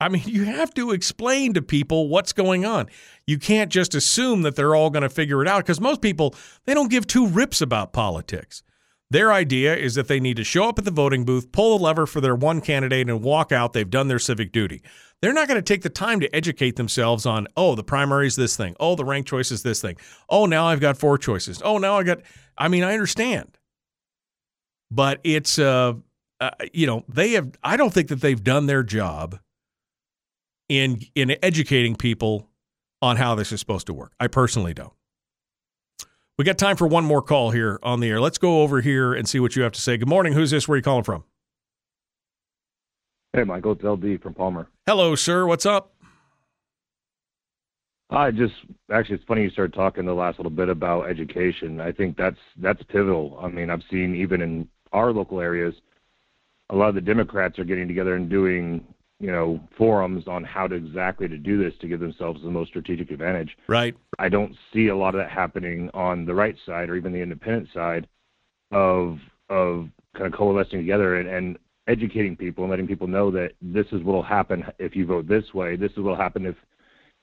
[0.00, 2.88] I mean, you have to explain to people what's going on.
[3.26, 6.34] You can't just assume that they're all going to figure it out because most people,
[6.64, 8.62] they don't give two rips about politics.
[9.14, 11.84] Their idea is that they need to show up at the voting booth, pull the
[11.84, 13.72] lever for their one candidate, and walk out.
[13.72, 14.82] They've done their civic duty.
[15.22, 18.34] They're not going to take the time to educate themselves on, oh, the primary is
[18.34, 18.74] this thing.
[18.80, 19.98] Oh, the rank choice is this thing.
[20.28, 21.62] Oh, now I've got four choices.
[21.64, 22.22] Oh, now I got,
[22.58, 23.56] I mean, I understand.
[24.90, 25.92] But it's, uh,
[26.40, 29.38] uh, you know, they have, I don't think that they've done their job
[30.68, 32.50] in in educating people
[33.00, 34.10] on how this is supposed to work.
[34.18, 34.92] I personally don't.
[36.36, 38.20] We got time for one more call here on the air.
[38.20, 39.96] Let's go over here and see what you have to say.
[39.96, 40.32] Good morning.
[40.32, 40.66] Who's this?
[40.66, 41.22] Where are you calling from?
[43.32, 43.72] Hey, Michael.
[43.72, 44.68] It's LD from Palmer.
[44.86, 45.46] Hello, sir.
[45.46, 45.92] What's up?
[48.10, 48.54] I just
[48.92, 51.80] actually, it's funny you started talking the last little bit about education.
[51.80, 53.38] I think that's that's pivotal.
[53.40, 55.74] I mean, I've seen even in our local areas,
[56.70, 58.84] a lot of the Democrats are getting together and doing
[59.20, 62.68] you know forums on how to exactly to do this to give themselves the most
[62.68, 63.56] strategic advantage.
[63.68, 63.94] Right.
[64.18, 67.22] I don't see a lot of that happening on the right side or even the
[67.22, 68.08] independent side
[68.70, 69.18] of
[69.48, 73.86] of kind of coalescing together and, and educating people and letting people know that this
[73.86, 75.76] is what will happen if you vote this way.
[75.76, 76.56] This is what will happen if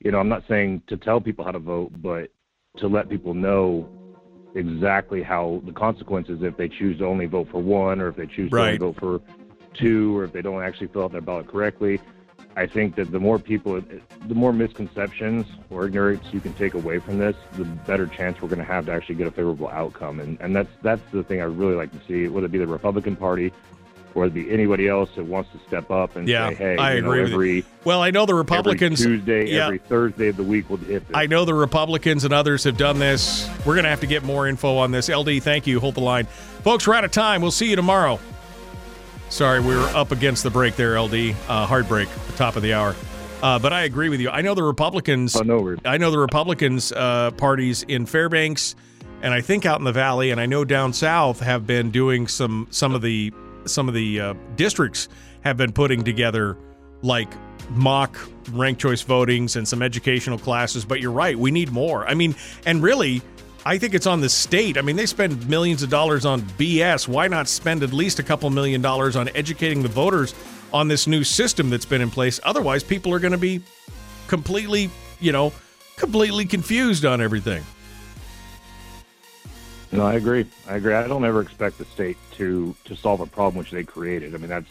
[0.04, 2.32] you know, I'm not saying to tell people how to vote, but
[2.78, 3.88] to let people know
[4.56, 8.26] exactly how the consequences if they choose to only vote for one or if they
[8.26, 8.78] choose right.
[8.78, 9.22] to only vote for
[9.74, 12.00] two or if they don't actually fill out their ballot correctly.
[12.56, 13.82] I think that the more people,
[14.28, 18.50] the more misconceptions or ignorance you can take away from this, the better chance we're
[18.50, 20.20] going to have to actually get a favorable outcome.
[20.20, 22.68] And and that's that's the thing I really like to see, whether it be the
[22.68, 23.54] Republican Party
[24.14, 26.96] or it be anybody else that wants to step up and yeah, say, hey, I
[26.96, 27.66] you know, agree every.
[27.86, 29.66] Well, I know the Republicans every Tuesday, yeah.
[29.66, 31.16] every Thursday of the week will hit this.
[31.16, 33.50] I know the Republicans and others have done this.
[33.60, 35.10] We're going to have to get more info on this.
[35.10, 35.80] LD, thank you.
[35.80, 36.26] Hold the line.
[36.26, 37.42] Folks, we're out of time.
[37.42, 38.20] We'll see you tomorrow.
[39.32, 41.14] Sorry, we were up against the break there, LD.
[41.48, 42.94] Uh, hard break, the top of the hour.
[43.42, 44.30] Uh, but I agree with you.
[44.30, 45.38] I know the Republicans.
[45.38, 48.76] Oh, no, I know the Republicans uh, parties in Fairbanks,
[49.22, 52.28] and I think out in the Valley, and I know down south have been doing
[52.28, 53.32] some some of the
[53.64, 55.08] some of the uh, districts
[55.46, 56.58] have been putting together
[57.02, 57.32] like
[57.70, 58.20] mock
[58.52, 60.84] ranked choice votings and some educational classes.
[60.84, 62.06] But you're right, we need more.
[62.06, 62.36] I mean,
[62.66, 63.22] and really,
[63.66, 64.78] I think it's on the state.
[64.78, 67.08] I mean, they spend millions of dollars on BS.
[67.08, 70.34] Why not spend at least a couple million dollars on educating the voters
[70.74, 72.40] on this new system that's been in place?
[72.44, 73.62] Otherwise, people are going to be
[74.28, 74.90] completely,
[75.20, 75.54] you know,
[75.96, 77.64] completely confused on everything.
[79.92, 80.48] No, I agree.
[80.68, 80.96] I agree.
[80.96, 84.34] I don't ever expect the state to to solve a problem which they created.
[84.34, 84.70] I mean, that's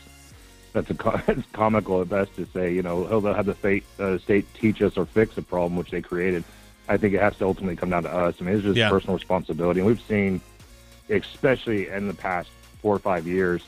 [0.73, 2.75] that's a it's comical at best to say.
[2.75, 5.91] You know, they'll have the state uh, state teach us or fix a problem which
[5.91, 6.43] they created.
[6.91, 8.35] I think it has to ultimately come down to us.
[8.41, 8.91] I mean, it's just Yeah.
[8.91, 10.41] personal responsibility, and we've seen,
[11.09, 12.49] especially in the past
[12.83, 13.63] four or five years,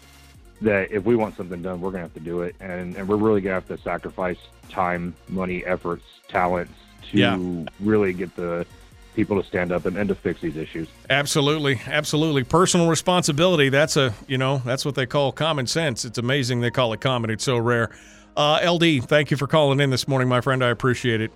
[0.61, 3.17] that if we want something done, we're gonna have to do it, and and we're
[3.17, 4.39] really gonna have to sacrifice
[4.69, 6.73] time, money, efforts, talents
[7.11, 7.39] to Yeah.
[7.79, 8.67] really get the
[9.15, 10.89] people to stand up and, and to fix these issues.
[11.11, 12.43] Absolutely, absolutely.
[12.45, 13.69] Personal responsibility.
[13.69, 16.05] That's a you know that's what they call common sense.
[16.05, 17.31] It's amazing they call it common.
[17.31, 17.91] It's so rare.
[18.37, 20.65] Uh, LD, thank you for calling in this morning, my friend.
[20.65, 21.31] I appreciate it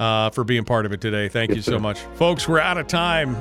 [0.00, 1.28] uh, for being part of it today.
[1.28, 1.78] Thank Yes, you so sir.
[1.78, 2.48] much, folks.
[2.48, 3.36] We're out of time.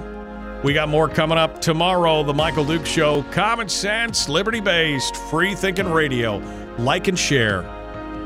[0.64, 2.24] We got more coming up tomorrow.
[2.24, 3.24] The Michael Dukes Show.
[3.32, 6.38] Common sense, liberty based, free thinking radio.
[6.78, 7.64] Like and share.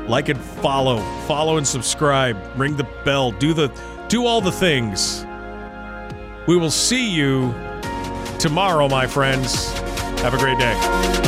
[0.08, 0.98] Like and follow.
[1.26, 2.36] Follow and subscribe.
[2.56, 3.32] Ring the bell.
[3.32, 3.68] Do the
[4.08, 5.24] do all the things.
[6.46, 7.52] We will see you
[8.38, 9.72] tomorrow, my friends.
[10.22, 11.27] Have a great day.